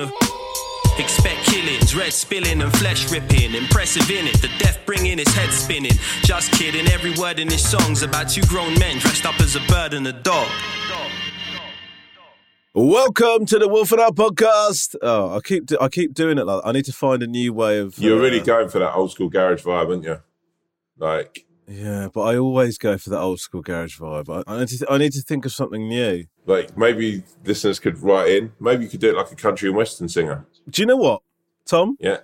a. 0.00 0.10
Expect 0.98 1.40
killings, 1.46 1.94
red 1.96 2.12
spilling 2.12 2.62
and 2.62 2.72
flesh 2.76 3.10
ripping. 3.10 3.54
Impressive 3.54 4.08
in 4.10 4.26
it, 4.28 4.40
the 4.40 4.48
death 4.58 4.78
bringing 4.86 5.18
his 5.18 5.34
head 5.34 5.50
spinning. 5.50 5.90
Just 6.22 6.52
kidding, 6.52 6.86
every 6.88 7.12
word 7.14 7.38
in 7.40 7.50
his 7.50 7.68
song's 7.68 8.02
about 8.02 8.28
two 8.28 8.42
grown 8.42 8.78
men 8.78 8.98
dressed 8.98 9.26
up 9.26 9.40
as 9.40 9.56
a 9.56 9.60
bird 9.68 9.92
and 9.94 10.06
a 10.06 10.12
dog. 10.12 10.48
Welcome 12.76 13.46
to 13.46 13.58
the 13.58 13.68
Wolf 13.68 13.92
and 13.92 14.00
Up 14.00 14.14
podcast. 14.16 14.96
Oh, 15.00 15.36
I 15.36 15.40
keep 15.40 15.66
do- 15.66 15.78
I 15.80 15.88
keep 15.88 16.12
doing 16.12 16.38
it 16.38 16.44
like 16.46 16.62
I 16.64 16.72
need 16.72 16.84
to 16.86 16.92
find 16.92 17.22
a 17.22 17.26
new 17.26 17.52
way 17.52 17.78
of. 17.78 17.98
You're 17.98 18.18
uh, 18.18 18.22
really 18.22 18.40
going 18.40 18.68
for 18.68 18.80
that 18.80 18.94
old 18.94 19.12
school 19.12 19.28
garage 19.28 19.64
vibe, 19.64 19.88
aren't 19.90 20.04
you? 20.04 20.20
Like, 20.98 21.44
Yeah, 21.68 22.08
but 22.12 22.22
I 22.22 22.36
always 22.36 22.78
go 22.78 22.98
for 22.98 23.10
that 23.10 23.20
old 23.20 23.38
school 23.40 23.62
garage 23.62 23.98
vibe. 24.00 24.28
I, 24.28 24.52
I 24.52 24.58
need 24.60 24.68
to 24.68 24.78
th- 24.78 24.90
I 24.90 24.98
need 24.98 25.12
to 25.12 25.22
think 25.22 25.44
of 25.44 25.52
something 25.52 25.88
new. 25.88 26.24
Like 26.46 26.76
maybe 26.76 27.22
listeners 27.44 27.78
could 27.78 27.98
write 28.00 28.30
in. 28.30 28.52
Maybe 28.60 28.84
you 28.84 28.90
could 28.90 29.00
do 29.00 29.10
it 29.10 29.16
like 29.16 29.30
a 29.32 29.36
country 29.36 29.68
and 29.68 29.76
western 29.76 30.08
singer. 30.08 30.46
Do 30.68 30.82
you 30.82 30.86
know 30.86 30.96
what, 30.96 31.22
Tom? 31.66 31.96
Yeah. 32.00 32.18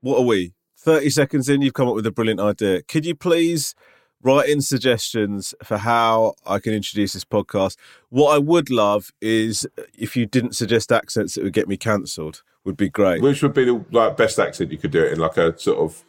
What 0.00 0.18
are 0.18 0.24
we? 0.24 0.54
Thirty 0.76 1.10
seconds 1.10 1.48
in, 1.48 1.60
you've 1.62 1.74
come 1.74 1.88
up 1.88 1.94
with 1.94 2.06
a 2.06 2.12
brilliant 2.12 2.40
idea. 2.40 2.82
Could 2.82 3.04
you 3.04 3.14
please 3.14 3.74
write 4.22 4.48
in 4.48 4.60
suggestions 4.60 5.54
for 5.62 5.78
how 5.78 6.34
I 6.46 6.58
can 6.60 6.72
introduce 6.72 7.12
this 7.12 7.24
podcast? 7.24 7.76
What 8.08 8.34
I 8.34 8.38
would 8.38 8.70
love 8.70 9.10
is 9.20 9.66
if 9.96 10.16
you 10.16 10.26
didn't 10.26 10.56
suggest 10.56 10.90
accents 10.92 11.34
that 11.34 11.44
would 11.44 11.52
get 11.52 11.68
me 11.68 11.76
cancelled. 11.76 12.42
Would 12.64 12.76
be 12.76 12.90
great. 12.90 13.22
Which 13.22 13.42
would 13.42 13.54
be 13.54 13.64
the 13.64 13.82
like 13.92 14.16
best 14.18 14.38
accent 14.38 14.70
you 14.70 14.76
could 14.78 14.90
do 14.90 15.02
it 15.02 15.12
in, 15.12 15.18
like 15.18 15.36
a 15.38 15.58
sort 15.58 15.78
of. 15.78 16.04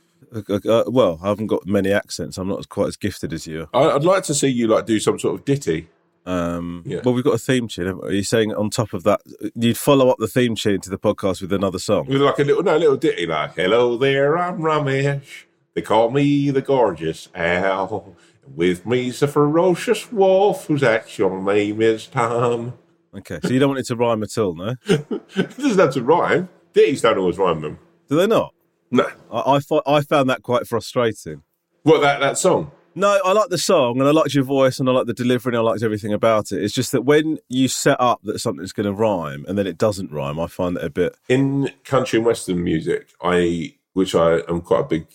Uh, 0.49 0.59
uh, 0.69 0.83
well, 0.87 1.17
I 1.23 1.29
haven't 1.29 1.47
got 1.47 1.65
many 1.65 1.91
accents. 1.91 2.37
I'm 2.37 2.49
not 2.49 2.59
as- 2.59 2.65
quite 2.65 2.87
as 2.87 2.97
gifted 2.97 3.31
as 3.31 3.47
you. 3.47 3.69
I'd 3.73 4.03
like 4.03 4.23
to 4.23 4.33
see 4.33 4.49
you 4.49 4.67
like 4.67 4.85
do 4.85 4.99
some 4.99 5.17
sort 5.19 5.35
of 5.39 5.45
ditty. 5.45 5.87
Um, 6.29 6.83
Yeah. 6.85 6.99
Well, 7.03 7.13
we've 7.13 7.23
got 7.23 7.33
a 7.33 7.39
theme 7.39 7.67
tune. 7.67 7.99
Are 8.03 8.11
you 8.11 8.23
saying 8.23 8.53
on 8.53 8.69
top 8.69 8.93
of 8.93 9.03
that, 9.03 9.21
you'd 9.55 9.77
follow 9.77 10.09
up 10.09 10.17
the 10.19 10.27
theme 10.27 10.55
tune 10.55 10.79
to 10.81 10.89
the 10.89 10.97
podcast 10.99 11.41
with 11.41 11.51
another 11.51 11.79
song? 11.79 12.05
With 12.05 12.21
like 12.21 12.37
a 12.39 12.43
little, 12.43 12.61
no, 12.63 12.77
little 12.77 12.97
ditty, 12.97 13.25
like, 13.25 13.55
hello 13.55 13.97
there, 13.97 14.37
I'm 14.37 14.59
Romesh. 14.59 15.45
They 15.73 15.81
call 15.81 16.11
me 16.11 16.51
the 16.51 16.61
gorgeous 16.61 17.29
Owl. 17.35 18.15
With 18.55 18.85
me's 18.85 19.19
the 19.19 19.27
ferocious 19.27 20.11
wolf, 20.11 20.65
whose 20.67 20.81
actual 20.83 21.41
name 21.41 21.81
is 21.81 22.07
Tom. 22.07 22.73
Okay, 23.15 23.39
so 23.43 23.49
you 23.49 23.59
don't 23.59 23.69
want 23.69 23.79
it 23.79 23.85
to 23.87 23.95
rhyme 23.95 24.23
at 24.23 24.37
all, 24.37 24.55
no? 24.55 24.75
It 24.87 25.57
doesn't 25.57 25.77
have 25.79 25.93
to 25.93 26.03
rhyme. 26.03 26.49
Ditties 26.73 27.01
don't 27.01 27.17
always 27.17 27.37
rhyme 27.37 27.61
them. 27.61 27.79
Do 28.07 28.15
they 28.15 28.27
not? 28.27 28.53
No. 28.91 29.07
I 29.31 29.59
I, 29.71 29.81
I 29.85 30.01
found 30.01 30.29
that 30.29 30.41
quite 30.43 30.67
frustrating. 30.67 31.43
What, 31.83 32.01
that, 32.01 32.19
that 32.19 32.37
song? 32.37 32.71
No, 32.95 33.19
I 33.23 33.31
like 33.33 33.49
the 33.49 33.57
song 33.57 33.99
and 33.99 34.07
I 34.07 34.11
liked 34.11 34.33
your 34.33 34.43
voice 34.43 34.79
and 34.79 34.89
I 34.89 34.91
like 34.91 35.05
the 35.05 35.13
delivery 35.13 35.51
and 35.51 35.57
I 35.57 35.61
liked 35.61 35.83
everything 35.83 36.11
about 36.13 36.51
it. 36.51 36.61
It's 36.63 36.73
just 36.73 36.91
that 36.91 37.03
when 37.03 37.37
you 37.47 37.67
set 37.67 37.99
up 38.01 38.19
that 38.23 38.39
something's 38.39 38.73
going 38.73 38.85
to 38.87 38.93
rhyme 38.93 39.45
and 39.47 39.57
then 39.57 39.67
it 39.67 39.77
doesn't 39.77 40.11
rhyme, 40.11 40.39
I 40.39 40.47
find 40.47 40.75
it 40.77 40.83
a 40.83 40.89
bit. 40.89 41.15
in 41.29 41.69
country 41.85 42.17
and 42.17 42.25
western 42.25 42.63
music, 42.63 43.09
I 43.21 43.75
which 43.93 44.15
I 44.15 44.39
am 44.49 44.61
quite 44.61 44.81
a 44.81 44.87
big, 44.87 45.07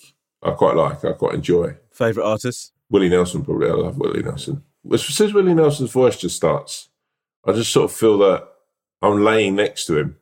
I 0.43 0.51
quite 0.53 0.77
like, 0.77 1.05
I 1.05 1.12
quite 1.12 1.35
enjoy. 1.35 1.77
Favorite 1.93 2.25
artist? 2.27 2.73
Willie 2.91 3.09
Nelson, 3.09 3.45
probably. 3.45 3.69
I 3.69 3.73
love 3.75 3.99
Willie 3.99 4.23
Nelson. 4.23 4.62
As 4.93 5.03
soon 5.03 5.29
as 5.29 5.35
Willie 5.35 5.55
Nelson's 5.55 5.91
voice 5.93 6.17
just 6.17 6.37
starts, 6.37 6.89
I 7.47 7.53
just 7.53 7.73
sort 7.73 7.91
of 7.91 7.97
feel 7.97 8.19
that 8.19 8.47
I'm 9.03 9.23
laying 9.25 9.56
next 9.56 9.87
to 9.87 9.99
him 9.99 10.17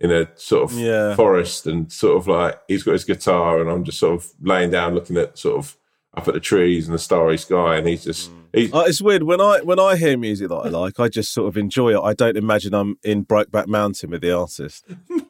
in 0.00 0.10
a 0.10 0.28
sort 0.36 0.64
of 0.70 0.78
Yeah. 0.78 1.14
forest, 1.14 1.66
and 1.66 1.92
sort 1.92 2.16
of 2.16 2.26
like 2.28 2.60
he's 2.68 2.82
got 2.82 2.92
his 2.92 3.04
guitar, 3.04 3.60
and 3.60 3.70
I'm 3.70 3.84
just 3.84 3.98
sort 3.98 4.14
of 4.14 4.30
laying 4.40 4.70
down, 4.70 4.94
looking 4.94 5.16
at 5.16 5.38
sort 5.38 5.58
of 5.58 5.76
up 6.14 6.28
at 6.28 6.34
the 6.34 6.40
trees 6.40 6.86
and 6.86 6.94
the 6.94 6.98
starry 6.98 7.38
sky, 7.38 7.76
and 7.76 7.86
he's 7.86 8.04
just 8.04 8.30
he's 8.52 8.72
Uh, 8.72 8.84
it's 8.86 9.00
weird 9.00 9.22
when 9.22 9.40
I 9.40 9.60
when 9.60 9.78
I 9.78 9.96
hear 9.96 10.16
music 10.16 10.48
that 10.48 10.56
I 10.56 10.68
like, 10.68 11.00
I 11.00 11.08
just 11.08 11.32
sort 11.32 11.48
of 11.48 11.56
enjoy 11.56 11.94
it. 11.96 12.02
I 12.02 12.12
don't 12.14 12.36
imagine 12.36 12.74
I'm 12.74 12.98
in 13.02 13.24
Brokeback 13.24 13.66
Mountain 13.66 14.10
with 14.10 14.22
the 14.22 14.32
artist. 14.32 14.84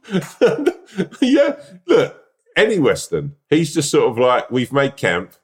yeah, 1.20 1.56
look, 1.86 2.22
any 2.56 2.78
Western, 2.78 3.36
he's 3.48 3.74
just 3.74 3.90
sort 3.90 4.10
of 4.10 4.18
like, 4.18 4.50
we've 4.50 4.72
made 4.72 4.96
camp. 4.96 5.34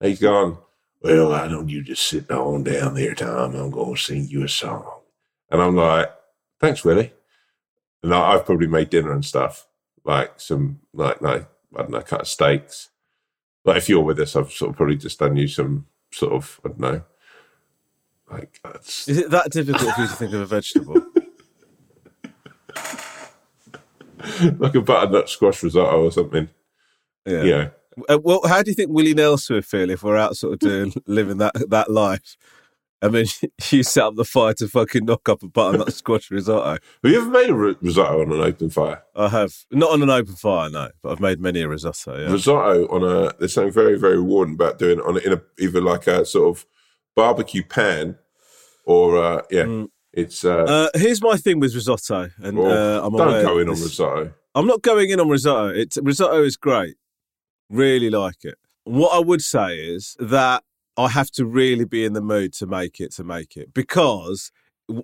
He's 0.00 0.20
gone, 0.20 0.58
well, 1.00 1.30
why 1.30 1.48
don't 1.48 1.68
you 1.68 1.82
just 1.82 2.06
sit 2.06 2.30
on 2.30 2.64
down 2.64 2.94
there, 2.94 3.14
Tom? 3.14 3.54
I'm 3.54 3.70
going 3.70 3.94
to 3.94 4.00
sing 4.00 4.26
you 4.28 4.44
a 4.44 4.48
song. 4.48 5.00
And 5.50 5.62
I'm 5.62 5.76
like, 5.76 6.12
thanks, 6.60 6.84
Willie. 6.84 7.12
And 8.02 8.12
I, 8.14 8.32
I've 8.32 8.44
probably 8.44 8.66
made 8.66 8.90
dinner 8.90 9.12
and 9.12 9.24
stuff, 9.24 9.66
like 10.04 10.38
some, 10.40 10.80
like, 10.92 11.20
like, 11.20 11.48
I 11.74 11.82
don't 11.82 11.90
know, 11.90 12.00
cut 12.00 12.22
of 12.22 12.28
steaks. 12.28 12.90
Like, 13.66 13.78
if 13.78 13.88
you're 13.88 14.02
with 14.02 14.20
us, 14.20 14.36
I've 14.36 14.52
sort 14.52 14.70
of 14.70 14.76
probably 14.76 14.96
just 14.96 15.18
done 15.18 15.36
you 15.36 15.48
some 15.48 15.86
sort 16.12 16.32
of, 16.32 16.60
I 16.64 16.68
don't 16.68 16.80
know, 16.80 17.02
like, 18.30 18.60
that's, 18.62 19.08
Is 19.08 19.18
it 19.18 19.30
that 19.30 19.50
difficult 19.50 19.94
for 19.94 20.00
you 20.00 20.08
to 20.08 20.14
think 20.14 20.32
of 20.32 20.40
a 20.40 20.46
vegetable? 20.46 20.94
like 24.58 24.74
a 24.74 24.80
butternut 24.80 25.28
squash 25.28 25.62
risotto 25.62 26.04
or 26.04 26.10
something. 26.10 26.48
Yeah. 27.24 27.42
Yeah. 27.42 27.68
Uh, 28.08 28.18
well, 28.22 28.40
how 28.46 28.62
do 28.62 28.70
you 28.70 28.74
think 28.74 28.90
Willie 28.90 29.14
Nelson 29.14 29.56
would 29.56 29.64
feel 29.64 29.90
if 29.90 30.02
we're 30.02 30.16
out 30.16 30.36
sort 30.36 30.54
of 30.54 30.58
doing 30.58 30.92
living 31.06 31.38
that 31.38 31.54
that 31.70 31.90
life? 31.90 32.36
I 33.06 33.10
mean, 33.10 33.26
you 33.70 33.82
set 33.82 34.04
up 34.04 34.16
the 34.16 34.24
fire 34.24 34.52
to 34.54 34.68
fucking 34.68 35.04
knock 35.04 35.28
up 35.28 35.42
a 35.42 35.48
butternut 35.48 35.92
squash 35.92 36.30
risotto. 36.30 36.70
Have 36.70 36.80
you 37.12 37.20
ever 37.20 37.30
made 37.30 37.50
a 37.50 37.54
risotto 37.54 38.20
on 38.22 38.32
an 38.32 38.40
open 38.40 38.70
fire? 38.70 39.02
I 39.14 39.28
have 39.28 39.54
not 39.70 39.90
on 39.92 40.02
an 40.02 40.10
open 40.10 40.34
fire, 40.34 40.68
no, 40.70 40.90
but 41.02 41.12
I've 41.12 41.20
made 41.20 41.40
many 41.40 41.62
a 41.62 41.68
risotto. 41.68 42.18
Yeah. 42.20 42.32
Risotto 42.32 42.86
on 42.88 43.02
a 43.04 43.32
there's 43.38 43.54
something 43.54 43.72
very 43.72 43.98
very 43.98 44.16
rewarding 44.16 44.54
about 44.54 44.78
doing 44.78 44.98
it 44.98 45.04
on 45.04 45.16
a, 45.16 45.20
in 45.20 45.32
a 45.32 45.42
either 45.58 45.80
like 45.80 46.06
a 46.06 46.24
sort 46.24 46.56
of 46.56 46.66
barbecue 47.14 47.62
pan 47.62 48.16
or 48.84 49.16
uh, 49.22 49.42
yeah, 49.50 49.64
Mm. 49.64 49.88
it's 50.12 50.44
uh, 50.44 50.64
Uh, 50.94 50.98
here's 50.98 51.20
my 51.22 51.36
thing 51.36 51.58
with 51.60 51.74
risotto, 51.74 52.30
and 52.38 52.58
well, 52.58 53.02
uh, 53.02 53.06
I'm 53.06 53.16
don't 53.16 53.42
go 53.44 53.58
in 53.58 53.68
on 53.68 53.74
risotto. 53.74 54.32
I'm 54.54 54.66
not 54.66 54.82
going 54.82 55.10
in 55.10 55.20
on 55.20 55.28
risotto. 55.28 55.68
It's 55.68 55.98
risotto 56.02 56.42
is 56.42 56.56
great, 56.56 56.96
really 57.68 58.10
like 58.10 58.44
it. 58.44 58.56
What 58.84 59.14
I 59.14 59.18
would 59.18 59.42
say 59.42 59.76
is 59.76 60.16
that 60.20 60.62
I 60.96 61.08
have 61.08 61.30
to 61.32 61.44
really 61.44 61.84
be 61.84 62.04
in 62.04 62.12
the 62.14 62.20
mood 62.22 62.52
to 62.54 62.66
make 62.66 63.00
it 63.00 63.12
to 63.14 63.24
make 63.24 63.56
it 63.56 63.74
because 63.74 64.50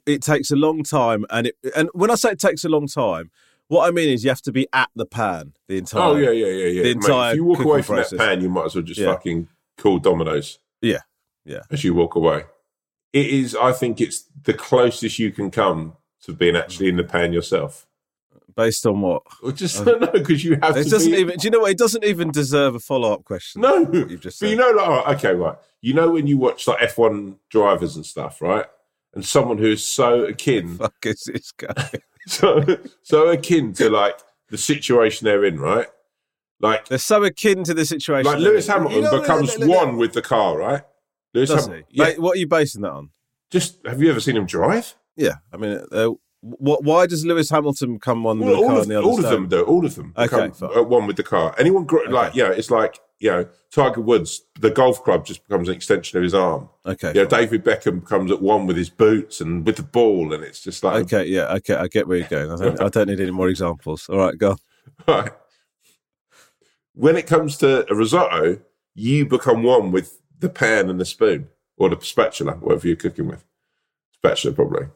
it 0.07 0.23
takes 0.23 0.51
a 0.51 0.57
long 0.57 0.83
time, 0.85 1.25
and 1.31 1.49
it 1.49 1.57
and 1.77 1.89
when 1.93 2.11
I 2.11 2.15
say 2.15 2.31
it 2.31 2.39
takes 2.41 2.65
a 2.65 2.69
long 2.69 2.87
time, 2.87 3.31
what 3.69 3.87
I 3.89 3.91
mean 3.91 4.09
is 4.11 4.23
you 4.25 4.31
have 4.31 4.43
to 4.43 4.53
be 4.53 4.67
at 4.73 4.91
the 4.95 5.07
pan 5.07 5.55
the 5.69 5.79
entire. 5.79 6.03
Oh 6.03 6.17
yeah, 6.17 6.31
yeah, 6.31 6.47
yeah, 6.47 6.67
yeah. 6.67 6.83
the 6.83 6.89
Mate, 6.95 7.05
entire 7.05 7.31
if 7.33 7.37
you 7.37 7.45
walk 7.45 7.61
away 7.61 7.83
from 7.83 7.97
process. 7.97 8.11
that 8.11 8.19
pan, 8.19 8.41
you 8.41 8.49
might 8.49 8.67
as 8.67 8.75
well 8.75 8.85
just 8.85 9.01
Yeah. 9.01 9.13
fucking 9.13 9.49
call 9.79 9.99
Domino's. 9.99 10.59
Yeah, 10.81 11.01
yeah. 11.45 11.61
As 11.71 11.83
you 11.85 11.95
walk 11.95 12.15
away, 12.15 12.45
it 13.13 13.27
is. 13.27 13.55
I 13.57 13.73
think 13.73 14.01
it's 14.01 14.25
the 14.45 14.55
closest 14.55 15.19
you 15.19 15.31
can 15.33 15.51
come 15.51 15.97
to 16.23 16.33
being 16.33 16.57
actually 16.57 16.89
in 16.89 16.97
the 16.97 17.05
pan 17.05 17.33
yourself. 17.33 17.87
Based 18.57 18.85
on 18.87 19.01
what? 19.01 19.23
Or 19.43 19.53
just 19.53 19.85
no, 19.87 19.99
because 20.13 20.45
you 20.45 20.59
have 20.63 20.77
It 20.77 20.85
to. 20.85 20.91
doesn't 20.91 21.11
be, 21.13 21.19
even. 21.19 21.37
Do 21.39 21.47
you 21.47 21.51
know 21.51 21.61
what? 21.61 21.71
It 21.71 21.79
doesn't 21.79 22.05
even 22.05 22.31
deserve 22.31 22.75
a 22.75 22.81
follow 22.81 23.13
up 23.13 23.25
question. 23.25 23.63
No, 23.63 23.79
you've 23.93 24.21
just 24.21 24.41
but 24.41 24.51
you 24.51 24.57
know, 24.57 24.71
like, 24.71 24.87
all 24.87 25.05
right, 25.05 25.17
okay, 25.17 25.35
right. 25.35 25.57
You 25.81 25.95
know 25.95 26.11
when 26.11 26.27
you 26.27 26.39
watch 26.39 26.69
like 26.69 26.83
F 26.83 26.99
one 26.99 27.37
drivers 27.51 27.97
and 27.97 28.05
stuff, 28.07 28.41
right? 28.43 28.67
And 29.15 29.25
someone 29.25 29.59
who 29.59 29.73
is 29.73 29.85
so 29.85 30.25
akin, 30.25 30.77
Fuck 30.79 30.95
is 31.07 31.23
this 31.33 31.53
guy? 31.53 31.91
so 32.27 32.65
so 33.03 33.29
akin 33.29 33.73
to 33.75 33.91
like 33.91 34.19
the 34.49 34.59
situation 34.59 35.25
they're 35.25 35.45
in, 35.45 35.59
right? 35.59 35.87
Like 36.61 36.87
They're 36.89 36.99
so 36.99 37.25
akin 37.25 37.65
to 37.65 37.75
the 37.75 37.85
situation. 37.85 38.31
like 38.31 38.39
Lewis 38.41 38.69
Hamilton 38.69 38.99
You 38.99 39.03
know, 39.11 39.21
becomes 39.21 39.51
look, 39.51 39.59
look, 39.61 39.69
look, 39.69 39.87
one 39.87 39.97
with 39.97 40.13
the 40.13 40.23
car, 40.23 40.57
right? 40.57 40.83
Lewis 41.35 41.51
Does 41.51 41.67
Ham- 41.67 41.77
he? 41.89 41.99
Yeah. 41.99 42.05
Mate, 42.05 42.21
what 42.21 42.37
are 42.37 42.39
you 42.39 42.47
basing 42.47 42.83
that 42.83 42.93
on? 42.93 43.11
Just 43.51 43.85
have 43.87 44.01
you 44.01 44.11
ever 44.11 44.21
seen 44.21 44.37
him 44.37 44.47
drive? 44.47 44.95
Yeah, 45.17 45.35
I 45.53 45.57
mean, 45.59 45.83
uh, 45.91 46.11
what? 46.43 46.85
Why 46.85 47.07
does 47.07 47.25
Lewis 47.25 47.49
Hamilton 47.51 47.99
come 47.99 48.23
one 48.25 48.39
with 48.41 48.49
a 48.49 48.53
car 48.53 48.63
all 48.65 48.69
and 48.71 48.79
of, 48.81 48.89
the 48.89 48.99
other 48.99 49.07
all 49.07 49.17
of 49.25 49.31
them 49.31 49.49
do. 49.49 49.63
All 49.63 49.87
of 49.87 49.95
them 49.95 50.13
Okay, 50.19 50.49
become 50.49 50.71
uh, 50.77 50.83
one 50.83 51.07
with 51.07 51.17
the 51.17 51.23
car. 51.23 51.55
Anyone 51.59 51.85
gr- 51.85 52.09
like 52.09 52.31
Okay. 52.31 52.39
yeah, 52.41 52.51
it's 52.51 52.71
like 52.71 53.01
you 53.21 53.31
know, 53.31 53.47
Tiger 53.71 54.01
Woods, 54.01 54.43
the 54.59 54.69
golf 54.71 55.05
club 55.05 55.25
just 55.25 55.47
becomes 55.47 55.69
an 55.69 55.77
extension 55.77 56.19
of 56.19 56.25
his 56.25 56.35
arm. 56.35 56.69
Okay. 56.85 57.13
You 57.15 57.23
know, 57.23 57.29
David 57.29 57.65
Beckham 57.65 58.01
becomes 58.01 58.33
at 58.33 58.43
one 58.43 58.67
with 58.67 58.77
his 58.77 58.91
boots 58.91 59.41
and 59.41 59.65
with 59.65 59.77
the 59.77 59.85
ball, 59.85 60.33
and 60.35 60.43
it's 60.43 60.61
just 60.61 60.83
like, 60.83 61.05
Okay, 61.05 61.27
yeah, 61.27 61.53
okay, 61.55 61.77
I 61.77 61.87
get 61.87 62.09
where 62.09 62.19
you're 62.19 62.27
going. 62.27 62.51
I 62.51 62.57
don't, 62.57 62.83
I 62.83 62.89
don't 62.89 63.07
need 63.09 63.21
any 63.21 63.31
more 63.31 63.49
examples. 63.49 64.09
All 64.09 64.19
right, 64.19 64.37
go. 64.37 64.51
on. 64.51 64.57
right. 65.07 65.33
When 66.95 67.17
it 67.17 67.29
comes 67.29 67.57
to 67.59 67.91
a 67.91 67.95
risotto, 67.95 68.59
you 68.95 69.25
become 69.25 69.63
one 69.63 69.93
with 69.93 70.21
the 70.41 70.49
pan 70.49 70.91
and 70.91 71.01
the 71.01 71.05
spoon, 71.05 71.49
or 71.77 71.89
the 71.89 72.01
spatula, 72.05 72.55
whatever 72.55 72.89
you're 72.89 72.97
cooking 72.97 73.29
with. 73.29 73.45
Spatula, 74.25 74.55
probably. 74.55 74.87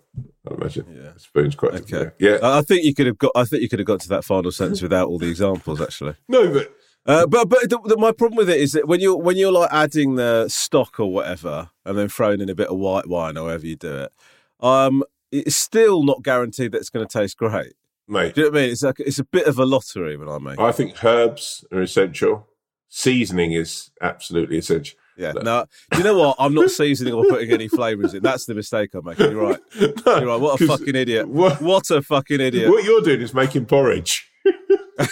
I 0.49 0.55
imagine. 0.55 0.87
Yeah. 0.94 1.12
Spoon's 1.17 1.56
quite 1.56 1.75
Okay. 1.75 2.11
Yeah. 2.19 2.38
I 2.43 2.62
think 2.62 2.84
you 2.84 2.94
could 2.94 3.06
have 3.06 3.19
got. 3.19 3.32
I 3.34 3.44
think 3.44 3.62
you 3.62 3.69
could 3.69 3.81
have 3.81 3.87
got 3.87 4.00
to 4.00 4.08
that 4.11 4.25
final 4.25 4.52
sentence 4.52 4.81
without 4.81 5.08
all 5.08 5.19
the 5.19 5.28
examples, 5.28 5.81
actually. 5.81 6.14
no, 6.28 6.52
but 6.52 6.73
Uh, 7.06 7.26
but 7.26 7.49
but 7.49 7.69
the, 7.69 7.81
the, 7.87 7.96
my 7.96 8.12
problem 8.12 8.37
with 8.37 8.49
it 8.49 8.61
is 8.61 8.73
that 8.73 8.87
when 8.87 9.00
you 9.00 9.17
when 9.17 9.37
you're 9.37 9.50
like 9.52 9.69
adding 9.73 10.14
the 10.14 10.49
stock 10.49 11.00
or 11.00 11.12
whatever, 11.12 11.70
and 11.84 11.99
then 11.99 12.08
throwing 12.08 12.40
in 12.40 12.49
a 12.49 12.55
bit 12.55 12.69
of 12.69 12.78
white 12.78 13.08
wine 13.08 13.37
or 13.37 13.49
however 13.49 13.67
you 13.67 13.75
do 13.76 13.96
it, 14.05 14.12
um, 14.61 15.02
it's 15.32 15.56
still 15.56 16.05
not 16.05 16.22
guaranteed 16.22 16.70
that 16.72 16.79
it's 16.79 16.90
going 16.90 17.06
to 17.06 17.19
taste 17.19 17.37
great. 17.37 17.75
mate, 18.06 18.34
Do 18.37 18.43
you 18.43 18.46
know 18.46 18.52
what 18.52 18.58
I 18.58 18.62
mean? 18.62 18.70
It's 18.70 18.82
like 18.82 19.00
it's 19.00 19.19
a 19.19 19.25
bit 19.25 19.49
of 19.49 19.58
a 19.58 19.67
lottery 19.67 20.17
when 20.17 20.29
I 20.29 20.38
make. 20.38 20.55
it. 20.58 20.62
I 20.62 20.70
think 20.70 21.02
herbs 21.05 21.64
are 21.72 21.81
essential. 21.82 22.46
Seasoning 22.88 23.52
is 23.52 23.90
absolutely 24.00 24.58
essential. 24.58 24.98
Yeah. 25.16 25.32
No, 25.32 25.64
do 25.92 25.98
you 25.98 26.04
know 26.04 26.18
what? 26.18 26.36
I'm 26.38 26.54
not 26.54 26.70
seasoning 26.82 27.14
or 27.14 27.24
putting 27.24 27.50
any 27.50 27.68
flavors 27.68 28.12
in. 28.14 28.22
That's 28.22 28.44
the 28.44 28.54
mistake 28.54 28.94
I'm 28.94 29.04
making. 29.04 29.30
You're 29.30 29.42
right. 29.42 29.60
No, 30.06 30.18
You're 30.18 30.26
right. 30.26 30.40
What 30.40 30.60
a 30.60 30.66
fucking 30.66 30.94
idiot. 30.94 31.26
What, 31.28 31.60
What 31.62 31.90
a 31.90 32.02
fucking 32.02 32.40
idiot. 32.40 32.68
what 32.70 32.84
you're 32.84 33.00
doing 33.00 33.22
is 33.22 33.32
making 33.34 33.66
porridge. 33.66 34.30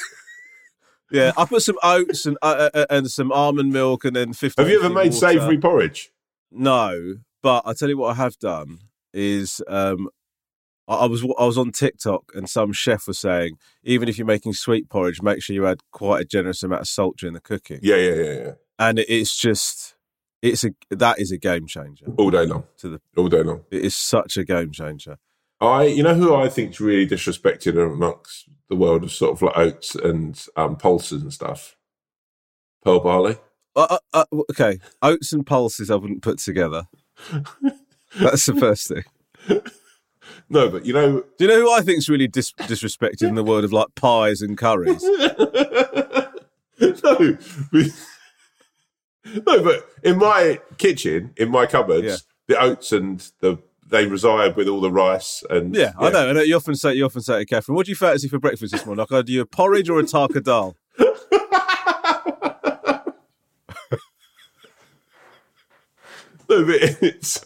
Yeah, 1.10 1.30
I 1.36 1.44
put 1.44 1.62
some 1.62 1.78
oats 1.82 2.26
and 2.26 2.36
uh, 2.42 2.70
uh, 2.74 2.86
and 2.90 3.08
some 3.08 3.30
almond 3.30 3.72
milk 3.72 4.04
and 4.04 4.16
then 4.16 4.32
50 4.32 4.60
Have 4.60 4.68
you 4.68 4.80
ever 4.82 4.92
made 4.92 5.14
savoury 5.14 5.58
porridge? 5.58 6.10
No, 6.50 7.16
but 7.40 7.62
I 7.64 7.72
tell 7.72 7.88
you 7.88 7.98
what 7.98 8.12
I 8.12 8.14
have 8.14 8.36
done 8.38 8.80
is 9.12 9.62
um, 9.68 10.08
I, 10.86 11.06
was 11.06 11.22
I 11.38 11.44
was 11.44 11.56
on 11.58 11.72
TikTok 11.72 12.32
and 12.34 12.48
some 12.48 12.72
chef 12.72 13.06
was 13.06 13.18
saying 13.18 13.56
even 13.84 14.08
if 14.08 14.18
you're 14.18 14.26
making 14.26 14.52
sweet 14.52 14.88
porridge, 14.88 15.22
make 15.22 15.42
sure 15.42 15.54
you 15.54 15.66
add 15.66 15.80
quite 15.92 16.20
a 16.22 16.24
generous 16.24 16.62
amount 16.62 16.82
of 16.82 16.88
salt 16.88 17.16
during 17.16 17.34
the 17.34 17.40
cooking, 17.40 17.80
Yeah, 17.82 17.96
yeah, 17.96 18.14
yeah, 18.14 18.32
yeah. 18.32 18.52
and 18.78 18.98
it's 18.98 19.36
just 19.36 19.94
it's 20.42 20.62
a 20.64 20.70
that 20.90 21.18
is 21.18 21.32
a 21.32 21.38
game 21.38 21.66
changer. 21.66 22.06
All 22.18 22.30
day 22.30 22.44
long. 22.46 22.64
To 22.78 22.88
the 22.90 23.00
All 23.16 23.28
day 23.28 23.42
long. 23.42 23.64
it 23.70 23.82
is 23.82 23.96
such 23.96 24.36
a 24.36 24.44
game 24.44 24.72
changer. 24.72 25.18
I, 25.60 25.84
you 25.84 26.02
know, 26.02 26.14
who 26.14 26.34
I 26.34 26.48
think's 26.50 26.80
really 26.80 27.06
disrespected 27.06 27.78
amongst 27.82 28.48
the 28.68 28.76
world 28.76 29.04
of 29.04 29.12
sort 29.12 29.32
of 29.32 29.40
like 29.42 29.56
oats 29.56 29.94
and 29.94 30.44
um, 30.56 30.76
pulses 30.76 31.22
and 31.22 31.32
stuff. 31.32 31.76
Pearl 32.84 33.00
barley. 33.00 33.36
Uh, 33.74 33.86
uh, 34.12 34.24
uh, 34.32 34.42
okay, 34.50 34.78
oats 35.00 35.32
and 35.32 35.46
pulses 35.46 35.90
I 35.90 35.94
wouldn't 35.94 36.22
put 36.22 36.38
together. 36.38 36.88
That's 38.20 38.44
the 38.46 38.54
first 38.54 38.88
thing. 38.88 39.04
No, 40.48 40.68
but 40.68 40.84
you 40.86 40.92
know, 40.92 41.22
Do 41.38 41.44
you 41.44 41.48
know 41.48 41.60
who 41.60 41.72
I 41.72 41.80
think 41.80 41.98
is 41.98 42.08
really 42.08 42.28
dis- 42.28 42.52
disrespected 42.52 43.22
in 43.28 43.34
the 43.34 43.44
world 43.44 43.64
of 43.64 43.72
like 43.72 43.88
pies 43.94 44.40
and 44.42 44.56
curries? 44.58 45.02
no, 46.80 47.38
but- 47.72 47.90
no, 49.46 49.62
but 49.62 49.88
in 50.02 50.18
my 50.18 50.60
kitchen, 50.78 51.32
in 51.36 51.50
my 51.50 51.66
cupboards, 51.66 52.04
Yeah. 52.06 52.16
the 52.48 52.60
oats 52.60 52.92
and 52.92 53.20
the 53.40 53.58
they 53.86 54.06
reside 54.06 54.56
with 54.56 54.66
all 54.66 54.80
the 54.80 54.90
rice 54.90 55.42
and 55.50 55.74
Yeah, 55.74 55.92
I 55.98 56.08
know. 56.10 56.28
I 56.30 56.32
know. 56.32 56.40
You 56.40 56.56
often 56.56 56.74
say 56.74 56.94
you 56.94 57.04
often 57.04 57.20
say 57.22 57.38
to 57.40 57.44
Catherine, 57.46 57.76
"What 57.76 57.86
do 57.86 57.90
you 57.92 57.96
fancy 57.96 58.28
for 58.28 58.38
breakfast 58.38 58.72
this 58.72 58.84
morning?" 58.86 59.00
Like, 59.08 59.12
I 59.12 59.22
do 59.22 59.32
you 59.32 59.42
a 59.42 59.46
porridge 59.46 59.88
or 59.90 59.98
a 59.98 60.02
tarka 60.04 60.42
dal? 60.42 60.76
No, 66.48 66.64
but 66.66 66.76
it's 67.02 67.44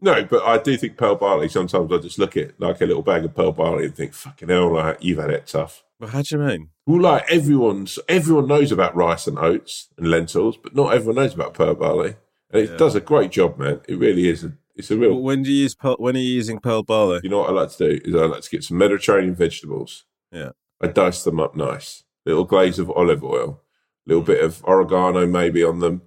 no, 0.00 0.24
but 0.24 0.42
I 0.44 0.58
do 0.58 0.76
think 0.76 0.96
pearl 0.96 1.16
barley. 1.16 1.48
Sometimes 1.48 1.92
I 1.92 1.98
just 1.98 2.18
look 2.18 2.36
at 2.36 2.60
like 2.60 2.80
a 2.80 2.86
little 2.86 3.02
bag 3.02 3.24
of 3.24 3.34
pearl 3.34 3.52
barley 3.52 3.86
and 3.86 3.94
think, 3.94 4.14
"Fucking 4.14 4.48
hell, 4.48 4.72
like 4.72 5.02
you've 5.02 5.18
had 5.18 5.30
it 5.30 5.46
tough." 5.46 5.84
Well, 5.98 6.10
how 6.10 6.22
do 6.22 6.36
you 6.36 6.42
mean? 6.42 6.68
Well, 6.86 7.00
like 7.00 7.30
everyone's 7.30 7.98
everyone 8.08 8.46
knows 8.46 8.70
about 8.70 8.94
rice 8.94 9.26
and 9.26 9.38
oats 9.38 9.88
and 9.96 10.10
lentils, 10.10 10.56
but 10.56 10.74
not 10.74 10.94
everyone 10.94 11.16
knows 11.16 11.34
about 11.34 11.54
pearl 11.54 11.74
barley, 11.74 12.14
and 12.50 12.62
it 12.62 12.70
Yeah. 12.70 12.76
does 12.76 12.94
a 12.94 13.00
great 13.00 13.30
job, 13.30 13.58
man. 13.58 13.80
It 13.88 13.98
really 13.98 14.28
is. 14.28 14.44
A, 14.44 14.52
it's 14.76 14.90
a 14.90 14.96
real. 14.96 15.14
Well, 15.14 15.22
when 15.22 15.42
do 15.42 15.50
you 15.50 15.62
use 15.62 15.74
pearl, 15.74 15.96
when 15.98 16.16
are 16.16 16.20
you 16.20 16.34
using 16.34 16.60
pearl 16.60 16.84
barley? 16.84 17.20
You 17.24 17.30
know 17.30 17.38
what 17.38 17.50
I 17.50 17.52
like 17.52 17.70
to 17.72 17.90
do 17.90 18.00
is 18.04 18.14
I 18.14 18.26
like 18.26 18.42
to 18.42 18.50
get 18.50 18.62
some 18.64 18.78
Mediterranean 18.78 19.34
vegetables. 19.34 20.04
Yeah. 20.30 20.50
I 20.80 20.86
dice 20.86 21.24
them 21.24 21.40
up 21.40 21.56
nice. 21.56 22.04
Little 22.24 22.44
glaze 22.44 22.78
of 22.78 22.90
olive 22.90 23.24
oil, 23.24 23.62
little 24.06 24.22
mm. 24.22 24.26
bit 24.26 24.44
of 24.44 24.62
oregano 24.64 25.26
maybe 25.26 25.64
on 25.64 25.80
them, 25.80 26.02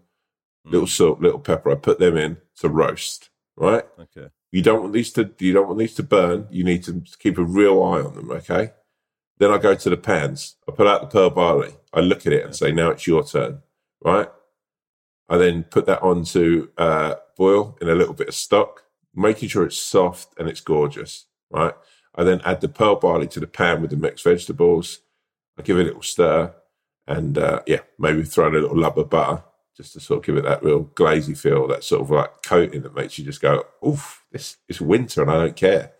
little 0.64 0.88
mm. 0.88 0.90
salt, 0.90 1.20
little 1.20 1.40
pepper. 1.40 1.72
I 1.72 1.76
put 1.76 2.00
them 2.00 2.16
in 2.16 2.38
to 2.58 2.70
roast. 2.70 3.31
Right. 3.56 3.84
Okay. 4.00 4.30
You 4.52 4.62
don't 4.62 4.82
want 4.82 4.94
these 4.94 5.12
to 5.14 5.32
you 5.40 5.54
don't 5.54 5.68
want 5.68 5.80
these 5.80 5.96
to 5.96 6.04
burn. 6.04 6.48
You 6.50 6.64
need 6.64 6.84
to 6.84 7.04
keep 7.20 7.38
a 7.38 7.44
real 7.44 7.84
eye 7.84 8.02
on 8.02 8.16
them. 8.16 8.32
Okay. 8.32 8.72
Then 9.38 9.52
I 9.52 9.58
go 9.58 9.76
to 9.76 9.90
the 9.90 9.98
pans. 9.98 10.56
I 10.68 10.72
pull 10.72 10.88
out 10.88 11.02
the 11.02 11.08
pearl 11.08 11.30
barley. 11.30 11.76
I 11.94 12.02
look 12.02 12.26
at 12.28 12.34
it 12.34 12.46
and 12.46 12.56
say, 12.56 12.72
"Now 12.72 12.90
it's 12.90 13.08
your 13.08 13.24
turn." 13.24 13.62
Right. 14.04 14.30
I 15.30 15.38
then 15.38 15.64
put 15.64 15.86
that 15.86 16.02
on 16.02 16.26
to 16.26 16.70
uh, 16.78 17.16
boil 17.38 17.78
in 17.82 17.88
a 17.88 17.96
little 17.96 18.14
bit 18.14 18.28
of 18.28 18.36
stock, 18.36 18.84
making 19.16 19.50
sure 19.50 19.64
it's 19.64 19.78
soft 19.78 20.34
and 20.38 20.50
it's 20.50 20.62
gorgeous. 20.62 21.26
Right. 21.50 21.74
I 22.14 22.24
then 22.24 22.42
add 22.44 22.62
the 22.62 22.70
pearl 22.70 22.98
barley 22.98 23.28
to 23.28 23.40
the 23.40 23.48
pan 23.48 23.82
with 23.82 23.92
the 23.92 23.98
mixed 23.98 24.26
vegetables. 24.26 25.00
I 25.58 25.62
give 25.62 25.78
it 25.78 25.84
a 25.84 25.86
little 25.86 26.02
stir, 26.02 26.54
and 27.08 27.38
uh, 27.38 27.62
yeah, 27.66 27.82
maybe 27.98 28.24
throw 28.24 28.48
in 28.48 28.56
a 28.56 28.60
little 28.60 28.78
lub 28.78 29.00
of 29.00 29.10
butter 29.10 29.44
just 29.82 29.94
to 29.94 30.00
sort 30.00 30.20
of 30.20 30.26
give 30.26 30.38
it 30.38 30.44
that 30.44 30.64
real 30.64 30.82
glazy 30.96 31.34
feel, 31.34 31.68
that 31.68 31.84
sort 31.84 32.02
of 32.02 32.12
like 32.12 32.44
coating 32.44 32.84
that 32.84 32.96
makes 32.96 33.18
you 33.18 33.26
just 33.26 33.42
go, 33.42 33.64
"Oof, 33.86 34.24
this 34.32 34.58
it's 34.70 34.80
winter 34.82 35.22
and 35.22 35.32
I 35.32 35.38
don't 35.38 35.56
care." 35.56 35.92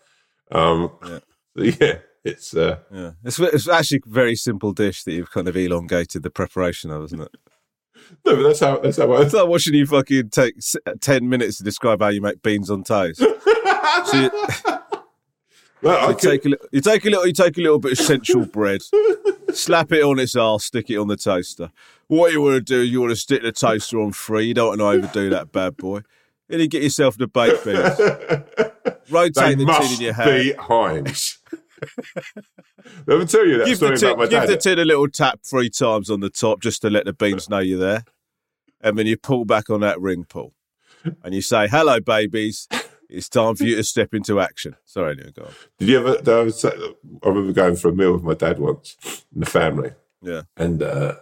Um, 0.50 0.92
Yeah. 1.02 1.18
so 1.56 1.62
yeah, 1.64 1.98
it's 2.24 2.56
uh, 2.56 2.78
Yeah, 2.90 3.10
it's 3.24 3.38
it's 3.38 3.68
actually 3.68 4.02
a 4.06 4.10
very 4.10 4.36
simple 4.36 4.72
dish 4.72 5.04
that 5.04 5.12
you've 5.12 5.30
kind 5.30 5.48
of 5.48 5.56
elongated 5.56 6.22
the 6.22 6.30
preparation 6.30 6.90
of, 6.90 7.04
isn't 7.04 7.20
it? 7.20 7.36
no, 8.24 8.36
but 8.36 8.42
that's 8.42 8.60
how 8.60 8.78
that's 8.78 8.96
how 8.98 9.12
I. 9.12 9.22
It's 9.22 9.34
like 9.34 9.48
watching 9.48 9.74
you 9.74 9.86
fucking 9.86 10.30
take 10.30 10.54
ten 11.00 11.28
minutes 11.28 11.58
to 11.58 11.64
describe 11.64 12.00
how 12.00 12.08
you 12.08 12.20
make 12.20 12.42
beans 12.42 12.70
on 12.70 12.84
toast. 12.84 13.22
So 14.06 14.16
you, 14.16 14.30
Well, 15.82 15.96
I 16.06 16.10
you 16.10 16.14
could- 16.16 16.30
take 16.30 16.44
a 16.44 16.48
little, 16.50 16.66
you 16.72 16.80
take 16.80 17.04
a 17.04 17.10
little, 17.10 17.26
you 17.26 17.32
take 17.32 17.58
a 17.58 17.60
little 17.60 17.78
bit 17.78 17.92
of 17.92 17.98
central 17.98 18.46
bread, 18.46 18.82
slap 19.52 19.92
it 19.92 20.02
on 20.02 20.18
its 20.18 20.36
arse, 20.36 20.64
stick 20.64 20.90
it 20.90 20.96
on 20.96 21.08
the 21.08 21.16
toaster. 21.16 21.70
What 22.08 22.32
you 22.32 22.40
want 22.42 22.54
to 22.54 22.60
do 22.60 22.82
is 22.82 22.90
you 22.90 23.00
want 23.00 23.10
to 23.10 23.16
stick 23.16 23.42
the 23.42 23.52
toaster 23.52 23.98
on 24.00 24.12
free. 24.12 24.44
You 24.44 24.54
don't 24.54 24.78
want 24.78 24.80
to 24.80 24.86
overdo 25.06 25.30
that 25.30 25.50
bad 25.52 25.76
boy. 25.76 26.00
Then 26.48 26.60
you 26.60 26.68
get 26.68 26.82
yourself 26.82 27.16
the 27.16 27.26
baked 27.26 27.64
beans. 27.64 27.96
they 27.96 28.92
Rotate 29.10 29.58
the 29.58 29.64
tin 29.64 29.92
in 29.94 30.00
your 30.00 30.12
hand. 30.12 30.30
be 30.30 30.52
Heinz. 30.52 31.38
Let 33.06 33.18
me 33.18 33.26
tell 33.26 33.46
you 33.46 33.58
that 33.58 33.66
Give 33.66 33.78
the, 33.78 33.96
story 33.96 33.96
tin, 33.98 34.08
about 34.10 34.18
my 34.18 34.24
give 34.26 34.40
dad. 34.42 34.48
the 34.48 34.56
tin 34.56 34.78
a 34.78 34.84
little 34.84 35.08
tap 35.08 35.40
three 35.44 35.70
times 35.70 36.10
on 36.10 36.20
the 36.20 36.30
top 36.30 36.60
just 36.60 36.82
to 36.82 36.90
let 36.90 37.04
the 37.04 37.12
beans 37.12 37.48
know 37.48 37.58
you're 37.58 37.78
there. 37.78 38.04
And 38.80 38.98
then 38.98 39.06
you 39.06 39.16
pull 39.16 39.44
back 39.44 39.70
on 39.70 39.80
that 39.80 40.00
ring 40.00 40.24
pull. 40.28 40.54
And 41.24 41.34
you 41.34 41.40
say, 41.42 41.66
hello, 41.68 42.00
babies. 42.00 42.68
It's 43.12 43.28
time 43.28 43.54
for 43.56 43.64
you 43.64 43.76
to 43.76 43.84
step 43.94 44.14
into 44.14 44.40
action. 44.40 44.76
Sorry, 44.84 45.12
anyway, 45.12 45.32
go 45.36 45.42
on. 45.44 45.52
Did 45.78 45.88
you 45.88 45.98
ever? 45.98 46.18
I, 46.40 46.42
was, 46.42 46.64
I 46.64 46.70
remember 47.24 47.52
going 47.52 47.76
for 47.76 47.88
a 47.88 47.92
meal 47.94 48.12
with 48.14 48.22
my 48.22 48.34
dad 48.34 48.58
once 48.58 48.96
in 49.34 49.40
the 49.40 49.46
family, 49.46 49.92
Yeah. 50.22 50.42
and 50.56 50.82
uh, 50.82 51.16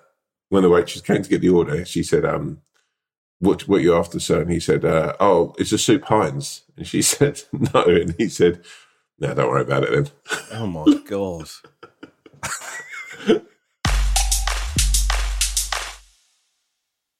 when 0.48 0.62
the 0.62 0.70
waitress 0.70 1.02
came 1.02 1.22
to 1.22 1.28
get 1.28 1.40
the 1.40 1.48
order, 1.48 1.84
she 1.84 2.02
said, 2.02 2.24
um, 2.24 2.60
"What 3.40 3.66
what 3.68 3.82
you 3.82 3.94
after, 3.94 4.20
sir?" 4.20 4.42
And 4.42 4.50
he 4.52 4.60
said, 4.60 4.84
uh, 4.84 5.14
"Oh, 5.20 5.54
it's 5.58 5.72
a 5.72 5.78
soup 5.78 6.04
Heinz." 6.04 6.62
And 6.76 6.86
she 6.86 7.02
said, 7.14 7.42
"No," 7.52 7.82
and 7.84 8.14
he 8.18 8.28
said, 8.28 8.62
"No, 9.18 9.34
don't 9.34 9.48
worry 9.48 9.62
about 9.62 9.84
it 9.84 9.90
then." 9.90 10.08
Oh, 10.52 10.66
my 10.66 10.84
God. 11.08 11.48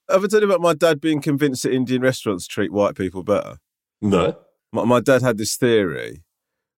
Have 0.09 0.25
I 0.25 0.27
told 0.27 0.43
you 0.43 0.49
about 0.49 0.61
my 0.61 0.75
dad 0.75 1.01
being 1.01 1.21
convinced 1.21 1.63
that 1.63 1.73
Indian 1.73 2.03
restaurants 2.03 2.47
treat 2.47 2.73
white 2.73 2.97
people 2.97 3.23
better? 3.23 3.59
No, 4.03 4.37
My, 4.73 4.85
my 4.85 5.01
dad 5.01 5.23
had 5.23 5.39
this 5.39 5.57
theory 5.57 6.23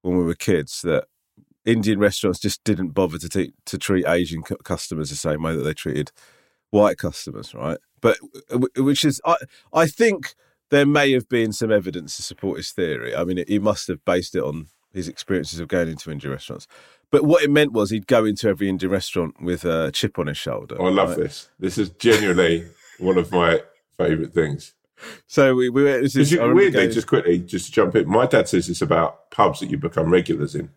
when 0.02 0.16
we 0.16 0.24
were 0.24 0.34
kids 0.34 0.82
that 0.82 1.04
Indian 1.64 1.98
restaurants 1.98 2.40
just 2.40 2.62
didn't 2.64 2.90
bother 2.90 3.18
to 3.18 3.28
te- 3.28 3.54
to 3.66 3.78
treat 3.78 4.06
Asian 4.06 4.42
cu- 4.42 4.56
customers 4.56 5.10
the 5.10 5.16
same 5.16 5.42
way 5.42 5.54
that 5.54 5.62
they 5.62 5.74
treated 5.74 6.10
white 6.70 6.98
customers, 6.98 7.54
right? 7.54 7.78
But 8.00 8.18
uh, 8.52 8.58
which 8.76 9.04
is, 9.04 9.20
I 9.24 9.36
I 9.72 9.86
think 9.86 10.34
there 10.70 10.86
may 10.86 11.12
have 11.12 11.28
been 11.28 11.52
some 11.52 11.70
evidence 11.70 12.16
to 12.16 12.22
support 12.22 12.56
his 12.56 12.72
theory. 12.72 13.14
I 13.14 13.24
mean, 13.24 13.44
he 13.46 13.58
must 13.58 13.88
have 13.88 14.04
based 14.04 14.34
it 14.34 14.42
on 14.42 14.66
his 14.92 15.06
experiences 15.06 15.60
of 15.60 15.68
going 15.68 15.88
into 15.88 16.10
Indian 16.10 16.32
restaurants. 16.32 16.66
But 17.10 17.24
what 17.24 17.42
it 17.42 17.50
meant 17.50 17.72
was 17.72 17.90
he'd 17.90 18.06
go 18.06 18.24
into 18.24 18.48
every 18.48 18.68
Indian 18.68 18.90
restaurant 18.90 19.40
with 19.40 19.64
a 19.64 19.92
chip 19.92 20.18
on 20.18 20.26
his 20.26 20.38
shoulder. 20.38 20.76
Oh, 20.78 20.86
I 20.86 20.90
love 20.90 21.10
right? 21.10 21.18
this. 21.18 21.50
This 21.58 21.78
is 21.78 21.90
genuinely 21.90 22.68
one 22.98 23.18
of 23.18 23.30
my 23.30 23.60
favourite 23.96 24.32
things. 24.32 24.74
So 25.26 25.54
we, 25.54 25.68
we 25.70 25.84
went. 25.84 26.02
This 26.02 26.16
is, 26.16 26.30
Because 26.30 26.42
I 26.44 26.48
remember 26.48 26.78
weirdly, 26.78 26.94
just 26.94 27.06
quickly, 27.06 27.38
just 27.38 27.66
to 27.66 27.72
jump 27.72 27.96
in, 27.96 28.08
my 28.08 28.26
dad 28.26 28.48
says 28.48 28.68
it's 28.68 28.82
about 28.82 29.30
pubs 29.30 29.60
that 29.60 29.70
you 29.70 29.78
become 29.78 30.10
regulars 30.10 30.54
in. 30.54 30.70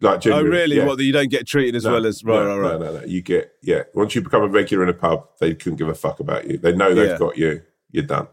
Like, 0.00 0.26
Oh, 0.26 0.42
really? 0.42 0.76
yeah. 0.76 0.84
What, 0.86 0.98
that 0.98 1.04
you 1.04 1.12
don't 1.12 1.30
get 1.30 1.46
treated 1.46 1.76
as 1.76 1.84
No, 1.84 1.92
well 1.92 2.06
as. 2.06 2.24
Right, 2.24 2.34
no, 2.34 2.58
right, 2.58 2.72
right. 2.72 2.80
No, 2.80 2.92
no, 2.92 3.00
no. 3.00 3.04
You 3.06 3.22
get 3.22 3.52
yeah. 3.62 3.82
Once 3.94 4.14
you 4.14 4.20
become 4.20 4.42
a 4.42 4.48
regular 4.48 4.82
in 4.82 4.88
a 4.88 4.94
pub, 4.94 5.28
they 5.38 5.54
couldn't 5.54 5.78
give 5.78 5.88
a 5.88 5.94
fuck 5.94 6.18
about 6.20 6.48
you. 6.48 6.58
They 6.58 6.74
know 6.74 6.94
they've 6.94 7.10
Yeah. 7.10 7.18
got 7.18 7.38
you. 7.38 7.62
You're 7.90 8.04
done. 8.04 8.26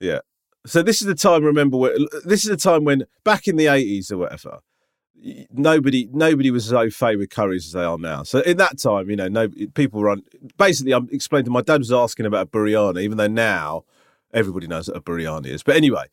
Yeah. 0.00 0.20
So 0.66 0.82
this 0.82 1.00
is 1.00 1.06
the 1.06 1.14
time. 1.14 1.42
Remember, 1.44 1.76
where, 1.76 1.96
this 2.24 2.44
is 2.44 2.50
the 2.50 2.56
time 2.56 2.84
when 2.84 3.04
back 3.24 3.48
in 3.48 3.56
the 3.56 3.66
eighties 3.66 4.10
or 4.12 4.18
whatever, 4.18 4.60
nobody 5.52 6.08
nobody 6.12 6.50
was 6.50 6.66
as 6.66 6.72
au 6.72 6.90
fait 6.90 7.16
with 7.16 7.30
curries 7.30 7.66
as 7.66 7.72
they 7.72 7.82
are 7.84 7.98
now. 7.98 8.22
So 8.22 8.40
in 8.40 8.56
that 8.58 8.78
time, 8.78 9.10
you 9.10 9.16
know, 9.16 9.28
no 9.28 9.48
people 9.74 10.00
were 10.00 10.10
on. 10.10 10.22
Basically, 10.58 10.92
I'm 10.92 11.08
explaining. 11.10 11.46
To 11.46 11.50
My 11.50 11.62
dad 11.62 11.78
was 11.78 11.92
asking 11.92 12.26
about 12.26 12.48
a 12.48 12.50
biryani, 12.50 13.02
even 13.02 13.16
though 13.18 13.26
now 13.26 13.84
everybody 14.36 14.68
knows 14.68 14.88
what 14.88 14.98
a 14.98 15.00
biryani 15.00 15.46
is. 15.46 15.64
But 15.64 15.76
anyway, 15.76 16.04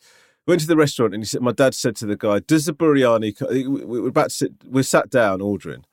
went 0.47 0.61
to 0.61 0.67
the 0.67 0.77
restaurant 0.77 1.13
and 1.13 1.21
he 1.21 1.27
said, 1.27 1.41
my 1.41 1.51
dad 1.51 1.75
said 1.75 1.95
to 1.97 2.05
the 2.07 2.15
guy, 2.15 2.39
"Does 2.39 2.65
the 2.65 2.73
biryani?" 2.73 3.37
co-" 3.37 3.47
We 3.49 3.67
we 3.67 3.99
were 3.99 4.09
about 4.09 4.29
to 4.29 4.35
sit. 4.35 4.51
We 4.67 4.81
sat 4.81 5.09
down 5.11 5.41
ordering, 5.41 5.85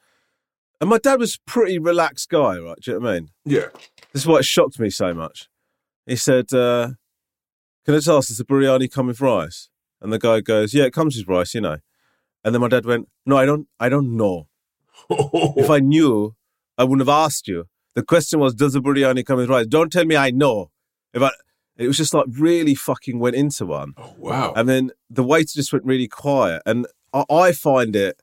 and 0.81 0.89
my 0.89 0.99
dad 0.99 1.19
was 1.19 1.35
a 1.35 1.51
pretty 1.51 1.79
relaxed 1.79 2.31
guy, 2.31 2.59
right? 2.59 2.79
Do 2.81 2.93
you 2.93 2.99
know 2.99 3.05
what 3.05 3.11
I 3.11 3.21
mean? 3.21 3.31
Yeah. 3.45 3.67
This 4.13 4.23
is 4.23 4.27
why 4.27 4.39
it 4.39 4.45
shocked 4.45 4.81
me 4.81 4.89
so 4.91 5.13
much. 5.13 5.49
He 6.07 6.17
said, 6.17 6.53
uh, 6.55 6.93
Can 7.85 7.95
I 7.95 7.99
just 7.99 8.09
ask, 8.09 8.29
does 8.29 8.39
the 8.39 8.45
biryani 8.45 8.91
come 8.91 9.09
with 9.09 9.21
rice? 9.21 9.69
And 10.01 10.13
the 10.13 10.19
guy 10.19 10.41
goes, 10.41 10.73
Yeah, 10.73 10.85
it 10.85 10.93
comes 10.93 11.17
with 11.17 11.29
rice, 11.29 11.55
you 11.55 11.61
know. 11.61 11.79
And 12.43 12.55
then 12.55 12.63
my 12.63 12.69
dad 12.69 12.87
went, 12.87 13.09
No, 13.27 13.37
I 13.37 13.45
don't 13.45 13.69
I 13.79 13.89
don't 13.89 14.17
know. 14.17 14.49
If 15.11 15.69
I 15.69 15.79
knew, 15.93 16.35
I 16.79 16.85
wouldn't 16.85 17.07
have 17.07 17.15
asked 17.15 17.47
you. 17.47 17.67
The 17.95 18.03
question 18.03 18.41
was, 18.41 18.55
Does 18.55 18.73
the 18.73 18.81
biryani 18.81 19.25
come 19.25 19.37
with 19.37 19.51
rice? 19.51 19.67
Don't 19.67 19.93
tell 19.93 20.07
me 20.07 20.17
I 20.17 20.31
know. 20.31 20.71
If 21.13 21.23
I 21.23 21.31
it 21.81 21.87
was 21.89 21.97
just 21.97 22.15
like 22.15 22.27
really 22.31 22.75
fucking 22.77 23.19
went 23.19 23.35
into 23.35 23.67
one. 23.67 23.95
oh 23.97 24.15
wow. 24.19 24.53
And 24.55 24.69
then 24.69 24.91
the 25.09 25.25
waiter 25.25 25.53
just 25.55 25.73
went 25.73 25.85
really 25.85 26.07
quiet. 26.09 26.63
And 26.67 26.87
I, 27.13 27.25
I 27.29 27.53
find 27.53 27.97
it, 27.97 28.21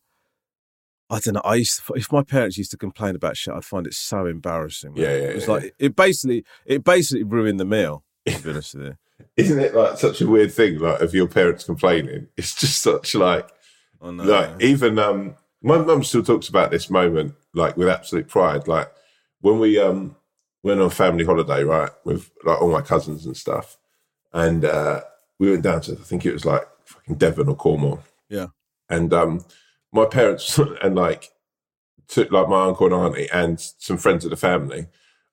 I 1.09 1.19
don't 1.19 1.35
know. 1.35 1.41
I 1.43 1.55
used 1.55 1.81
to, 1.85 1.93
if 1.93 2.11
my 2.11 2.21
parents 2.23 2.57
used 2.57 2.71
to 2.71 2.77
complain 2.77 3.15
about 3.15 3.37
shit, 3.37 3.53
I'd 3.53 3.63
find 3.65 3.87
it 3.87 3.93
so 3.93 4.25
embarrassing. 4.25 4.93
man. 4.93 5.03
Yeah, 5.03 5.09
yeah, 5.15 5.23
It 5.29 5.35
was 5.35 5.47
yeah, 5.47 5.53
like 5.53 5.75
it 5.79 5.95
basically, 5.95 6.43
it 6.65 6.83
basically 6.83 7.23
ruined 7.23 7.59
the 7.59 7.65
meal. 7.65 8.03
To 8.27 8.41
be 8.43 8.49
honest 8.49 8.75
with 8.75 8.85
you. 8.87 8.97
Isn't 9.37 9.59
it 9.59 9.73
like 9.73 9.97
such 9.97 10.21
a 10.21 10.27
weird 10.27 10.51
thing? 10.53 10.79
Like 10.79 10.99
of 11.01 11.13
your 11.13 11.27
parents 11.27 11.63
complaining. 11.63 12.27
It's 12.37 12.55
just 12.55 12.81
such 12.81 13.15
like 13.15 13.49
Oh, 13.99 14.11
no. 14.11 14.23
like 14.23 14.61
even 14.61 14.99
um 14.99 15.35
my 15.63 15.79
mum 15.79 16.03
still 16.03 16.21
talks 16.21 16.49
about 16.49 16.69
this 16.69 16.87
moment 16.91 17.33
like 17.55 17.75
with 17.77 17.87
absolute 17.89 18.27
pride 18.27 18.67
like 18.67 18.91
when 19.41 19.57
we 19.59 19.79
um 19.79 20.15
went 20.63 20.79
on 20.81 20.89
family 20.89 21.23
holiday 21.23 21.63
right 21.63 21.91
with 22.03 22.29
like 22.43 22.61
all 22.61 22.71
my 22.71 22.81
cousins 22.81 23.25
and 23.25 23.37
stuff 23.37 23.77
and 24.33 24.65
uh 24.65 25.01
we 25.39 25.49
went 25.51 25.63
down 25.63 25.79
to 25.81 25.93
i 25.93 25.95
think 26.03 26.25
it 26.25 26.33
was 26.33 26.45
like 26.45 26.63
fucking 26.85 27.15
devon 27.15 27.47
or 27.49 27.55
cornwall 27.55 27.99
Yeah. 28.29 28.47
and 28.89 29.13
um 29.13 29.45
my 29.91 30.05
parents 30.05 30.59
and 30.83 30.95
like 30.95 31.29
took 32.07 32.31
like 32.31 32.47
my 32.49 32.65
uncle 32.65 32.87
and 32.87 32.95
auntie 32.95 33.29
and 33.31 33.59
some 33.59 33.97
friends 33.97 34.23
of 34.25 34.31
the 34.31 34.37
family 34.37 34.87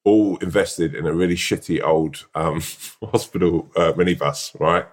all 0.05 0.37
invested 0.39 0.95
in 0.95 1.07
a 1.07 1.13
really 1.15 1.37
shitty 1.37 1.83
old 1.83 2.27
um 2.35 2.61
hospital 3.11 3.71
uh, 3.77 3.93
minibus 3.93 4.59
right 4.61 4.87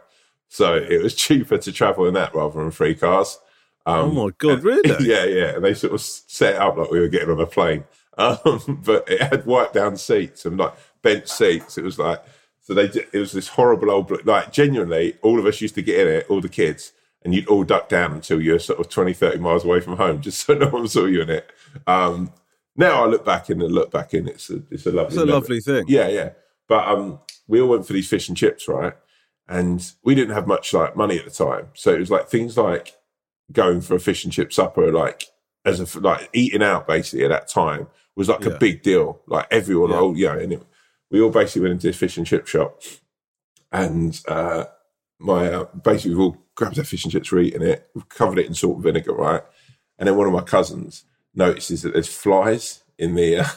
so 0.48 0.76
it 0.76 1.02
was 1.02 1.16
cheaper 1.16 1.58
to 1.58 1.72
travel 1.72 2.08
in 2.08 2.14
that 2.14 2.34
rather 2.36 2.60
than 2.60 2.72
free 2.72 2.96
cars 2.96 3.38
um, 3.84 4.16
oh 4.16 4.26
my 4.26 4.30
god, 4.38 4.64
really? 4.64 4.96
yeah, 5.08 5.24
yeah. 5.26 5.56
And 5.56 5.66
they 5.66 5.74
sort 5.74 5.94
of 5.94 6.02
set 6.02 6.54
it 6.54 6.62
up 6.62 6.78
like 6.78 6.92
we 6.92 7.00
were 7.00 7.08
getting 7.08 7.32
on 7.32 7.40
a 7.40 7.48
plane. 7.48 7.84
Um, 8.22 8.82
but 8.86 9.10
it 9.10 9.22
had 9.22 9.46
wiped 9.46 9.74
down 9.74 9.98
seats 9.98 10.46
and 10.46 10.58
like 10.58 10.74
bench 11.02 11.28
seats. 11.28 11.78
It 11.78 11.84
was 11.84 11.98
like, 12.00 12.24
so 12.62 12.74
they, 12.74 12.84
it 12.86 13.14
was 13.18 13.32
this 13.32 13.48
horrible 13.50 13.90
old, 13.90 14.26
like 14.26 14.52
genuinely, 14.52 15.18
all 15.24 15.40
of 15.40 15.46
us 15.46 15.62
used 15.62 15.76
to 15.76 15.82
get 15.82 16.08
in 16.08 16.14
it, 16.14 16.28
all 16.30 16.42
the 16.42 16.50
kids, 16.50 16.94
and 17.24 17.34
you'd 17.34 17.48
all 17.48 17.64
duck 17.64 17.90
down 17.90 18.14
until 18.14 18.42
you're 18.42 18.60
sort 18.60 18.80
of 18.80 18.90
20, 18.90 19.14
30 19.14 19.40
miles 19.40 19.66
away 19.66 19.80
from 19.80 19.98
home, 19.98 20.22
just 20.22 20.46
so 20.46 20.54
no 20.54 20.70
one 20.70 20.88
saw 20.88 21.06
you 21.06 21.22
in 21.22 21.30
it. 21.30 21.52
Um, 21.88 22.32
now 22.76 23.04
I 23.04 23.08
look 23.08 23.26
back 23.26 23.50
in 23.50 23.62
and 23.62 23.74
look 23.74 23.92
back 23.92 24.14
in, 24.14 24.28
it's 24.28 24.50
a, 24.50 24.62
it's 24.70 24.86
a 24.86 24.92
lovely, 24.92 25.08
It's 25.08 25.16
a 25.16 25.20
memory. 25.26 25.34
lovely 25.34 25.60
thing. 25.60 25.86
Yeah, 25.88 26.08
yeah. 26.08 26.30
But 26.68 26.88
um, 26.88 27.20
we 27.48 27.60
all 27.60 27.70
went 27.70 27.86
for 27.86 27.94
these 27.94 28.08
fish 28.08 28.30
and 28.30 28.38
chips, 28.38 28.68
right? 28.68 28.94
And 29.48 29.86
we 30.04 30.16
didn't 30.16 30.36
have 30.36 30.48
much 30.48 30.74
like 30.74 30.96
money 30.96 31.18
at 31.20 31.26
the 31.26 31.32
time, 31.32 31.68
so 31.74 31.94
it 31.94 32.00
was 32.00 32.12
like 32.12 32.30
things 32.30 32.58
like 32.58 32.94
going 33.52 33.82
for 33.82 33.96
a 33.96 34.00
fish 34.00 34.24
and 34.24 34.32
chip 34.32 34.54
supper, 34.54 34.92
like 34.92 35.26
as 35.66 35.80
a 35.80 36.00
like 36.00 36.30
eating 36.34 36.64
out 36.64 36.88
basically 36.88 37.26
at 37.26 37.30
that 37.30 37.48
time 37.48 37.88
was 38.16 38.30
like 38.30 38.44
Yeah. 38.44 38.52
a 38.54 38.58
big 38.58 38.82
deal. 38.84 39.22
Like 39.28 39.48
everyone, 39.52 39.92
Yeah. 39.92 40.00
oh 40.00 40.14
yeah, 40.14 40.38
and 40.38 40.54
it, 40.54 40.64
we 41.10 41.22
all 41.22 41.30
basically 41.32 41.62
went 41.64 41.74
into 41.74 41.88
this 41.88 41.98
fish 41.98 42.18
and 42.18 42.26
chip 42.28 42.48
shop, 42.48 42.82
and 43.72 44.20
uh, 44.28 44.66
my 45.20 45.48
uh, 45.52 45.66
basically 45.84 46.16
we 46.16 46.22
all 46.22 46.38
grabbed 46.56 46.78
our 46.78 46.84
fish 46.86 47.04
and 47.06 47.12
chips, 47.12 47.32
we're 47.32 47.42
eating 47.42 47.62
it, 47.62 47.88
we've 47.96 48.10
covered 48.10 48.38
it 48.40 48.46
in 48.48 48.54
salt 48.54 48.76
and 48.76 48.84
vinegar, 48.84 49.14
right? 49.14 49.42
And 49.98 50.08
then 50.08 50.18
one 50.18 50.28
of 50.28 50.34
my 50.34 50.42
cousins 50.42 51.06
notices 51.34 51.82
that 51.84 51.94
there's 51.94 52.08
flies 52.14 52.84
in 52.98 53.16
the 53.16 53.38
uh, 53.40 53.48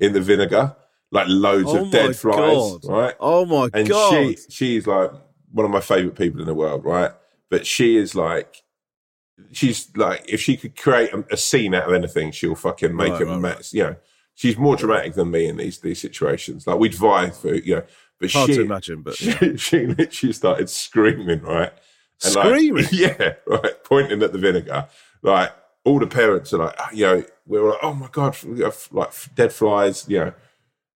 in 0.00 0.12
the 0.12 0.20
vinegar, 0.20 0.74
like 1.10 1.26
loads 1.28 1.68
Oh 1.68 1.84
of 1.84 1.90
dead 1.90 2.16
flies, 2.16 2.36
God. 2.78 2.84
right? 2.84 3.14
Oh 3.20 3.44
my 3.44 3.68
god. 3.82 4.14
and 4.14 4.38
she 4.38 4.42
she's 4.48 4.86
like 4.86 5.10
one 5.52 5.64
of 5.66 5.70
my 5.72 5.80
favorite 5.80 6.14
people 6.16 6.40
in 6.40 6.46
the 6.46 6.54
world, 6.54 6.84
right? 6.84 7.10
But 7.50 7.66
she 7.66 7.96
is 7.96 8.14
like, 8.14 8.62
she's 9.52 9.94
like, 9.96 10.24
if 10.28 10.40
she 10.40 10.56
could 10.56 10.76
create 10.76 11.12
a, 11.12 11.24
a 11.32 11.36
scene 11.36 11.74
out 11.74 11.88
of 11.88 11.94
anything, 11.94 12.30
she'll 12.32 12.54
fucking 12.54 12.94
make 12.94 13.12
Right, 13.12 13.22
it. 13.22 13.24
right, 13.26 13.40
ma- 13.40 13.48
right. 13.48 13.72
You 13.72 13.82
know, 13.84 13.96
she's 14.34 14.56
more 14.58 14.76
dramatic 14.76 15.14
than 15.14 15.30
me 15.30 15.46
in 15.46 15.56
these 15.56 15.78
these 15.80 16.00
situations. 16.00 16.66
Like 16.66 16.78
we'd 16.78 16.94
vie 16.94 17.30
for, 17.30 17.54
you 17.54 17.76
know, 17.76 17.82
but 18.18 18.32
Hard 18.32 18.50
she, 18.50 18.56
to 18.56 18.62
imagine, 18.62 19.02
but 19.02 19.14
she, 19.16 19.30
yeah. 19.30 19.56
she 19.56 19.86
literally 19.86 20.32
started 20.32 20.68
screaming, 20.70 21.40
right? 21.42 21.72
And 22.24 22.34
like- 22.34 22.46
Screaming? 22.46 22.86
yeah, 22.92 23.34
right, 23.46 23.84
pointing 23.84 24.22
at 24.22 24.32
the 24.32 24.38
vinegar. 24.38 24.88
Like 25.22 25.52
all 25.84 25.98
the 25.98 26.06
parents 26.06 26.52
are 26.52 26.58
like, 26.58 26.74
"Ah, 26.78 26.90
you 26.92 27.06
know, 27.06 27.24
we 27.46 27.58
were 27.58 27.70
like, 27.70 27.78
oh 27.82 27.94
my 27.94 28.08
god, 28.12 28.36
like 28.92 29.12
dead 29.34 29.52
flies, 29.52 30.04
you 30.08 30.18
know. 30.18 30.32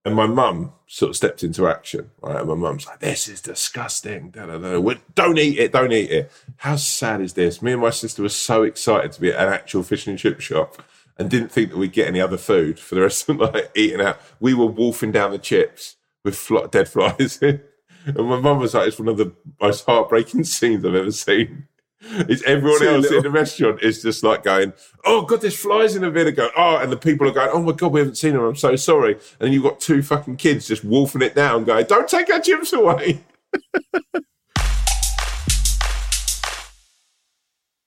And 0.04 0.14
my 0.14 0.26
mum 0.26 0.72
sort 0.86 1.10
of 1.10 1.16
stepped 1.16 1.42
into 1.42 1.66
action, 1.66 2.10
right? 2.20 2.40
And 2.40 2.48
my 2.48 2.54
mum's 2.54 2.86
like, 2.86 3.00
this 3.00 3.26
is 3.26 3.40
disgusting. 3.40 4.30
Da, 4.30 4.46
da, 4.46 4.58
da. 4.58 4.94
Don't 5.14 5.38
eat 5.38 5.58
it, 5.58 5.72
don't 5.72 5.92
eat 5.92 6.10
it. 6.10 6.30
How 6.56 6.76
sad 6.76 7.22
is 7.22 7.32
this? 7.32 7.62
Me 7.62 7.72
and 7.72 7.80
my 7.80 7.90
sister 7.90 8.22
were 8.22 8.28
so 8.28 8.64
excited 8.64 9.12
to 9.12 9.20
be 9.20 9.30
at 9.30 9.46
an 9.46 9.52
actual 9.52 9.82
fish 9.82 10.06
and 10.06 10.18
chip 10.18 10.40
shop 10.40 10.82
and 11.18 11.30
didn't 11.30 11.52
think 11.52 11.70
that 11.70 11.78
we'd 11.78 11.92
get 11.92 12.08
any 12.08 12.20
other 12.20 12.36
food 12.36 12.78
for 12.78 12.94
the 12.96 13.00
rest 13.00 13.28
of 13.28 13.38
the 13.38 13.50
night 13.50 13.70
eating 13.74 14.00
out. 14.00 14.20
We 14.40 14.52
were 14.52 14.66
wolfing 14.66 15.12
down 15.12 15.30
the 15.30 15.38
chips 15.38 15.96
with 16.22 16.50
dead 16.70 16.88
flies 16.88 17.38
in. 17.42 17.62
And 18.06 18.28
my 18.28 18.38
mum 18.38 18.58
was 18.58 18.74
like, 18.74 18.88
it's 18.88 18.98
one 18.98 19.08
of 19.08 19.16
the 19.16 19.32
most 19.60 19.86
heartbreaking 19.86 20.44
scenes 20.44 20.84
I've 20.84 20.94
ever 20.94 21.12
seen. 21.12 21.68
It's 22.06 22.42
everyone 22.44 22.82
else 22.82 23.02
little- 23.02 23.18
in 23.18 23.22
the 23.24 23.30
restaurant 23.30 23.82
is 23.82 24.02
just 24.02 24.22
like 24.22 24.42
going, 24.42 24.72
"Oh 25.04 25.22
God, 25.22 25.40
there's 25.40 25.56
flies 25.56 25.96
in 25.96 26.02
the 26.02 26.10
vinegar." 26.10 26.50
Oh, 26.56 26.76
and 26.76 26.92
the 26.92 26.96
people 26.96 27.26
are 27.28 27.32
going, 27.32 27.50
"Oh 27.52 27.62
my 27.62 27.72
God, 27.72 27.92
we 27.92 28.00
haven't 28.00 28.16
seen 28.16 28.34
them. 28.34 28.42
I'm 28.44 28.56
so 28.56 28.76
sorry." 28.76 29.18
And 29.40 29.52
you've 29.52 29.62
got 29.62 29.80
two 29.80 30.02
fucking 30.02 30.36
kids 30.36 30.68
just 30.68 30.84
wolfing 30.84 31.22
it 31.22 31.34
down, 31.34 31.64
going, 31.64 31.86
"Don't 31.86 32.08
take 32.08 32.30
our 32.30 32.40
chips 32.40 32.72
away." 32.72 33.24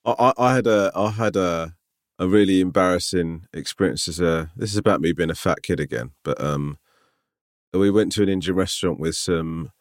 I, 0.06 0.16
I, 0.20 0.34
I 0.38 0.56
had 0.56 0.68
a 0.68 0.92
I 0.96 1.12
had 1.12 1.36
a 1.36 1.74
a 2.20 2.28
really 2.28 2.62
embarrassing 2.62 3.46
experience 3.54 4.08
as 4.08 4.20
a 4.20 4.50
this 4.56 4.72
is 4.72 4.78
about 4.78 5.02
me 5.02 5.14
being 5.14 5.30
a 5.30 5.36
fat 5.36 5.62
kid 5.62 5.80
again, 5.80 6.12
but 6.24 6.42
um 6.42 6.78
we 7.74 7.92
went 7.92 8.12
to 8.14 8.24
an 8.24 8.30
Indian 8.30 8.56
restaurant 8.56 9.00
with 9.00 9.16
some 9.16 9.72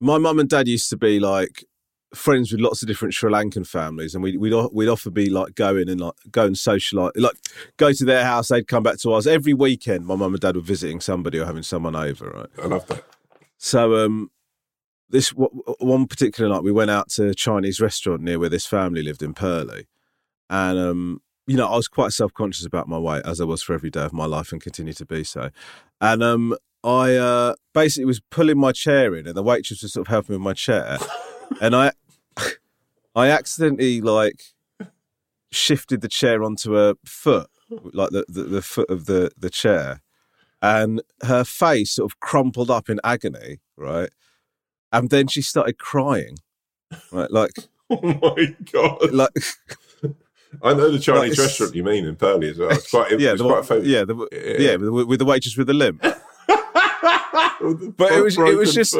my 0.00 0.18
mum 0.18 0.38
and 0.40 0.48
dad 0.48 0.68
used 0.68 0.90
to 0.90 0.96
be 0.96 1.20
like 1.20 1.64
friends 2.14 2.52
with 2.52 2.60
lots 2.60 2.82
of 2.82 2.88
different 2.88 3.14
Sri 3.14 3.30
Lankan 3.30 3.66
families 3.66 4.14
and 4.14 4.22
we 4.22 4.36
we'd 4.36 4.54
we'd 4.72 4.88
often 4.88 5.12
be 5.12 5.30
like 5.30 5.54
going 5.54 5.88
and 5.88 6.00
like 6.00 6.14
go 6.30 6.44
and 6.44 6.56
socialise 6.56 7.12
like 7.16 7.36
go 7.76 7.92
to 7.92 8.04
their 8.04 8.24
house, 8.24 8.48
they'd 8.48 8.68
come 8.68 8.82
back 8.82 8.98
to 8.98 9.12
ours. 9.12 9.26
Every 9.26 9.54
weekend 9.54 10.06
my 10.06 10.16
mum 10.16 10.34
and 10.34 10.40
dad 10.40 10.56
were 10.56 10.62
visiting 10.62 11.00
somebody 11.00 11.38
or 11.38 11.46
having 11.46 11.62
someone 11.62 11.96
over, 11.96 12.30
right? 12.30 12.46
I 12.62 12.66
love 12.66 12.86
that. 12.88 13.04
So 13.58 14.04
um, 14.04 14.30
this 15.08 15.30
w- 15.30 15.62
one 15.78 16.06
particular 16.06 16.50
night, 16.50 16.64
we 16.64 16.72
went 16.72 16.90
out 16.90 17.10
to 17.10 17.28
a 17.28 17.34
Chinese 17.34 17.80
restaurant 17.80 18.22
near 18.22 18.38
where 18.38 18.48
this 18.48 18.66
family 18.66 19.02
lived 19.02 19.22
in 19.22 19.34
Purley, 19.34 19.86
and 20.50 20.78
um, 20.78 21.22
you 21.46 21.56
know, 21.56 21.68
I 21.68 21.76
was 21.76 21.86
quite 21.86 22.12
self 22.12 22.32
conscious 22.32 22.66
about 22.66 22.88
my 22.88 22.98
weight, 22.98 23.22
as 23.24 23.40
I 23.40 23.44
was 23.44 23.62
for 23.62 23.74
every 23.74 23.90
day 23.90 24.02
of 24.02 24.12
my 24.12 24.24
life, 24.24 24.52
and 24.52 24.60
continue 24.60 24.94
to 24.94 25.06
be 25.06 25.22
so. 25.22 25.50
And 26.00 26.22
um, 26.22 26.56
I 26.82 27.14
uh, 27.14 27.54
basically 27.74 28.06
was 28.06 28.20
pulling 28.30 28.58
my 28.58 28.72
chair 28.72 29.14
in, 29.14 29.26
and 29.26 29.36
the 29.36 29.42
waitress 29.42 29.82
was 29.82 29.92
sort 29.92 30.08
of 30.08 30.10
helping 30.10 30.34
me 30.34 30.38
with 30.38 30.44
my 30.44 30.54
chair, 30.54 30.98
and 31.60 31.76
I, 31.76 31.92
I 33.14 33.28
accidentally 33.28 34.00
like 34.00 34.42
shifted 35.50 36.00
the 36.00 36.08
chair 36.08 36.42
onto 36.42 36.72
her 36.72 36.94
foot, 37.04 37.48
like 37.92 38.10
the, 38.10 38.24
the, 38.28 38.42
the 38.44 38.62
foot 38.62 38.88
of 38.90 39.06
the, 39.06 39.30
the 39.36 39.50
chair, 39.50 40.00
and 40.62 41.02
her 41.24 41.44
face 41.44 41.92
sort 41.92 42.10
of 42.10 42.20
crumpled 42.20 42.70
up 42.70 42.88
in 42.88 42.98
agony, 43.04 43.60
right? 43.76 44.10
And 44.92 45.10
then 45.10 45.26
she 45.28 45.42
started 45.42 45.78
crying, 45.78 46.36
right? 47.10 47.30
Like, 47.30 47.52
Oh 47.90 48.00
my 48.02 48.56
God! 48.72 49.12
like 49.12 49.30
I 50.62 50.72
know 50.74 50.90
the 50.90 50.98
Chinese 50.98 51.38
Like, 51.38 51.46
restaurant 51.46 51.74
you 51.74 51.84
mean 51.84 52.06
in 52.06 52.16
Purley 52.16 52.50
as 52.50 52.58
well. 52.58 52.70
It's 52.70 52.90
quite, 52.90 53.10
yeah, 53.20 53.32
it's 53.32 53.42
the, 53.42 53.48
quite 53.48 53.66
famous. 53.66 53.86
yeah, 53.86 54.04
the, 54.04 54.16
Yeah. 54.32 54.70
yeah, 54.70 54.76
with, 54.76 55.06
with 55.06 55.18
the 55.18 55.24
waitress 55.26 55.56
with 55.56 55.66
the 55.66 55.74
limp. 55.74 56.00
but 56.02 56.22
it 58.12 58.22
was- 58.22 58.38
it 58.38 58.56
was 58.56 58.74
just- 58.74 58.96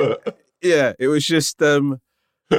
Yeah, 0.62 0.92
it 0.98 1.08
was 1.08 1.24
just 1.24 1.62
um, 1.62 2.00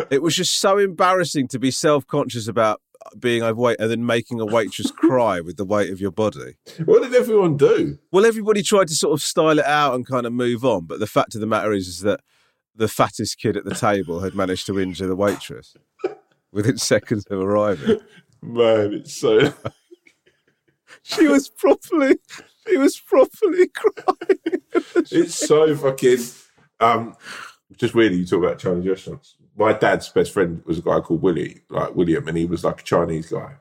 it 0.10 0.22
was 0.22 0.36
just 0.36 0.60
so 0.60 0.78
embarrassing 0.78 1.48
to 1.50 1.60
be 1.60 1.72
self 1.72 2.06
conscious 2.08 2.48
about 2.48 2.82
being 3.20 3.44
overweight 3.44 3.80
and 3.80 3.92
then 3.92 4.06
making 4.06 4.40
a 4.40 4.46
waitress 4.46 4.92
cry 4.92 5.42
with 5.42 5.58
the 5.58 5.66
weight 5.66 5.92
of 5.92 6.00
your 6.00 6.12
body. 6.12 6.56
What 6.86 7.04
did 7.04 7.14
everyone 7.14 7.58
do? 7.58 8.00
Well, 8.12 8.26
everybody 8.26 8.64
tried 8.64 8.88
to 8.88 8.96
sort 8.96 9.14
of 9.14 9.22
style 9.22 9.60
it 9.60 9.66
out 9.66 9.94
and 9.94 10.08
kind 10.08 10.26
of 10.26 10.34
move 10.34 10.64
on, 10.64 10.86
but 10.86 11.00
the 11.00 11.08
fact 11.08 11.36
of 11.36 11.42
the 11.42 11.48
matter 11.48 11.74
is, 11.74 11.88
is 11.88 12.00
that 12.02 12.22
the 12.76 12.88
fattest 12.88 13.38
kid 13.38 13.58
at 13.58 13.66
the 13.66 13.76
table 13.76 14.22
had 14.22 14.36
managed 14.36 14.66
to 14.68 14.80
injure 14.80 15.08
the 15.08 15.16
waitress 15.16 15.76
within 16.52 16.78
seconds 16.78 17.26
of 17.30 17.40
arriving. 17.40 18.00
Man, 18.42 18.94
it's 18.94 19.16
so. 19.16 19.54
She 21.02 21.28
was 21.28 21.50
properly, 21.50 22.18
she 22.68 22.78
was 22.78 22.98
properly 23.00 23.68
crying. 23.74 24.62
it's 25.12 25.36
so 25.36 25.76
fucking. 25.76 26.20
Um, 26.80 27.16
just 27.76 27.94
weirdly, 27.94 28.20
you 28.20 28.26
talk 28.26 28.44
about 28.44 28.60
Chinese 28.60 28.88
restaurants. 28.88 29.36
My 29.56 29.74
dad's 29.74 30.10
best 30.10 30.32
friend 30.32 30.64
was 30.66 30.80
a 30.80 30.82
guy 30.82 31.00
called 31.00 31.22
Willie, 31.22 31.62
like 31.70 31.96
William, 31.96 32.28
and 32.28 32.38
he 32.38 32.46
was 32.46 32.64
like 32.64 32.82
a 32.82 32.84
Chinese 32.84 33.28
guy. 33.32 33.56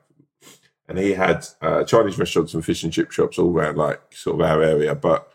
And 0.87 0.97
he 0.97 1.13
had 1.13 1.45
uh, 1.61 1.83
Chinese 1.83 2.17
restaurants 2.17 2.53
and 2.53 2.65
fish 2.65 2.83
and 2.83 2.91
chip 2.91 3.11
shops 3.11 3.37
all 3.39 3.51
around, 3.51 3.77
like 3.77 4.01
sort 4.11 4.39
of 4.39 4.45
our 4.45 4.61
area. 4.61 4.93
But 4.95 5.27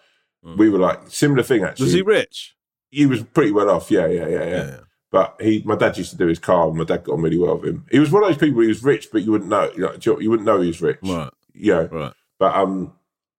we 0.42 0.68
were 0.68 0.78
like 0.78 1.00
similar 1.08 1.42
thing 1.42 1.62
actually. 1.64 1.84
Was 1.84 1.92
he 1.92 2.02
rich? 2.02 2.54
he 2.90 3.06
was 3.06 3.22
pretty 3.22 3.52
well 3.52 3.70
off. 3.70 3.90
Yeah, 3.90 4.06
yeah, 4.06 4.26
yeah, 4.28 4.44
yeah. 4.44 4.66
Yeah. 4.66 4.76
But 5.10 5.36
he, 5.40 5.62
my 5.64 5.74
dad 5.76 5.96
used 5.96 6.10
to 6.10 6.16
do 6.16 6.26
his 6.26 6.38
car, 6.38 6.68
and 6.68 6.76
my 6.76 6.84
dad 6.84 7.04
got 7.04 7.14
on 7.14 7.22
really 7.22 7.38
well 7.38 7.56
with 7.58 7.70
him. 7.70 7.86
He 7.90 7.98
was 7.98 8.10
one 8.10 8.22
of 8.24 8.28
those 8.28 8.38
people. 8.38 8.60
He 8.60 8.68
was 8.68 8.82
rich, 8.84 9.08
but 9.10 9.22
you 9.22 9.32
wouldn't 9.32 9.48
know. 9.50 9.70
You, 9.74 9.82
know, 9.82 10.20
you 10.20 10.28
wouldn't 10.30 10.46
know 10.46 10.60
he 10.60 10.68
was 10.68 10.82
rich. 10.82 10.98
Right, 11.02 11.30
You 11.54 11.72
know. 11.74 11.84
right. 11.86 12.12
But 12.38 12.54
um, 12.54 12.92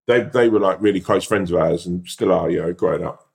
they 0.08 0.22
they 0.22 0.50
were 0.50 0.60
like 0.60 0.82
really 0.82 1.00
close 1.02 1.26
friends 1.26 1.52
of 1.52 1.60
ours, 1.60 1.86
and 1.86 2.08
still 2.08 2.32
are. 2.32 2.50
You 2.50 2.62
know, 2.62 2.74
growing 2.74 3.06
up. 3.06 3.28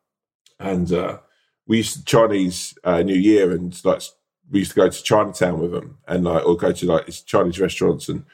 And 0.59 0.93
uh, 0.93 1.19
we 1.67 1.79
used 1.79 1.97
to 1.97 2.05
Chinese 2.05 2.77
uh, 2.85 3.03
New 3.03 3.17
Year, 3.17 3.53
and 3.53 3.79
like 3.85 4.03
we 4.51 4.61
used 4.61 4.73
to 4.73 4.77
go 4.77 4.89
to 4.89 5.03
Chinatown 5.03 5.61
with 5.61 5.73
them, 5.73 5.99
and 6.07 6.25
like 6.25 6.45
or 6.45 6.57
go 6.57 6.73
to 6.73 6.87
like 6.87 7.09
Chinese 7.27 7.61
restaurants, 7.61 8.09
and 8.09 8.25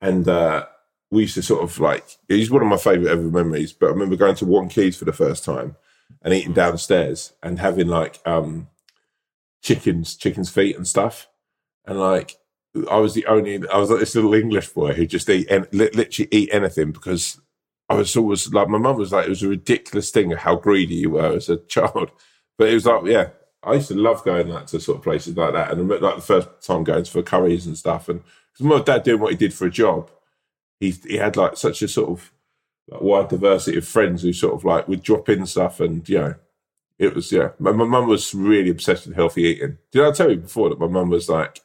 and 0.00 0.28
uh, 0.28 0.66
we 1.10 1.22
used 1.22 1.34
to 1.34 1.42
sort 1.42 1.62
of 1.62 1.78
like. 1.78 2.04
He's 2.28 2.50
one 2.50 2.62
of 2.62 2.68
my 2.68 2.76
favorite 2.76 3.10
ever 3.10 3.22
memories. 3.22 3.72
But 3.72 3.86
I 3.86 3.90
remember 3.90 4.16
going 4.16 4.36
to 4.36 4.46
Wong 4.46 4.68
Kei's 4.68 4.96
for 4.96 5.04
the 5.04 5.12
first 5.12 5.44
time 5.44 5.76
and 6.22 6.34
eating 6.34 6.52
downstairs 6.52 7.32
and 7.42 7.58
having 7.58 7.88
like 7.88 8.18
um 8.26 8.68
chickens, 9.62 10.16
chicken's 10.16 10.50
feet 10.50 10.76
and 10.76 10.86
stuff, 10.86 11.28
and 11.86 11.98
like. 11.98 12.36
I 12.88 12.98
was 12.98 13.14
the 13.14 13.26
only. 13.26 13.66
I 13.66 13.78
was 13.78 13.90
like 13.90 13.98
this 13.98 14.14
little 14.14 14.32
English 14.32 14.68
boy 14.68 14.92
who 14.92 15.04
just 15.04 15.28
eat 15.28 15.50
literally 15.72 16.28
eat 16.30 16.50
anything 16.52 16.92
because 16.92 17.40
I 17.88 17.94
was 17.94 18.16
always 18.16 18.52
like 18.54 18.68
my 18.68 18.78
mum 18.78 18.96
was 18.96 19.10
like 19.10 19.26
it 19.26 19.30
was 19.30 19.42
a 19.42 19.48
ridiculous 19.48 20.12
thing 20.12 20.30
how 20.30 20.54
greedy 20.54 20.94
you 20.94 21.10
were 21.10 21.34
as 21.34 21.48
a 21.48 21.56
child. 21.68 22.12
But 22.60 22.68
it 22.68 22.74
was 22.74 22.84
like 22.84 23.06
yeah, 23.06 23.30
I 23.62 23.72
used 23.72 23.88
to 23.88 23.94
love 23.94 24.22
going 24.22 24.48
like 24.48 24.66
to 24.66 24.80
sort 24.80 24.98
of 24.98 25.02
places 25.02 25.34
like 25.34 25.54
that, 25.54 25.70
and 25.70 25.78
I 25.78 25.82
remember, 25.82 26.06
like 26.06 26.16
the 26.16 26.20
first 26.20 26.48
time 26.60 26.84
going 26.84 27.06
for 27.06 27.22
curries 27.22 27.66
and 27.66 27.78
stuff, 27.78 28.10
and 28.10 28.20
because 28.52 28.66
my 28.66 28.82
dad 28.82 29.02
doing 29.02 29.18
what 29.18 29.30
he 29.30 29.38
did 29.38 29.54
for 29.54 29.66
a 29.66 29.70
job, 29.70 30.10
he 30.78 30.90
he 30.90 31.16
had 31.16 31.38
like 31.38 31.56
such 31.56 31.80
a 31.80 31.88
sort 31.88 32.10
of 32.10 32.30
like, 32.88 33.00
wide 33.00 33.28
diversity 33.28 33.78
of 33.78 33.88
friends 33.88 34.20
who 34.20 34.34
sort 34.34 34.52
of 34.52 34.66
like 34.66 34.88
would 34.88 35.02
drop 35.02 35.30
in 35.30 35.46
stuff, 35.46 35.80
and 35.80 36.06
you 36.06 36.18
know, 36.18 36.34
it 36.98 37.14
was 37.14 37.32
yeah. 37.32 37.52
My 37.58 37.72
my 37.72 37.86
mum 37.86 38.08
was 38.08 38.34
really 38.34 38.68
obsessed 38.68 39.06
with 39.06 39.16
healthy 39.16 39.44
eating. 39.44 39.78
Did 39.90 40.04
I 40.04 40.10
tell 40.10 40.30
you 40.30 40.36
before 40.36 40.68
that 40.68 40.78
my 40.78 40.86
mum 40.86 41.08
was 41.08 41.30
like, 41.30 41.62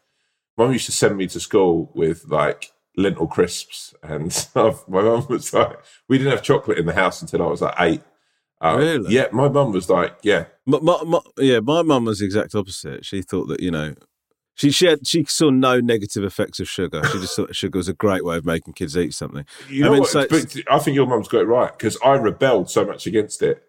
mum 0.58 0.72
used 0.72 0.86
to 0.86 0.94
send 0.94 1.18
me 1.18 1.28
to 1.28 1.42
school 1.42 1.92
with 1.94 2.24
like 2.30 2.72
lentil 2.96 3.28
crisps 3.28 3.94
and 4.02 4.32
stuff. 4.42 4.88
My 4.88 5.02
mum 5.02 5.28
was 5.28 5.54
like, 5.54 5.78
we 6.08 6.20
didn't 6.20 6.32
have 6.32 6.42
chocolate 6.42 6.78
in 6.78 6.86
the 6.86 6.94
house 6.94 7.22
until 7.22 7.44
I 7.44 7.48
was 7.48 7.62
like 7.62 7.76
eight. 7.80 8.02
Uh, 8.62 8.78
Really? 8.78 9.14
Yeah, 9.14 9.28
my 9.34 9.50
mum 9.50 9.74
was 9.74 9.90
like, 9.90 10.20
yeah, 10.24 10.46
My, 10.66 10.80
my, 10.80 11.04
my, 11.04 11.20
yeah, 11.38 11.60
my 11.60 11.82
mum 11.84 12.06
was 12.06 12.20
the 12.20 12.26
exact 12.26 12.56
opposite. 12.56 13.06
She 13.06 13.22
thought 13.22 13.48
that 13.50 13.60
you 13.60 13.70
know, 13.72 13.94
she 14.56 14.72
she, 14.72 14.88
had, 14.88 15.06
she 15.06 15.24
saw 15.26 15.50
no 15.50 15.80
negative 15.80 16.24
effects 16.24 16.60
of 16.60 16.68
sugar. 16.68 17.04
She 17.06 17.20
just 17.20 17.36
thought 17.36 17.56
sugar 17.56 17.78
was 17.78 17.88
a 17.88 17.94
great 17.94 18.26
way 18.26 18.38
of 18.38 18.46
making 18.46 18.74
kids 18.74 18.98
eat 18.98 19.14
something. 19.14 19.46
You 19.70 19.84
I 19.84 19.88
know 19.88 19.92
mean, 19.94 20.00
what? 20.02 20.10
so- 20.10 20.28
but 20.28 20.56
I 20.70 20.80
think 20.80 20.96
your 20.96 21.06
mum's 21.06 21.28
got 21.28 21.42
it 21.42 21.46
right 21.46 21.72
because 21.78 21.98
I 22.04 22.14
rebelled 22.14 22.70
so 22.70 22.86
much 22.86 23.06
against 23.06 23.42
it. 23.44 23.62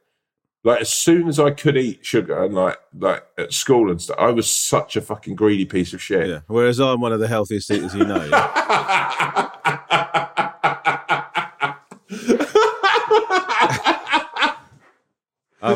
Like 0.64 0.80
as 0.80 0.92
soon 0.92 1.28
as 1.28 1.38
I 1.38 1.50
could 1.52 1.76
eat 1.76 2.04
sugar 2.04 2.42
and 2.42 2.52
like 2.54 2.76
like 2.98 3.24
at 3.38 3.52
school 3.52 3.88
and 3.90 4.00
stuff, 4.02 4.16
I 4.18 4.30
was 4.30 4.50
such 4.50 4.96
a 4.96 5.00
fucking 5.00 5.36
greedy 5.36 5.64
piece 5.64 5.92
of 5.92 6.02
shit. 6.02 6.28
Yeah. 6.28 6.40
Whereas 6.48 6.80
I'm 6.80 7.00
one 7.00 7.12
of 7.12 7.20
the 7.20 7.28
healthiest 7.28 7.70
eaters 7.70 7.94
you 7.94 8.04
know. 8.04 8.28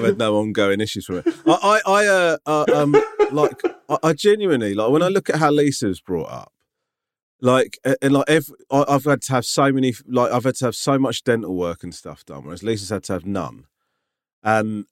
I've 0.01 0.07
had 0.11 0.19
no 0.19 0.37
ongoing 0.37 0.81
issues 0.81 1.07
from 1.07 1.19
it. 1.19 1.27
I, 1.47 1.81
I, 1.87 1.93
I 1.93 2.07
uh, 2.07 2.37
uh, 2.47 2.65
um, 2.75 2.97
like, 3.31 3.61
I, 3.89 3.99
I 4.03 4.13
genuinely 4.13 4.75
like 4.75 4.91
when 4.91 5.03
I 5.03 5.09
look 5.09 5.31
at 5.31 5.37
how 5.37 5.51
Lisa 5.51 5.87
was 5.87 6.01
brought 6.01 6.31
up. 6.31 6.53
Like, 7.43 7.79
and 8.03 8.13
like, 8.13 8.29
every, 8.29 8.55
I, 8.71 8.85
I've 8.87 9.05
had 9.05 9.23
to 9.23 9.33
have 9.33 9.47
so 9.47 9.73
many, 9.73 9.95
like, 10.07 10.31
I've 10.31 10.45
had 10.45 10.57
to 10.57 10.67
have 10.67 10.75
so 10.75 10.99
much 10.99 11.25
dental 11.25 11.57
work 11.57 11.83
and 11.83 11.95
stuff 11.95 12.25
done, 12.27 12.45
whereas 12.45 12.63
Lisa's 12.63 12.91
had 12.91 13.05
to 13.05 13.15
have 13.15 13.25
none. 13.25 13.65
And 14.43 14.85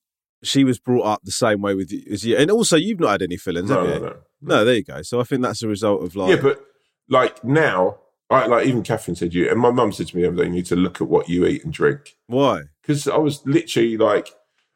she 0.43 0.65
was 0.65 0.79
brought 0.79 1.05
up 1.05 1.21
the 1.25 1.33
same 1.33 1.61
way 1.61 1.75
with 1.75 1.93
you 1.93 2.03
as 2.11 2.25
you, 2.25 2.37
and 2.37 2.51
also 2.51 2.77
you've 2.77 3.01
not 3.01 3.11
had 3.11 3.23
any 3.23 3.37
fillings, 3.37 3.69
no, 3.69 3.85
have 3.85 3.87
no, 3.87 3.95
you? 3.95 4.01
no. 4.01 4.17
No, 4.41 4.65
there 4.65 4.77
you 4.77 4.85
go. 4.85 5.03
So 5.03 5.21
I 5.21 5.25
think 5.25 5.43
that's 5.43 5.63
a 5.63 5.69
result 5.69 6.03
of 6.03 6.15
like, 6.17 6.37
Yeah, 6.37 6.43
but 6.43 6.65
like 7.09 7.43
now, 7.45 7.99
I 8.31 8.47
like 8.47 8.67
even 8.67 8.83
Catherine 8.83 9.17
said 9.17 9.35
you, 9.35 9.51
and 9.51 9.59
my 9.59 9.71
mum 9.71 9.93
said 9.93 10.09
to 10.09 10.17
me 10.17 10.23
the 10.23 10.29
other 10.29 10.37
day, 10.37 10.45
you 10.45 10.51
need 10.51 10.67
to 10.67 10.77
look 10.77 11.01
at 11.01 11.09
what 11.09 11.29
you 11.29 11.47
eat 11.47 11.65
and 11.65 11.73
drink 11.73 12.17
why? 12.27 12.65
because 12.83 13.09
I 13.09 13.17
was 13.17 13.45
literally 13.47 13.97
like, 13.97 14.31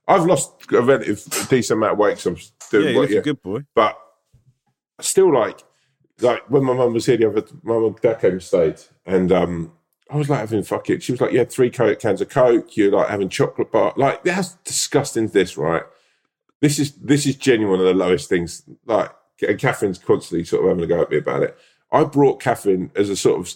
I've 0.09 0.27
lost 0.27 0.71
a 0.73 0.83
relative 0.83 1.25
decent 1.49 1.79
amount 1.79 1.93
of 1.95 1.99
weight. 1.99 2.19
So 2.19 2.31
I'm 2.31 2.37
doing 2.71 2.85
Yeah, 2.87 2.91
you 2.93 2.99
what, 2.99 3.11
yeah. 3.11 3.19
a 3.19 3.23
good 3.23 3.43
boy. 3.43 3.61
but 3.75 3.99
still 5.01 5.33
like 5.33 5.61
like 6.21 6.49
when 6.51 6.65
my 6.65 6.75
mum 6.75 6.93
was 6.93 7.07
here 7.07 7.17
the 7.17 7.29
other 7.29 7.45
my 7.63 7.75
mum 7.75 7.85
and 7.87 8.01
dad 8.01 8.21
came 8.21 8.33
and 8.33 8.43
stayed 8.43 8.77
and 9.07 9.33
um 9.33 9.73
I 10.11 10.17
was 10.17 10.29
like 10.29 10.41
having 10.41 10.63
fuck 10.63 10.91
it. 10.91 11.03
She 11.03 11.13
was 11.13 11.21
like, 11.23 11.33
You 11.33 11.39
had 11.39 11.51
three 11.51 11.71
coke 11.71 11.99
cans 11.99 12.21
of 12.21 12.29
Coke, 12.29 12.77
you're 12.77 12.93
like 12.93 13.09
having 13.09 13.29
chocolate 13.31 13.73
bar 13.73 13.95
like 13.97 14.23
that's 14.25 14.55
disgusting 14.57 15.29
this, 15.29 15.57
right? 15.57 15.83
This 16.61 16.79
is 16.79 16.93
this 16.97 17.27
is 17.27 17.37
genuine 17.37 17.79
one 17.79 17.81
of 17.81 17.87
the 17.87 18.05
lowest 18.05 18.29
things. 18.29 18.63
Like 18.87 19.11
and 19.47 19.59
Catherine's 19.59 19.99
constantly 19.99 20.45
sort 20.45 20.63
of 20.63 20.69
having 20.69 20.85
a 20.85 20.87
go 20.87 21.03
at 21.03 21.11
me 21.11 21.19
about 21.19 21.43
it. 21.43 21.57
I 21.91 22.05
brought 22.05 22.41
Catherine 22.41 22.91
as 22.95 23.09
a 23.11 23.17
sort 23.17 23.41
of 23.41 23.53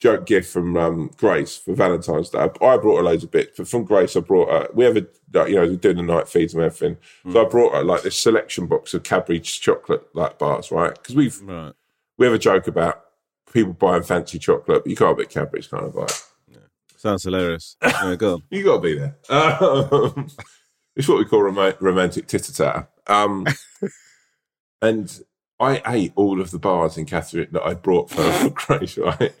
joke 0.00 0.26
gift 0.26 0.52
from 0.52 0.76
um, 0.76 1.10
Grace 1.16 1.56
for 1.56 1.74
Valentine's 1.74 2.30
Day. 2.30 2.38
I 2.38 2.46
brought 2.48 2.98
her 2.98 3.02
loads 3.02 3.24
of 3.24 3.30
bits, 3.30 3.56
but 3.56 3.66
from 3.68 3.84
Grace, 3.84 4.16
I 4.16 4.20
brought 4.20 4.48
her. 4.50 4.68
We 4.74 4.84
have 4.84 4.96
a 4.96 5.06
you 5.48 5.54
know 5.56 5.62
we're 5.66 5.76
doing 5.76 5.96
the 5.96 6.02
night 6.02 6.28
feeds 6.28 6.54
and 6.54 6.62
everything, 6.62 6.96
so 7.32 7.44
I 7.44 7.48
brought 7.48 7.74
her 7.74 7.82
like 7.84 8.02
this 8.02 8.18
selection 8.18 8.66
box 8.66 8.94
of 8.94 9.02
Cadbury 9.02 9.40
chocolate 9.40 10.06
like 10.14 10.38
bars, 10.38 10.70
right? 10.70 10.94
Because 10.94 11.14
we've 11.16 11.40
Right. 11.42 11.72
we 12.16 12.26
have 12.26 12.34
a 12.34 12.38
joke 12.38 12.66
about 12.68 13.04
people 13.52 13.72
buying 13.72 14.02
fancy 14.02 14.38
chocolate, 14.38 14.84
but 14.84 14.90
you 14.90 14.96
can't 14.96 15.16
beat 15.18 15.30
Cadbury's 15.30 15.66
kind 15.68 15.84
of 15.84 15.94
like 15.94 16.10
Sounds 16.96 17.22
hilarious. 17.22 17.76
Yeah, 17.84 18.16
go 18.16 18.34
on. 18.34 18.42
you 18.50 18.64
got 18.64 18.76
to 18.76 18.80
be 18.80 18.94
there. 18.98 19.16
Um, 19.30 20.28
it's 20.96 21.06
what 21.06 21.18
we 21.18 21.24
call 21.26 21.42
rom- 21.42 21.74
romantic 21.78 22.26
titter 22.26 22.52
tatter. 22.52 22.88
Um, 23.06 23.46
and 24.82 25.20
I 25.60 25.80
ate 25.86 26.12
all 26.16 26.40
of 26.40 26.50
the 26.50 26.58
bars 26.58 26.96
in 26.98 27.06
Catherine 27.06 27.48
that 27.52 27.62
I 27.64 27.74
brought 27.74 28.10
for, 28.10 28.22
for 28.32 28.50
Grace, 28.50 28.98
right? 28.98 29.32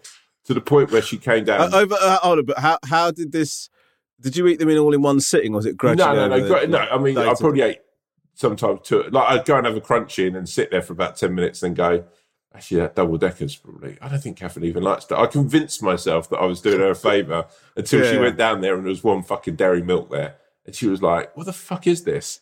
To 0.48 0.54
the 0.54 0.60
point 0.62 0.90
where 0.90 1.02
she 1.02 1.18
came 1.18 1.44
down. 1.44 1.60
Uh, 1.74 1.76
over, 1.76 1.94
uh, 2.00 2.16
hold 2.22 2.38
on, 2.38 2.44
but 2.46 2.58
how 2.58 2.78
how 2.86 3.10
did 3.10 3.32
this? 3.32 3.68
Did 4.18 4.34
you 4.34 4.46
eat 4.46 4.58
them 4.58 4.70
in 4.70 4.78
all 4.78 4.94
in 4.94 5.02
one 5.02 5.20
sitting, 5.20 5.52
or 5.52 5.56
was 5.56 5.66
it 5.66 5.76
gradually? 5.76 6.16
no, 6.16 6.26
no, 6.26 6.38
no, 6.38 6.48
the- 6.60 6.66
no. 6.66 6.78
I 6.78 6.96
mean, 6.96 7.18
I 7.18 7.34
probably 7.38 7.60
ate 7.60 7.80
sometimes 8.32 8.80
two. 8.82 9.02
Like 9.10 9.28
I'd 9.28 9.44
go 9.44 9.56
and 9.58 9.66
have 9.66 9.76
a 9.76 9.80
Crunchie 9.82 10.26
and 10.26 10.36
then 10.36 10.46
sit 10.46 10.70
there 10.70 10.80
for 10.80 10.94
about 10.94 11.16
ten 11.16 11.34
minutes, 11.34 11.60
then 11.60 11.74
go. 11.74 12.04
Actually, 12.54 12.80
that 12.80 12.96
double 12.96 13.18
deckers 13.18 13.56
probably. 13.56 13.98
I 14.00 14.08
don't 14.08 14.20
think 14.22 14.38
Catherine 14.38 14.64
even 14.64 14.82
likes 14.82 15.04
that. 15.04 15.18
I 15.18 15.26
convinced 15.26 15.82
myself 15.82 16.30
that 16.30 16.38
I 16.38 16.46
was 16.46 16.62
doing 16.62 16.78
her 16.80 16.90
a 16.92 16.94
favour 16.94 17.44
until 17.76 18.10
she 18.10 18.16
went 18.16 18.38
down 18.38 18.62
there 18.62 18.74
and 18.74 18.84
there 18.84 18.88
was 18.88 19.04
one 19.04 19.22
fucking 19.22 19.56
dairy 19.56 19.82
milk 19.82 20.10
there, 20.10 20.36
and 20.64 20.74
she 20.74 20.86
was 20.86 21.02
like, 21.02 21.36
"What 21.36 21.44
the 21.44 21.52
fuck 21.52 21.86
is 21.86 22.04
this?" 22.04 22.40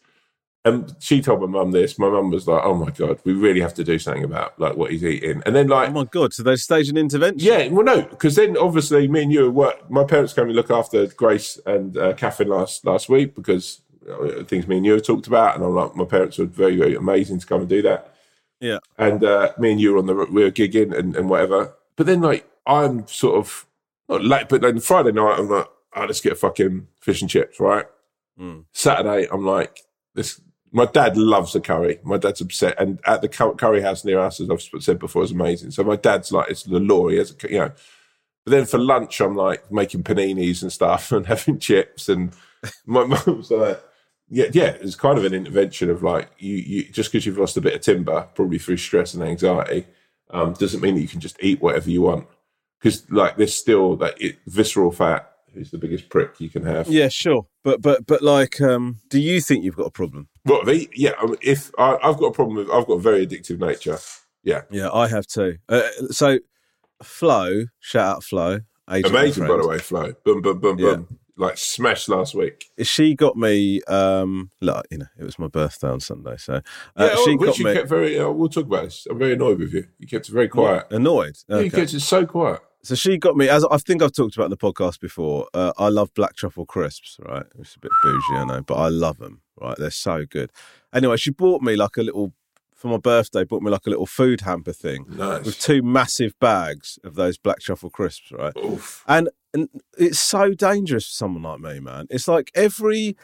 And 0.67 0.97
she 0.99 1.23
told 1.23 1.41
my 1.43 1.47
mum 1.47 1.71
this. 1.71 1.97
My 1.97 2.11
mum 2.11 2.31
was 2.31 2.49
like, 2.49 2.61
"Oh 2.65 2.75
my 2.75 2.91
god, 2.91 3.21
we 3.25 3.33
really 3.35 3.61
have 3.61 3.75
to 3.75 3.85
do 3.85 4.01
something 4.01 4.25
about 4.25 4.59
like 4.59 4.77
what 4.77 4.91
he's 4.91 5.05
eating." 5.05 5.41
And 5.47 5.55
then 5.55 5.69
like 5.69 5.91
Oh 5.91 5.93
my 5.93 6.05
god! 6.05 6.35
So 6.35 6.43
they 6.43 6.57
staged 6.57 6.91
an 6.91 6.97
intervention. 6.97 7.39
yeah, 7.47 7.69
well, 7.69 7.85
no, 7.85 8.03
because 8.03 8.35
then 8.35 8.57
obviously 8.57 9.07
me 9.07 9.23
and 9.23 9.33
you 9.33 9.49
work. 9.49 9.89
My 9.89 10.03
parents 10.03 10.33
came 10.33 10.47
and 10.47 10.57
look 10.57 10.73
after 10.73 11.07
Grace 11.07 11.61
and 11.67 11.97
uh, 11.97 12.15
Catherine 12.15 12.49
last 12.49 12.85
last 12.85 13.09
week 13.09 13.37
because 13.37 13.81
uh, 14.11 14.43
things 14.43 14.67
me 14.67 14.79
and 14.79 14.85
you 14.85 14.95
have 14.95 15.05
talked 15.05 15.29
about, 15.29 15.55
and 15.55 15.65
I'm 15.65 15.73
like, 15.73 15.95
my 15.95 16.05
parents 16.05 16.37
were 16.37 16.47
very 16.47 16.77
very 16.77 16.97
amazing 16.97 17.39
to 17.39 17.47
come 17.47 17.61
and 17.61 17.69
do 17.69 17.83
that. 17.83 18.13
Yeah. 18.59 18.79
and 18.99 19.23
uh, 19.23 19.53
me 19.59 19.71
and 19.71 19.81
you 19.81 19.93
were 19.93 19.99
on 19.99 20.07
the 20.07 20.15
we 20.15 20.43
were 20.43 20.51
gigging 20.51 20.93
and, 20.99 21.15
and 21.15 21.31
whatever. 21.31 21.75
But 21.95 22.07
then 22.07 22.23
like 22.23 22.45
I'm 22.67 23.07
sort 23.07 23.37
of 23.37 23.67
not 24.09 24.25
late, 24.25 24.49
but 24.49 24.63
then 24.63 24.81
Friday 24.81 25.13
night 25.13 25.39
I'm 25.39 25.49
like, 25.49 25.69
oh, 25.95 26.05
let's 26.07 26.21
get 26.21 26.33
a 26.33 26.37
fucking 26.37 26.89
fish 27.01 27.21
and 27.21 27.31
chips, 27.31 27.61
right? 27.61 27.87
Mm. 28.41 28.65
Saturday 28.73 29.29
I'm 29.31 29.47
like 29.47 29.83
this. 30.15 30.41
My 30.77 30.85
dad 30.85 31.17
loves 31.17 31.55
a 31.55 31.61
curry. 31.63 31.99
My 32.03 32.19
dad's 32.19 32.43
upset, 32.43 32.79
and 32.79 33.01
at 33.07 33.23
the 33.23 33.31
curry 33.31 33.81
house 33.81 34.05
near 34.05 34.21
us, 34.21 34.41
as 34.41 34.51
I've 34.51 34.83
said 34.83 34.99
before, 34.99 35.23
is 35.23 35.31
amazing. 35.31 35.71
So 35.71 35.83
my 35.83 35.97
dad's 35.97 36.31
like, 36.31 36.51
it's 36.51 36.65
the 36.65 36.79
law. 36.79 37.09
He 37.09 37.17
has 37.17 37.31
a, 37.31 37.51
you 37.51 37.61
know. 37.61 37.73
But 38.45 38.51
then 38.51 38.67
for 38.67 38.77
lunch, 38.77 39.23
I'm 39.23 39.35
like 39.35 39.73
making 39.73 40.03
paninis 40.03 40.61
and 40.61 40.71
stuff 40.71 41.13
and 41.13 41.25
having 41.25 41.59
chips, 41.61 42.11
and 42.11 42.35
my 42.85 43.05
mum's 43.27 43.51
like, 43.51 43.83
yeah, 44.29 44.49
yeah. 44.53 44.77
It's 44.79 44.97
kind 44.97 45.17
of 45.17 45.25
an 45.25 45.33
intervention 45.33 45.89
of 45.89 46.03
like 46.03 46.29
you, 46.37 46.57
you 46.57 46.93
just 46.93 47.11
because 47.11 47.25
you've 47.25 47.39
lost 47.39 47.57
a 47.57 47.63
bit 47.63 47.73
of 47.73 47.81
timber, 47.81 48.29
probably 48.35 48.59
through 48.59 48.77
stress 48.77 49.15
and 49.15 49.23
anxiety. 49.23 49.87
um, 50.29 50.53
doesn't 50.53 50.83
mean 50.83 50.97
that 50.97 51.01
you 51.01 51.09
can 51.09 51.21
just 51.21 51.39
eat 51.43 51.63
whatever 51.63 51.89
you 51.89 52.03
want. 52.03 52.27
Because 52.79 53.11
like 53.11 53.39
there's 53.39 53.55
still 53.55 53.97
that 53.97 54.19
visceral 54.47 54.93
fat 54.93 55.36
is 55.57 55.71
the 55.71 55.79
biggest 55.79 56.09
prick 56.09 56.41
you 56.41 56.49
can 56.49 56.65
have. 56.65 56.89
Yeah, 56.89 57.09
sure. 57.09 57.47
But 57.65 57.83
but 57.83 58.07
but 58.07 58.23
like, 58.23 58.61
um, 58.61 59.01
do 59.09 59.21
you 59.21 59.41
think 59.41 59.65
you've 59.65 59.77
got 59.77 59.87
a 59.87 59.91
problem? 59.91 60.29
Well, 60.45 60.65
they, 60.65 60.89
yeah. 60.95 61.13
If 61.43 61.71
I, 61.79 61.97
I've 62.03 62.19
got 62.19 62.27
a 62.27 62.33
problem 62.33 62.57
with, 62.57 62.71
I've 62.71 62.87
got 62.87 62.95
a 62.95 63.01
very 63.01 63.27
addictive 63.27 63.59
nature. 63.59 63.99
Yeah, 64.43 64.63
Yeah, 64.71 64.91
I 64.93 65.09
have 65.09 65.27
too. 65.27 65.59
Uh, 65.69 65.83
so, 66.11 66.39
Flo, 67.03 67.65
shout 67.81 68.17
out 68.17 68.25
Flo, 68.25 68.61
amazing 68.87 69.47
by 69.49 69.57
the 69.57 69.67
way, 69.67 69.79
Flo. 69.79 70.13
Boom, 70.25 70.41
boom, 70.41 70.61
boom, 70.61 70.79
Yeah. 70.79 70.95
boom. 70.95 71.19
Like 71.39 71.59
smashed 71.59 72.09
last 72.09 72.35
week. 72.35 72.71
She 72.81 73.15
got 73.15 73.37
me. 73.37 73.83
Um, 73.83 74.51
look, 74.63 74.87
you 74.91 74.99
know, 74.99 75.07
it 75.19 75.25
was 75.25 75.39
my 75.39 75.49
birthday 75.49 75.89
on 75.89 76.01
Sunday, 76.01 76.37
so 76.39 76.55
uh, 76.55 76.61
Yeah, 76.99 77.09
she 77.17 77.33
oh, 77.33 77.37
which 77.37 77.49
got 77.49 77.59
you 77.59 77.65
me 77.67 77.73
kept 77.75 77.89
very. 77.89 78.19
Uh, 78.19 78.31
we'll 78.31 78.49
talk 78.49 78.65
about 78.65 78.85
this. 78.85 79.07
I'm 79.11 79.19
very 79.19 79.35
annoyed 79.35 79.59
with 79.59 79.75
you. 79.75 79.85
You 79.99 80.07
kept 80.07 80.29
it 80.31 80.33
very 80.33 80.49
quiet. 80.49 80.87
annoyed. 80.91 81.37
Yeah, 81.47 81.59
you 81.59 81.71
kept 81.71 81.93
it 81.93 82.01
so 82.01 82.25
quiet. 82.25 82.61
So 82.87 82.95
she 82.95 83.19
got 83.19 83.37
me, 83.37 83.49
as 83.49 83.65
I 83.71 83.77
think 83.79 84.03
I've 84.03 84.13
talked 84.13 84.37
about 84.37 84.45
in 84.47 84.51
the 84.51 84.57
podcast 84.57 85.01
before. 85.01 85.49
Uh, 85.53 85.73
I 85.77 85.89
love 85.89 86.15
black 86.15 86.37
truffle 86.37 86.67
crisps, 86.67 87.19
right? 87.27 87.45
It's 87.59 87.75
a 87.75 87.81
bit 87.81 87.91
bougie, 88.03 88.35
I 88.37 88.45
know, 88.45 88.63
but 88.63 88.75
I 88.75 88.89
love 88.89 89.19
them, 89.19 89.43
right? 89.61 89.77
They're 89.77 89.91
so 89.91 90.25
good. 90.25 90.51
Anyway, 90.95 91.17
she 91.17 91.31
bought 91.31 91.63
me 91.63 91.75
like 91.77 91.97
a 91.97 92.03
little 92.03 92.33
for 92.75 92.89
my 92.89 92.99
birthday. 92.99 93.43
Bought 93.45 93.63
me 93.63 93.71
like 93.71 93.87
a 93.87 93.91
little 93.91 94.07
food 94.07 94.43
hamper 94.43 94.73
thing 94.73 95.07
Nice. 95.09 95.45
with 95.47 95.59
two 95.59 95.83
massive 95.83 96.39
bags 96.41 96.99
of 97.03 97.15
those 97.15 97.39
black 97.39 97.61
truffle 97.61 97.91
crisps, 97.91 98.31
right? 98.33 98.53
Oof. 98.59 99.03
And 99.09 99.31
and 99.55 99.69
it's 99.97 100.21
so 100.21 100.53
dangerous 100.53 101.07
for 101.07 101.13
someone 101.15 101.43
like 101.43 101.61
me, 101.61 101.81
man. 101.81 102.07
It's 102.11 102.29
like 102.29 102.51
every 102.55 103.17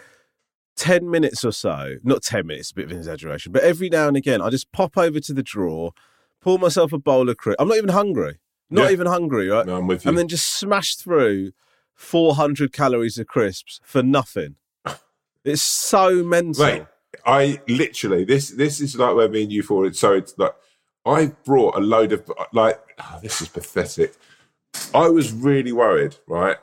10 0.77 1.09
minutes 1.11 1.45
or 1.45 1.53
so, 1.53 1.97
not 2.03 2.23
10 2.23 2.47
minutes, 2.47 2.71
a 2.71 2.75
bit 2.75 2.87
of 2.87 2.93
an 2.93 2.97
exaggeration, 2.97 3.53
but 3.53 3.63
every 3.63 3.91
now 3.91 4.09
and 4.09 4.17
again, 4.17 4.41
I 4.41 4.49
just 4.49 4.73
pop 4.73 4.97
over 4.97 5.21
to 5.21 5.33
the 5.35 5.43
drawer, 5.43 5.93
pull 6.41 6.57
myself 6.59 6.93
a 6.95 6.99
bowl 6.99 7.29
of 7.29 7.37
crisps. 7.37 7.61
I'm 7.61 7.69
not 7.69 7.77
even 7.77 7.91
hungry. 7.91 8.39
Not 8.73 8.87
Yeah. 8.87 8.91
even 8.91 9.07
hungry, 9.07 9.49
right? 9.49 9.67
No, 9.67 9.77
I'm 9.77 9.87
with 9.87 10.05
you. 10.05 10.09
and 10.09 10.19
then 10.19 10.29
just 10.29 10.47
smash 10.59 10.97
through 10.97 11.53
400 11.95 12.73
calories 12.73 13.19
of 13.19 13.27
crisps 13.27 13.81
for 13.85 14.03
nothing. 14.03 14.57
It's 15.45 15.63
so 15.63 16.23
mental. 16.23 16.65
Mate, 16.65 16.85
I 17.27 17.61
literally 17.69 18.25
this 18.25 18.51
this 18.51 18.81
is 18.81 18.97
like 18.97 19.17
where 19.17 19.29
me 19.29 19.43
and 19.43 19.51
you 19.53 19.63
fall. 19.65 19.93
So 19.93 20.13
it's 20.13 20.39
like 20.39 20.55
I 21.05 21.33
brought 21.45 21.75
a 21.77 21.81
load 21.81 22.13
of 22.13 22.31
like 22.53 22.81
oh, 23.01 23.19
this 23.21 23.41
is 23.41 23.49
pathetic. 23.49 24.15
I 24.95 25.09
was 25.09 25.33
really 25.33 25.73
worried, 25.73 26.15
right? 26.29 26.59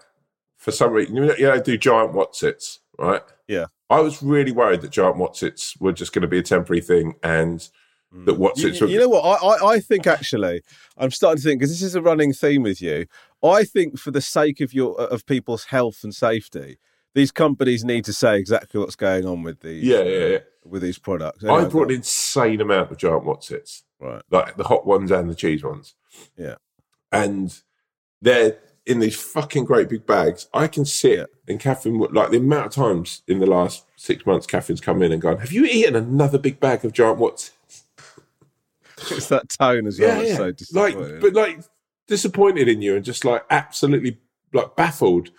For 0.58 0.72
some 0.72 0.94
reason, 0.94 1.16
you 1.18 1.26
know, 1.26 1.36
you 1.38 1.44
know, 1.48 1.54
I 1.56 1.60
do 1.60 1.78
giant 1.78 2.14
Wotsits, 2.14 2.78
right? 2.98 3.22
Yeah. 3.50 3.66
I 3.90 4.00
was 4.00 4.24
really 4.24 4.54
worried 4.54 4.80
that 4.82 4.92
giant 4.92 5.18
Wotsits 5.18 5.80
were 5.82 5.92
just 5.92 6.14
going 6.14 6.22
to 6.22 6.28
be 6.30 6.40
a 6.40 6.44
temporary 6.44 6.82
thing, 6.82 7.16
and 7.22 7.68
that 8.12 8.36
mm. 8.38 8.58
You, 8.58 8.70
Wotsits 8.72 8.82
were. 8.82 8.88
you 8.88 9.00
know 9.00 9.10
what? 9.10 9.22
I, 9.22 9.48
I, 9.48 9.72
I 9.76 9.80
think 9.80 10.08
actually, 10.08 10.62
I'm 10.98 11.12
starting 11.12 11.42
to 11.42 11.48
think 11.48 11.60
because 11.60 11.72
this 11.72 11.84
is 11.84 11.96
a 11.96 12.02
running 12.02 12.34
theme 12.34 12.64
with 12.64 12.82
you. 12.82 13.06
I 13.44 13.64
think 13.64 14.00
for 14.00 14.12
the 14.12 14.22
sake 14.22 14.62
of 14.62 14.74
your 14.74 15.00
of 15.00 15.26
people's 15.26 15.66
health 15.66 16.04
and 16.04 16.14
safety, 16.14 16.78
these 17.14 17.32
companies 17.32 17.84
need 17.84 18.06
to 18.06 18.14
say 18.14 18.38
exactly 18.38 18.80
what's 18.80 18.96
going 18.96 19.26
on 19.26 19.44
with 19.44 19.62
these. 19.62 19.84
yeah, 19.84 20.04
yeah, 20.04 20.26
uh, 20.26 20.28
yeah. 20.28 20.38
With 20.66 20.82
these 20.82 21.00
products. 21.00 21.44
I 21.44 21.48
Anyway, 21.56 21.70
brought 21.70 21.90
an 21.90 21.96
insane 21.98 22.62
amount 22.62 22.92
of 22.92 22.98
giant 22.98 23.24
Wotsits. 23.24 23.84
right. 24.00 24.22
like 24.30 24.58
the 24.58 24.66
hot 24.66 24.86
ones 24.86 25.10
and 25.12 25.30
the 25.30 25.36
cheese 25.36 25.64
ones. 25.64 25.96
Yeah. 26.38 26.56
And 27.12 27.58
they're 28.22 28.58
in 28.86 29.00
these 29.00 29.16
fucking 29.16 29.66
great 29.66 29.88
big 29.90 30.06
bags. 30.06 30.48
I 30.54 30.68
can 30.68 30.84
sit 30.86 31.20
Yeah. 31.20 31.26
and 31.48 31.60
Catherine, 31.60 31.98
like 32.12 32.32
the 32.32 32.38
amount 32.38 32.68
of 32.68 32.72
times 32.74 33.22
in 33.28 33.40
the 33.40 33.46
last 33.46 33.86
six 33.96 34.26
months, 34.26 34.46
Catherine's 34.46 34.82
come 34.82 35.02
in 35.02 35.12
and 35.12 35.22
gone, 35.22 35.38
Have 35.38 35.52
you 35.52 35.66
eaten 35.66 35.96
another 35.96 36.38
big 36.38 36.60
bag 36.60 36.84
of 36.84 36.94
giant 36.94 37.18
Watts? 37.20 37.52
It's 39.12 39.28
that 39.28 39.50
tone 39.50 39.88
as 39.88 40.00
well. 40.00 40.22
It's 40.22 40.70
so 40.70 40.80
like, 40.80 40.96
but 41.20 41.34
like 41.34 41.62
disappointed 42.08 42.68
in 42.68 42.82
you 42.82 42.96
and 42.96 43.06
just 43.06 43.24
like 43.26 43.46
absolutely 43.50 44.18
like 44.54 44.76
baffled 44.76 45.30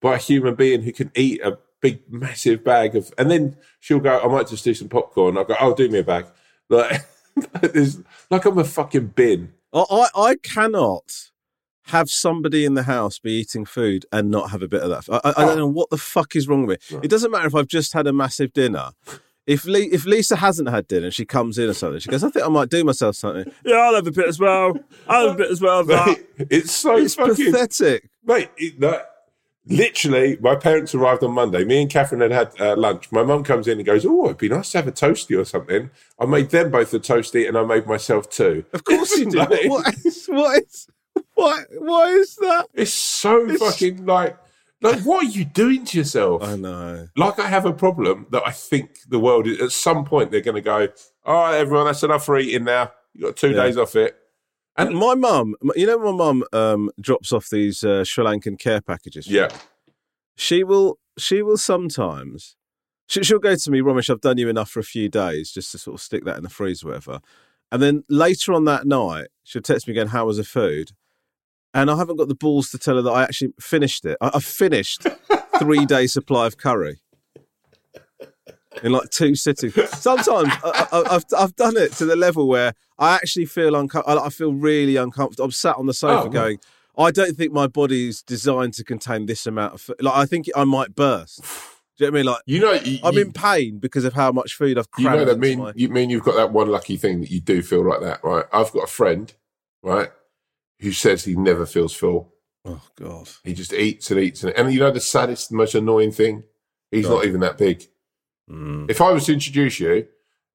by 0.00 0.14
a 0.14 0.18
human 0.18 0.54
being 0.54 0.82
who 0.82 0.92
can 0.92 1.10
eat 1.14 1.40
a 1.42 1.58
big, 1.80 2.02
massive 2.10 2.64
bag 2.64 2.96
of, 2.96 3.12
and 3.18 3.30
then 3.30 3.56
she'll 3.80 4.00
go, 4.00 4.20
I 4.20 4.28
might 4.28 4.48
just 4.48 4.64
do 4.64 4.74
some 4.74 4.88
popcorn. 4.88 5.36
I'll 5.36 5.44
go, 5.44 5.56
Oh, 5.60 5.74
do 5.74 5.88
me 5.88 6.00
a 6.00 6.04
bag. 6.04 6.26
Like, 6.70 7.06
there's, 7.62 8.00
like 8.30 8.44
I'm 8.44 8.58
a 8.58 8.64
fucking 8.64 9.06
bin. 9.06 9.54
I, 9.72 9.84
I, 9.90 10.08
I 10.14 10.36
cannot 10.36 11.30
have 11.88 12.10
somebody 12.10 12.64
in 12.66 12.74
the 12.74 12.82
house 12.82 13.18
be 13.18 13.32
eating 13.32 13.64
food 13.64 14.04
and 14.12 14.30
not 14.30 14.50
have 14.50 14.60
a 14.60 14.68
bit 14.68 14.82
of 14.82 14.90
that. 14.90 15.10
I, 15.10 15.28
I, 15.28 15.30
I 15.30 15.46
don't 15.46 15.52
ah. 15.52 15.54
know 15.54 15.66
what 15.66 15.88
the 15.88 15.96
fuck 15.96 16.36
is 16.36 16.46
wrong 16.46 16.66
with 16.66 16.90
me. 16.90 16.98
It 17.02 17.08
doesn't 17.08 17.30
matter 17.30 17.46
if 17.46 17.54
I've 17.54 17.68
just 17.68 17.94
had 17.94 18.06
a 18.06 18.12
massive 18.12 18.52
dinner. 18.52 18.90
If 19.48 19.64
Lee, 19.64 19.88
if 19.90 20.04
Lisa 20.04 20.36
hasn't 20.36 20.68
had 20.68 20.86
dinner 20.86 21.10
she 21.10 21.24
comes 21.24 21.56
in 21.58 21.68
or 21.68 21.72
something, 21.72 22.00
she 22.00 22.10
goes, 22.10 22.22
"I 22.22 22.28
think 22.30 22.44
I 22.44 22.48
might 22.50 22.68
do 22.68 22.84
myself 22.84 23.16
something." 23.16 23.50
Yeah, 23.64 23.76
I'll 23.76 23.94
have 23.94 24.06
a 24.06 24.12
bit 24.12 24.28
as 24.28 24.38
well. 24.38 24.78
I'll 25.08 25.28
have 25.28 25.34
a 25.36 25.38
bit 25.38 25.50
as 25.50 25.60
well. 25.60 25.80
Of 25.80 25.86
that. 25.88 26.06
Mate, 26.38 26.46
it's 26.50 26.70
so 26.72 26.96
It's 26.96 27.14
fucking 27.14 27.52
pathetic. 27.52 28.10
mate. 28.24 28.50
It, 28.58 28.78
that, 28.80 29.10
literally, 29.66 30.36
my 30.40 30.54
parents 30.54 30.94
arrived 30.94 31.22
on 31.24 31.32
Monday. 31.32 31.64
Me 31.64 31.80
and 31.82 31.90
Catherine 31.90 32.20
had 32.20 32.30
had 32.32 32.60
uh, 32.60 32.76
lunch. 32.76 33.10
My 33.10 33.22
mum 33.22 33.42
comes 33.42 33.66
in 33.68 33.78
and 33.78 33.86
goes, 33.86 34.04
"Oh, 34.06 34.26
it'd 34.26 34.38
be 34.38 34.48
nice 34.50 34.70
to 34.72 34.78
have 34.78 34.86
a 34.88 34.92
toasty 34.92 35.38
or 35.38 35.44
something." 35.44 35.90
I 36.20 36.26
made 36.26 36.50
them 36.50 36.70
both 36.70 36.92
a 36.94 37.00
toasty, 37.00 37.48
and 37.48 37.56
I 37.56 37.64
made 37.64 37.86
myself 37.86 38.28
two. 38.28 38.64
Of 38.72 38.84
course 38.84 39.16
you 39.16 39.26
do. 39.30 39.38
Like, 39.38 39.64
what 39.68 39.94
is 40.04 40.26
what 40.26 40.62
is 40.62 40.86
why 41.34 41.62
why 41.78 42.08
is 42.10 42.36
that? 42.36 42.66
It's 42.74 42.92
so 42.92 43.48
fucking 43.56 44.04
like, 44.04 44.36
like, 44.80 45.00
what 45.00 45.24
are 45.24 45.28
you 45.28 45.44
doing 45.44 45.84
to 45.86 45.98
yourself? 45.98 46.42
I 46.42 46.56
know. 46.56 47.08
like, 47.16 47.38
I 47.38 47.48
have 47.48 47.66
a 47.66 47.72
problem 47.72 48.26
that 48.30 48.42
I 48.46 48.50
think 48.52 48.98
the 49.08 49.18
world 49.18 49.46
is. 49.46 49.60
At 49.60 49.72
some 49.72 50.04
point, 50.04 50.30
they're 50.30 50.40
going 50.40 50.54
to 50.54 50.60
go, 50.60 50.88
"All 51.24 51.34
right, 51.34 51.56
everyone, 51.58 51.86
that's 51.86 52.02
enough 52.02 52.24
for 52.24 52.38
eating 52.38 52.64
now. 52.64 52.92
You 53.14 53.26
got 53.26 53.36
two 53.36 53.50
Yeah. 53.50 53.64
days 53.64 53.76
off 53.76 53.96
it." 53.96 54.16
And 54.76 54.94
my 54.94 55.14
mum, 55.16 55.56
you 55.74 55.86
know, 55.86 55.98
my 55.98 56.12
mum 56.12 56.44
um, 56.52 56.90
drops 57.00 57.32
off 57.32 57.48
these 57.50 57.82
uh, 57.82 58.04
Sri 58.04 58.24
Lankan 58.24 58.58
care 58.58 58.80
packages. 58.80 59.26
Yeah, 59.26 59.48
she 60.36 60.62
will 60.62 60.98
she 61.18 61.42
will 61.42 61.56
sometimes 61.56 62.54
she, 63.08 63.24
she'll 63.24 63.40
go 63.40 63.56
to 63.56 63.70
me 63.72 63.80
Romesh 63.80 64.08
I've 64.08 64.20
done 64.20 64.38
you 64.38 64.48
enough 64.48 64.70
for 64.70 64.78
a 64.78 64.84
few 64.84 65.08
days 65.08 65.50
just 65.50 65.72
to 65.72 65.78
sort 65.78 65.94
of 65.96 66.00
stick 66.00 66.24
that 66.26 66.36
in 66.36 66.44
the 66.44 66.48
freezer 66.48 66.86
or 66.86 66.90
whatever 66.90 67.20
and 67.72 67.82
then 67.82 68.04
later 68.08 68.52
on 68.52 68.64
that 68.66 68.86
night 68.86 69.26
she'll 69.42 69.62
text 69.62 69.88
me 69.88 69.92
again 69.94 70.06
how 70.08 70.26
was 70.26 70.36
the 70.36 70.44
food 70.44 70.92
and 71.74 71.90
I 71.90 71.96
haven't 71.96 72.16
got 72.16 72.28
the 72.28 72.34
balls 72.34 72.70
to 72.70 72.78
tell 72.78 72.96
her 72.96 73.02
that 73.02 73.10
I 73.10 73.22
actually 73.22 73.52
finished 73.60 74.04
it 74.04 74.16
I, 74.20 74.30
I 74.34 74.40
finished 74.40 75.06
three 75.58 75.86
day 75.86 76.06
supply 76.06 76.46
of 76.46 76.56
curry 76.56 77.00
in 78.82 78.92
like 78.92 79.10
two 79.10 79.34
sittings 79.34 79.74
sometimes 79.98 80.52
I, 80.64 80.88
I, 80.92 81.16
I've, 81.16 81.24
I've 81.36 81.56
done 81.56 81.76
it 81.76 81.92
to 81.94 82.04
the 82.04 82.16
level 82.16 82.48
where 82.48 82.74
I 82.98 83.14
actually 83.14 83.46
feel 83.46 83.74
uncomfortable 83.74 84.22
I 84.22 84.28
feel 84.28 84.52
really 84.52 84.96
uncomfortable 84.96 85.46
I'm 85.46 85.50
sat 85.50 85.76
on 85.76 85.86
the 85.86 85.94
sofa 85.94 86.28
Oh, 86.28 86.30
going 86.30 86.58
I 86.98 87.12
don't 87.12 87.36
think 87.36 87.52
my 87.52 87.68
body's 87.68 88.22
designed 88.22 88.74
to 88.74 88.84
contain 88.84 89.26
this 89.26 89.46
amount 89.46 89.74
of 89.74 89.80
food. 89.80 89.96
Like, 90.00 90.16
I 90.16 90.26
think 90.26 90.48
I 90.56 90.64
might 90.64 90.96
burst. 90.96 91.40
Do 91.96 92.04
you 92.04 92.10
know 92.10 92.12
what 92.12 92.18
I 92.18 92.18
mean? 92.18 92.26
Like, 92.26 92.42
you 92.46 92.60
know, 92.60 92.72
you, 92.72 92.98
I'm 93.04 93.14
you- 93.14 93.20
in 93.22 93.32
pain 93.32 93.78
because 93.78 94.04
of 94.04 94.14
how 94.14 94.32
much 94.32 94.54
food 94.54 94.78
I've 94.78 94.88
You 94.98 95.08
know 95.08 95.24
that 95.24 95.38
mean 95.38 95.60
my... 95.60 95.72
you 95.76 95.88
mean 95.88 96.10
you've 96.10 96.24
got 96.24 96.34
that 96.34 96.52
one 96.52 96.68
lucky 96.68 96.96
thing 96.96 97.20
that 97.20 97.30
you 97.30 97.40
do 97.40 97.62
feel 97.62 97.88
like 97.88 98.00
that, 98.00 98.22
right? 98.24 98.44
I've 98.52 98.72
got 98.72 98.84
a 98.84 98.88
friend, 98.88 99.32
right, 99.82 100.10
who 100.80 100.92
says 100.92 101.24
he 101.24 101.34
never 101.36 101.66
feels 101.66 101.94
full. 101.94 102.34
Oh, 102.64 102.82
God. 102.96 103.28
He 103.44 103.54
just 103.54 103.72
eats 103.72 104.10
and 104.10 104.20
eats 104.20 104.42
and 104.44 104.52
and 104.52 104.72
you 104.72 104.80
know 104.80 104.90
the 104.90 105.00
saddest, 105.00 105.52
most 105.52 105.74
annoying 105.74 106.12
thing? 106.12 106.44
He's 106.90 107.06
Go 107.06 107.16
not 107.16 107.24
even 107.26 107.40
that 107.40 107.58
big. 107.58 107.84
Mm. 108.50 108.90
If 108.90 109.00
I 109.00 109.10
was 109.12 109.26
to 109.26 109.32
introduce 109.32 109.78
you 109.80 110.06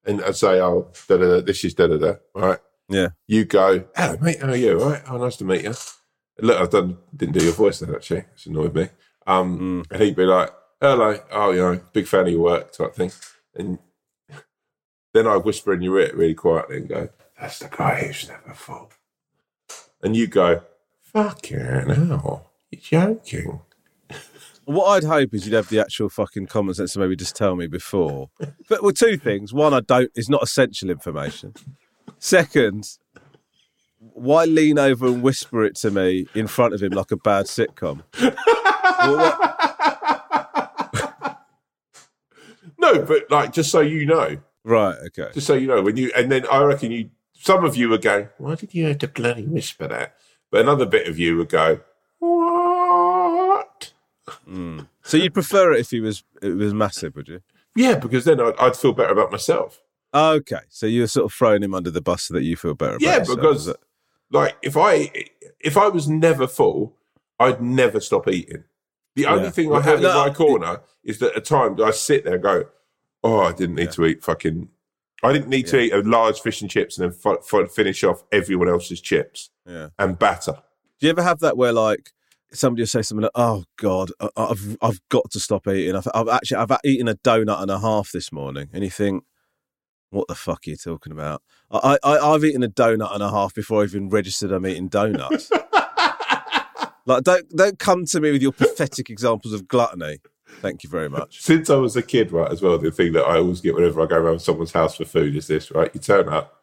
and 0.05 0.23
I'd 0.23 0.35
say, 0.35 0.59
Oh, 0.59 0.91
da 1.07 1.17
da 1.17 1.25
da, 1.25 1.41
this 1.41 1.63
is 1.63 1.73
da 1.73 1.87
da 1.87 1.97
da, 1.97 2.13
right? 2.35 2.59
Yeah. 2.89 3.09
You 3.27 3.45
go, 3.45 3.85
Hello 3.95 4.17
mate, 4.21 4.41
how 4.41 4.49
are 4.49 4.55
you? 4.55 4.79
All 4.81 4.89
right? 4.91 5.01
Oh, 5.09 5.17
nice 5.17 5.37
to 5.37 5.45
meet 5.45 5.63
you. 5.63 5.73
Look, 6.39 6.59
I've 6.59 6.69
done 6.71 6.97
didn't 7.15 7.37
do 7.37 7.43
your 7.45 7.53
voice 7.53 7.79
then 7.79 7.93
actually. 7.95 8.25
It's 8.33 8.45
annoyed 8.45 8.73
me. 8.75 8.89
Um 9.25 9.59
Mm. 9.59 9.91
and 9.91 10.01
he'd 10.03 10.15
be 10.15 10.25
like, 10.25 10.51
Hello, 10.81 11.17
oh 11.31 11.51
you 11.51 11.61
know, 11.61 11.79
big 11.93 12.07
fan 12.07 12.27
of 12.27 12.29
your 12.33 12.41
work 12.41 12.71
type 12.73 12.93
thing. 12.95 13.11
And 13.55 13.79
then 15.13 15.27
I'd 15.27 15.45
whisper 15.45 15.73
in 15.73 15.81
your 15.81 15.99
ear 15.99 16.11
really 16.15 16.33
quietly 16.33 16.77
and 16.77 16.89
go, 16.89 17.09
That's 17.39 17.59
the 17.59 17.69
guy 17.69 18.03
who's 18.05 18.27
never 18.27 18.53
full. 18.53 18.91
And 20.03 20.15
you 20.15 20.27
go, 20.27 20.61
Fucking 21.01 21.89
hell, 21.89 22.51
you're 22.71 22.81
joking. 22.81 23.61
What 24.65 24.85
I'd 24.87 25.03
hope 25.03 25.33
is 25.33 25.45
you'd 25.45 25.53
have 25.55 25.69
the 25.69 25.79
actual 25.79 26.09
fucking 26.09 26.47
common 26.47 26.73
sense 26.73 26.93
to 26.93 26.99
maybe 26.99 27.15
just 27.17 27.35
tell 27.35 27.55
me 27.55 27.67
before. 27.67 28.29
But 28.69 28.81
well, 28.81 28.93
two 28.93 29.17
things. 29.17 29.53
One, 29.53 29.73
I 29.73 29.81
don't. 29.81 30.09
It's 30.15 30.29
not 30.29 30.41
essential 30.41 30.89
information. 30.89 31.53
Second, 32.19 32.87
why 33.99 34.45
lean 34.45 34.79
over 34.79 35.07
and 35.07 35.21
whisper 35.21 35.63
it 35.65 35.75
to 35.77 35.91
me 35.91 36.27
in 36.33 36.47
front 36.47 36.73
of 36.73 36.81
him 36.81 36.93
like 36.93 37.11
a 37.11 37.17
bad 37.17 37.45
sitcom? 37.47 38.03
Well, 38.21 39.17
what- 39.17 39.49
No, 42.77 43.01
but 43.03 43.29
like 43.29 43.53
just 43.53 43.69
so 43.71 43.79
you 43.81 44.05
know, 44.05 44.37
right. 44.63 44.95
Okay. 45.07 45.29
just 45.33 45.47
so 45.47 45.53
you 45.53 45.67
know, 45.67 45.81
when 45.81 45.95
you 45.97 46.11
and 46.15 46.31
then 46.31 46.45
I 46.51 46.61
reckon 46.63 46.91
you 46.91 47.09
some 47.43 47.65
of 47.65 47.75
you 47.75 47.89
would 47.89 48.01
go, 48.01 48.29
Why 48.37 48.55
did 48.55 48.73
you 48.73 48.85
have 48.85 48.99
to 48.99 49.07
bloody 49.07 49.45
whisper 49.45 49.87
that? 49.89 50.15
But 50.49 50.61
another 50.61 50.85
bit 50.85 51.07
of 51.07 51.19
you 51.19 51.35
would 51.37 51.49
go, 51.49 51.81
What? 52.19 53.91
Hmm. 54.45 54.79
So 55.01 55.17
you'd 55.17 55.33
prefer 55.33 55.73
it 55.73 55.81
if 55.81 55.89
he 55.91 55.99
was 55.99 56.23
it 56.41 56.55
was 56.55 56.73
massive, 56.73 57.15
would 57.15 57.27
you? 57.27 57.41
Yeah, 57.75 57.95
because 57.97 58.23
then 58.25 58.39
I'd, 58.39 58.55
I'd 58.57 58.77
feel 58.77 58.93
better 58.93 59.11
about 59.11 59.31
myself. 59.31 59.81
Okay. 60.13 60.59
So 60.69 60.85
you're 60.85 61.07
sort 61.07 61.25
of 61.25 61.33
throwing 61.33 61.63
him 61.63 61.73
under 61.73 61.91
the 61.91 62.01
bus 62.01 62.23
so 62.23 62.33
that 62.35 62.43
you 62.43 62.55
feel 62.55 62.75
better. 62.75 62.93
About 62.95 63.01
Yeah, 63.01 63.17
yourself, 63.17 63.37
because 63.39 63.67
it? 63.67 63.77
like 64.31 64.55
if 64.61 64.77
I 64.77 65.11
if 65.59 65.75
I 65.75 65.87
was 65.89 66.07
never 66.07 66.47
full, 66.47 66.95
I'd 67.39 67.61
never 67.61 67.99
stop 67.99 68.27
eating. 68.29 68.63
The 69.15 69.25
only 69.25 69.45
Yeah. 69.45 69.49
thing 69.51 69.73
I 69.73 69.81
have 69.81 69.97
in 69.99 70.03
my 70.05 70.29
corner 70.33 70.81
is 71.03 71.19
that 71.19 71.35
at 71.35 71.45
times 71.45 71.81
I 71.81 71.91
sit 71.91 72.23
there 72.23 72.35
and 72.35 72.43
go, 72.43 72.65
"Oh, 73.23 73.41
I 73.41 73.51
didn't 73.51 73.75
need 73.75 73.91
to 73.91 74.05
eat 74.05 74.23
fucking." 74.23 74.69
I 75.23 75.31
didn't 75.33 75.49
need 75.49 75.67
to 75.67 75.79
eat 75.79 75.93
a 75.93 75.99
large 76.01 76.41
fish 76.41 76.61
and 76.61 76.69
chips 76.69 76.97
and 76.97 77.11
then 77.11 77.17
f- 77.25 77.37
f- 77.53 77.71
finish 77.71 78.03
off 78.03 78.23
everyone 78.31 78.67
else's 78.69 78.99
chips 79.01 79.49
Yeah. 79.65 79.89
and 79.97 80.19
batter. 80.19 80.57
Do 80.99 81.07
you 81.07 81.11
ever 81.11 81.23
have 81.23 81.39
that 81.39 81.55
where 81.57 81.71
like 81.73 82.11
somebody 82.51 82.81
will 82.83 82.87
say 82.87 83.01
something 83.01 83.23
like, 83.23 83.31
"Oh 83.35 83.63
God, 83.77 84.11
I- 84.19 84.29
I've 84.37 84.77
I've 84.81 84.99
got 85.09 85.31
to 85.31 85.39
stop 85.39 85.67
eating. 85.67 85.95
I've, 85.95 86.07
I've 86.13 86.27
actually 86.29 86.57
I've 86.57 86.77
eaten 86.85 87.07
a 87.07 87.15
donut 87.15 87.61
and 87.61 87.71
a 87.71 87.79
half 87.79 88.11
this 88.11 88.31
morning," 88.31 88.69
and 88.73 88.83
you 88.83 88.89
think, 88.89 89.23
"What 90.11 90.27
the 90.27 90.35
fuck 90.35 90.59
are 90.67 90.69
you 90.69 90.75
talking 90.77 91.11
about?" 91.11 91.41
I, 91.71 91.97
I 92.03 92.17
I've 92.19 92.43
eaten 92.43 92.61
a 92.63 92.69
donut 92.69 93.13
and 93.13 93.23
a 93.23 93.29
half 93.31 93.53
before 93.55 93.81
I 93.81 93.85
even 93.85 94.09
registered 94.09 94.51
I'm 94.51 94.67
eating 94.67 94.87
donuts. 94.87 95.49
like 97.05 97.23
don't 97.23 97.49
don't 97.55 97.79
come 97.79 98.05
to 98.05 98.21
me 98.21 98.31
with 98.31 98.41
your 98.41 98.51
pathetic 98.51 99.09
examples 99.09 99.53
of 99.53 99.67
gluttony. 99.67 100.19
Thank 100.61 100.83
you 100.83 100.89
very 100.89 101.09
much. 101.09 101.41
Since 101.41 101.69
I 101.69 101.75
was 101.75 101.95
a 101.95 102.01
kid, 102.01 102.31
right, 102.31 102.51
as 102.51 102.61
well, 102.61 102.77
the 102.77 102.91
thing 102.91 103.13
that 103.13 103.23
I 103.25 103.37
always 103.37 103.61
get 103.61 103.75
whenever 103.75 104.01
I 104.01 104.05
go 104.05 104.17
around 104.17 104.39
someone's 104.39 104.71
house 104.71 104.95
for 104.97 105.05
food 105.05 105.35
is 105.35 105.47
this, 105.47 105.71
right? 105.71 105.91
You 105.93 105.99
turn 105.99 106.29
up, 106.29 106.61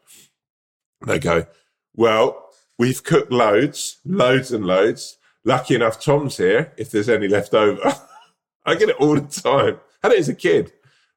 and 1.01 1.11
they 1.11 1.19
go, 1.19 1.47
Well, 1.95 2.47
we've 2.79 3.03
cooked 3.03 3.33
loads, 3.33 3.99
loads 4.05 4.53
and 4.53 4.65
loads. 4.67 5.17
Lucky 5.45 5.75
enough, 5.75 6.01
Tom's 6.03 6.37
here 6.37 6.73
if 6.77 6.91
there's 6.91 7.09
any 7.09 7.27
left 7.29 7.55
over. 7.55 7.81
I 8.67 8.75
get 8.75 8.91
it 8.91 8.97
all 8.97 9.15
the 9.15 9.21
time. 9.23 9.81
Had 10.03 10.13
it 10.13 10.19
as 10.19 10.29
a 10.29 10.35
kid. 10.35 10.73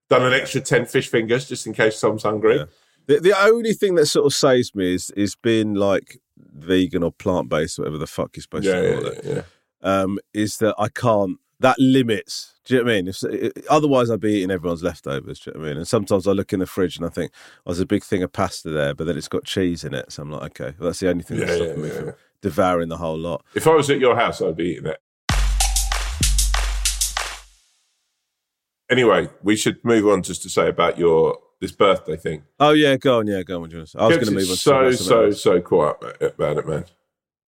Done 0.09 0.23
an 0.23 0.33
extra 0.33 0.61
10 0.61 0.85
fish 0.85 1.07
fingers 1.09 1.47
just 1.47 1.67
in 1.67 1.73
case 1.73 1.99
Tom's 1.99 2.23
hungry. 2.23 2.57
Yeah. 2.57 2.65
The, 3.07 3.19
the 3.19 3.37
only 3.43 3.73
thing 3.73 3.95
that 3.95 4.05
sort 4.05 4.25
of 4.25 4.33
saves 4.33 4.73
me 4.73 4.93
is 4.95 5.09
is 5.11 5.35
being 5.35 5.73
like 5.73 6.19
vegan 6.37 7.03
or 7.03 7.11
plant 7.11 7.49
based, 7.49 7.77
whatever 7.79 7.97
the 7.97 8.07
fuck 8.07 8.31
you're 8.35 8.41
supposed 8.43 8.63
Yeah, 8.65 8.81
to 8.81 8.93
call 8.93 9.03
yeah, 9.03 9.09
it. 9.09 9.25
yeah. 9.25 9.41
um, 9.81 10.19
is 10.33 10.57
that 10.57 10.75
I 10.77 10.87
can't. 10.87 11.37
That 11.63 11.79
limits. 11.79 12.55
Do 12.65 12.75
you 12.75 12.81
know 12.81 12.85
what 12.87 12.91
I 12.91 12.95
mean? 12.95 13.07
If, 13.07 13.51
otherwise, 13.69 14.11
I'd 14.11 14.19
be 14.19 14.33
eating 14.33 14.51
everyone's 14.51 14.83
leftovers. 14.83 15.39
Do 15.39 15.49
you 15.49 15.53
know 15.53 15.59
what 15.61 15.65
I 15.65 15.69
mean? 15.69 15.77
And 15.77 15.87
sometimes 15.87 16.27
I 16.27 16.33
look 16.33 16.51
in 16.51 16.59
the 16.59 16.65
fridge 16.65 16.97
and 16.97 17.05
I 17.05 17.09
think, 17.09 17.31
oh, 17.65 17.71
there's 17.71 17.79
a 17.79 17.85
big 17.85 18.03
thing 18.03 18.21
of 18.21 18.33
pasta 18.33 18.69
there, 18.69 18.93
but 18.93 19.07
then 19.07 19.17
it's 19.17 19.29
got 19.29 19.45
cheese 19.45 19.85
in 19.85 19.93
it. 19.93 20.11
So 20.11 20.23
I'm 20.23 20.29
like, 20.29 20.59
okay, 20.59 20.75
well, 20.77 20.89
that's 20.89 20.99
the 20.99 21.09
only 21.09 21.23
thing 21.23 21.37
that's 21.37 21.51
Yeah, 21.51 21.67
stopping 21.67 21.83
yeah, 21.85 21.89
me 21.89 21.95
from 21.95 22.13
devouring 22.41 22.89
the 22.89 22.97
whole 22.97 23.17
lot. 23.17 23.45
If 23.55 23.65
I 23.65 23.75
was 23.75 23.89
at 23.89 23.99
your 23.99 24.17
house, 24.17 24.41
I'd 24.41 24.57
be 24.57 24.71
eating 24.71 24.87
it. 24.87 24.99
Anyway, 28.89 29.29
we 29.41 29.55
should 29.55 29.83
move 29.85 30.05
on 30.09 30.21
just 30.21 30.43
to 30.43 30.49
say 30.49 30.67
about 30.67 30.99
your 30.99 31.37
this 31.61 31.71
birthday 31.71 32.17
thing. 32.17 32.43
Oh 32.59 32.71
yeah, 32.71 32.97
go 32.97 33.19
on, 33.19 33.27
yeah, 33.27 33.41
go 33.41 33.55
on. 33.55 33.61
What 33.61 33.69
do 33.69 33.77
you 33.77 33.79
want 33.79 33.89
to 33.89 33.97
say? 33.97 34.03
I 34.03 34.07
was 34.07 34.17
going 34.17 34.27
to 34.27 34.33
move 34.33 34.49
on. 34.49 34.55
so 34.57 34.91
so 34.91 35.31
so 35.31 35.61
quiet 35.61 35.95
about 36.21 36.57
it, 36.57 36.67
man. 36.67 36.83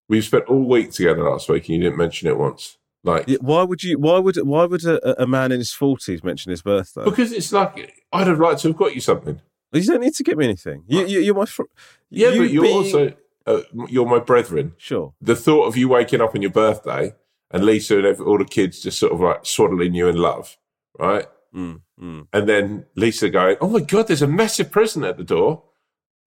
We've 0.07 0.23
spent 0.23 0.45
all 0.45 0.63
week 0.63 0.93
together 0.93 1.29
last 1.29 1.49
week, 1.49 1.67
and 1.67 1.75
you 1.75 1.83
didn't 1.83 1.97
mention 1.97 2.29
it 2.29 2.37
once. 2.37 2.77
Like 3.05 3.29
why 3.39 3.63
would 3.63 3.83
you? 3.83 3.97
Why 3.99 4.17
would? 4.19 4.35
Why 4.37 4.65
would 4.65 4.83
a, 4.83 5.21
a 5.23 5.27
man 5.27 5.51
in 5.51 5.59
his 5.59 5.71
forties 5.71 6.23
mention 6.23 6.49
his 6.49 6.61
birthday? 6.61 7.03
because 7.05 7.31
it's 7.31 7.51
like 7.53 8.03
I'd 8.11 8.27
have 8.27 8.39
liked 8.39 8.61
to 8.61 8.69
have 8.69 8.77
got 8.77 8.95
you 8.95 9.01
something. 9.01 9.39
You 9.71 9.83
don't 9.83 10.01
need 10.01 10.15
to 10.15 10.23
get 10.23 10.37
me 10.37 10.45
anything. 10.45 10.83
You, 10.87 11.05
you, 11.05 11.19
you're 11.19 11.35
my. 11.35 11.45
Fr- 11.45 11.63
Yeah, 12.09 12.29
you 12.31 12.41
but 12.41 12.49
you're 12.49 12.63
being- 12.63 12.75
also 12.77 13.13
uh, 13.45 13.61
you're 13.89 14.05
my 14.07 14.19
brethren. 14.19 14.73
sure. 14.77 15.13
The 15.21 15.35
thought 15.35 15.65
of 15.67 15.77
you 15.77 15.87
waking 15.89 16.19
up 16.21 16.33
on 16.33 16.41
your 16.41 16.51
birthday 16.51 17.13
and 17.51 17.63
Lisa 17.63 17.99
and 17.99 18.19
all 18.21 18.37
the 18.39 18.45
kids 18.45 18.81
just 18.81 18.97
sort 18.97 19.11
of 19.13 19.19
like 19.19 19.45
swaddling 19.45 19.93
you 19.93 20.07
in 20.07 20.15
love, 20.15 20.57
right? 20.97 21.27
Mm, 21.53 21.81
mm. 22.01 22.27
And 22.33 22.49
then 22.49 22.85
Lisa 22.95 23.29
going, 23.29 23.57
"Oh 23.61 23.69
my 23.69 23.81
god, 23.81 24.07
there's 24.07 24.21
a 24.23 24.27
massive 24.27 24.71
present 24.71 25.05
at 25.05 25.17
the 25.17 25.23
door," 25.23 25.63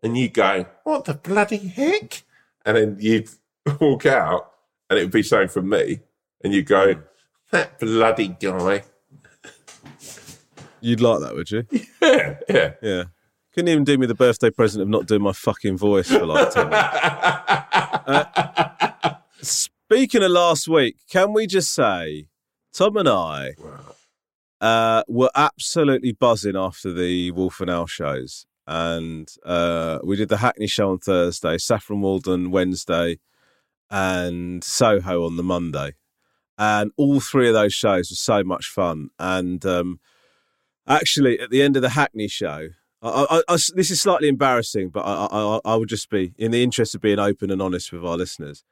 and 0.02 0.16
you 0.16 0.28
go, 0.28 0.66
"What 0.84 1.06
the 1.06 1.14
bloody 1.14 1.58
heck?" 1.58 2.22
And 2.64 2.76
then 2.76 2.96
you'd 3.00 3.28
walk 3.80 4.06
out, 4.06 4.52
and 4.88 4.98
it 4.98 5.02
would 5.04 5.12
be 5.12 5.22
something 5.22 5.48
from 5.48 5.68
me, 5.70 6.00
and 6.42 6.52
you 6.54 6.62
go, 6.62 7.02
"That 7.50 7.78
bloody 7.78 8.28
guy." 8.28 8.84
You'd 10.80 11.00
like 11.00 11.20
that, 11.20 11.34
would 11.34 11.50
you? 11.50 11.66
Yeah, 12.00 12.36
yeah. 12.48 12.72
Yeah. 12.80 13.04
Couldn't 13.52 13.68
even 13.68 13.84
do 13.84 13.98
me 13.98 14.06
the 14.06 14.14
birthday 14.14 14.50
present 14.50 14.82
of 14.82 14.88
not 14.88 15.06
doing 15.06 15.20
my 15.22 15.32
fucking 15.32 15.76
voice 15.76 16.08
for 16.08 16.24
like 16.24 16.50
10 16.52 16.70
minutes. 18.08 19.18
Speaking 19.88 20.22
of 20.22 20.30
last 20.30 20.68
week, 20.68 20.96
can 21.10 21.32
we 21.32 21.46
just 21.46 21.74
say 21.74 22.28
Tom 22.72 22.96
and 22.96 23.08
I 23.08 23.54
uh, 24.60 25.02
were 25.08 25.30
absolutely 25.34 26.12
buzzing 26.12 26.56
after 26.56 26.92
the 26.92 27.30
Wolf 27.32 27.60
and 27.60 27.70
Owl 27.70 27.86
shows. 27.86 28.46
And 28.66 29.28
uh, 29.44 29.98
we 30.04 30.16
did 30.16 30.28
the 30.28 30.38
Hackney 30.38 30.66
show 30.66 30.90
on 30.90 30.98
Thursday, 30.98 31.58
Saffron 31.58 32.00
Walden 32.00 32.50
Wednesday, 32.50 33.18
and 33.90 34.62
Soho 34.62 35.24
on 35.24 35.36
the 35.36 35.42
Monday. 35.42 35.94
And 36.58 36.90
all 36.96 37.20
three 37.20 37.46
of 37.48 37.54
those 37.54 37.72
shows 37.72 38.10
were 38.10 38.16
so 38.16 38.42
much 38.42 38.66
fun. 38.66 39.10
And 39.18 39.64
um, 39.64 40.00
actually, 40.86 41.38
at 41.38 41.50
the 41.50 41.62
end 41.62 41.76
of 41.76 41.82
the 41.82 41.90
Hackney 41.90 42.28
show, 42.28 42.68
I, 43.00 43.26
I, 43.30 43.42
I, 43.48 43.54
this 43.74 43.90
is 43.92 44.02
slightly 44.02 44.28
embarrassing, 44.28 44.88
but 44.88 45.02
I, 45.02 45.26
I, 45.30 45.60
I 45.64 45.76
would 45.76 45.88
just 45.88 46.10
be, 46.10 46.34
in 46.36 46.50
the 46.50 46.62
interest 46.62 46.94
of 46.96 47.00
being 47.00 47.20
open 47.20 47.50
and 47.50 47.62
honest 47.62 47.92
with 47.92 48.04
our 48.04 48.16
listeners, 48.16 48.64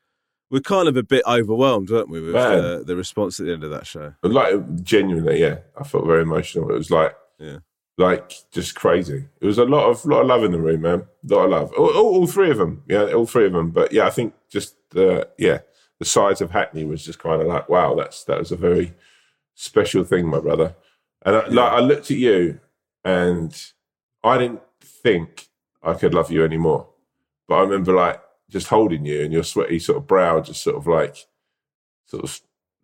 we're 0.51 0.61
kind 0.61 0.89
of 0.89 0.97
a 0.97 1.03
bit 1.03 1.23
overwhelmed, 1.27 1.91
weren't 1.91 2.09
we, 2.09 2.21
with 2.21 2.35
Man. 2.35 2.85
the, 2.87 2.97
response 2.97 3.39
at 3.39 3.47
the 3.47 3.53
end 3.53 3.63
of 3.65 3.71
that 3.71 3.87
show? 3.87 4.15
like 4.23 4.83
genuinely, 4.83 5.41
yeah. 5.41 5.59
I 5.81 5.85
felt 5.85 6.07
very 6.07 6.23
emotional. 6.23 6.71
It 6.71 6.79
was 6.79 6.91
like, 6.91 7.15
Yeah. 7.39 7.59
like 7.99 8.33
just 8.51 8.75
crazy. 8.75 9.27
It 9.41 9.47
was 9.47 9.59
a 9.59 9.65
lot 9.65 9.89
of 9.89 10.05
lot 10.05 10.21
of 10.23 10.27
love 10.27 10.43
in 10.45 10.51
the 10.53 10.61
room, 10.61 10.83
man. 10.83 11.05
A 11.31 11.35
lot 11.35 11.45
of 11.45 11.51
love. 11.51 11.73
All, 11.75 11.91
all, 11.97 12.15
all 12.17 12.27
three 12.27 12.51
of 12.51 12.59
them, 12.59 12.83
yeah, 12.89 13.13
all 13.13 13.27
three 13.27 13.47
of 13.47 13.53
them. 13.53 13.71
But 13.71 13.93
yeah, 13.93 14.07
I 14.07 14.11
think 14.11 14.35
just 14.49 14.75
the 14.91 15.29
yeah, 15.39 15.59
the 15.99 16.05
size 16.05 16.41
of 16.41 16.51
Hackney 16.51 16.85
was 16.85 17.05
just 17.05 17.19
kind 17.19 17.41
of 17.41 17.49
like, 17.49 17.69
wow, 17.69 17.95
that's 17.95 18.25
that 18.25 18.39
was 18.39 18.53
a 18.53 18.57
very 18.57 18.95
special 19.55 20.05
thing, 20.05 20.27
my 20.27 20.41
brother. 20.41 20.75
And 21.25 21.37
I, 21.37 21.47
like, 21.49 21.73
I 21.73 21.81
looked 21.81 22.11
at 22.11 22.19
you, 22.19 22.61
and 23.05 23.55
I 24.23 24.39
didn't 24.39 24.63
think 24.81 25.49
I 25.83 25.95
could 25.95 26.15
love 26.15 26.31
you 26.31 26.45
anymore. 26.45 26.89
But 27.49 27.57
I 27.57 27.61
remember 27.63 27.95
like 27.95 28.21
just 28.51 28.69
holding 28.69 29.07
you, 29.07 29.23
and 29.23 29.33
your 29.33 29.43
sweaty 29.43 29.79
sort 29.79 29.99
of 29.99 30.07
brow, 30.07 30.41
just 30.41 30.63
sort 30.63 30.77
of 30.77 30.87
like, 30.87 31.27
sort 32.07 32.25
of, 32.25 32.41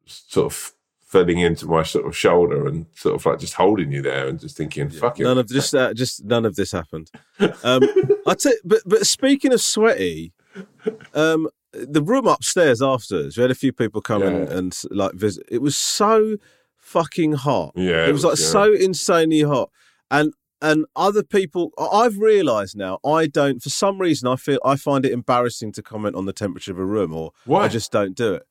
sort 0.07 0.53
of 0.53 0.73
filling 1.03 1.39
into 1.39 1.67
my 1.67 1.83
sort 1.83 2.07
of 2.07 2.17
shoulder, 2.17 2.67
and 2.67 2.87
sort 2.95 3.15
of 3.15 3.27
like 3.27 3.39
just 3.39 3.55
holding 3.55 3.93
you 3.93 4.01
there, 4.01 4.29
and 4.29 4.41
just 4.41 4.57
thinking, 4.57 4.89
fuck 4.89 5.21
it. 5.21 5.25
None 5.25 5.39
of 5.39 5.49
just 5.49 5.75
uh, 5.75 5.93
just 5.93 6.25
none 6.25 6.47
of 6.47 6.57
this 6.57 6.73
happened. 6.73 7.11
Um, 7.63 7.83
I 8.27 8.35
tell, 8.35 8.55
but 8.65 8.81
but 8.87 9.07
speaking 9.07 9.53
of 9.53 9.61
sweaty, 9.61 10.33
um, 11.15 11.49
the 11.73 12.03
room 12.03 12.27
upstairs 12.27 12.83
afterwards, 12.83 13.37
we 13.37 13.43
had 13.43 13.51
a 13.51 13.55
few 13.57 13.73
people 13.73 14.01
come 14.01 14.23
and, 14.23 14.49
Yeah. 14.49 14.57
and 14.59 14.83
like 14.91 15.15
visit. 15.15 15.45
It 15.51 15.63
was 15.63 15.77
so 15.77 16.37
fucking 16.77 17.33
hot. 17.33 17.73
Yeah, 17.77 18.07
it 18.07 18.13
was 18.13 18.25
like 18.25 18.39
yeah. 18.39 18.47
so 18.47 18.73
insanely 18.73 19.43
hot, 19.43 19.71
and 20.11 20.33
and 20.61 20.87
other 20.95 21.23
people. 21.23 21.73
I've 21.79 22.19
realised 22.19 22.77
now. 22.77 22.99
I 23.05 23.27
don't. 23.27 23.63
For 23.63 23.71
some 23.71 24.01
reason, 24.01 24.29
I 24.29 24.37
feel 24.37 24.59
I 24.65 24.77
find 24.77 25.05
it 25.05 25.13
embarrassing 25.13 25.73
to 25.73 25.83
comment 25.83 26.15
on 26.17 26.27
the 26.27 26.33
temperature 26.33 26.73
of 26.73 26.79
a 26.79 26.85
room, 26.85 27.13
or 27.13 27.33
Why? 27.47 27.65
I 27.65 27.69
just 27.69 27.91
don't 27.91 28.17
do 28.17 28.35
it. 28.35 28.45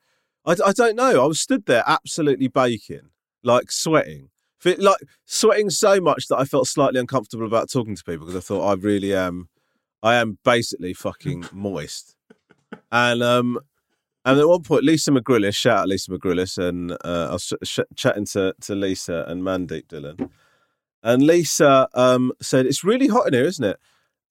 I, 0.46 0.56
I 0.66 0.72
don't 0.72 0.96
know. 0.96 1.24
I 1.24 1.28
was 1.28 1.40
stood 1.40 1.66
there 1.68 1.84
absolutely 1.86 2.48
baking, 2.48 3.10
like 3.44 3.72
sweating, 3.72 4.30
like 4.80 4.98
sweating 5.26 5.70
so 5.70 6.02
much 6.02 6.28
that 6.28 6.38
I 6.38 6.46
felt 6.46 6.68
slightly 6.68 7.00
uncomfortable 7.00 7.46
about 7.46 7.70
talking 7.72 7.96
to 7.96 8.04
people 8.04 8.26
because 8.26 8.44
I 8.44 8.46
thought 8.46 8.68
I 8.68 8.74
really 8.74 9.14
am, 9.14 9.50
I 10.02 10.16
am 10.16 10.40
basically 10.44 10.94
fucking 10.94 11.46
moist. 11.54 12.16
And 12.92 13.24
um, 13.24 13.60
and 14.24 14.40
at 14.40 14.48
one 14.48 14.64
point, 14.64 14.84
Lisa 14.84 15.12
McGrillis, 15.12 15.56
shout 15.56 15.80
out 15.80 15.88
Lisa 15.88 16.12
McGrillis, 16.12 16.58
and 16.58 16.92
uh, 16.92 17.30
I 17.30 17.34
was 17.34 17.46
ch- 17.46 17.68
ch- 17.68 17.96
chatting 17.96 18.26
to 18.28 18.54
to 18.62 18.76
Lisa 18.76 19.26
and 19.28 19.42
Mandeep 19.42 19.88
Dhillon, 19.88 20.30
and 21.04 21.24
Lisa 21.24 21.88
um 21.94 22.32
said, 22.42 22.66
"It's 22.66 22.84
really 22.84 23.08
hot 23.08 23.28
in 23.28 23.34
here, 23.34 23.46
isn't 23.46 23.66
it?" 23.66 23.78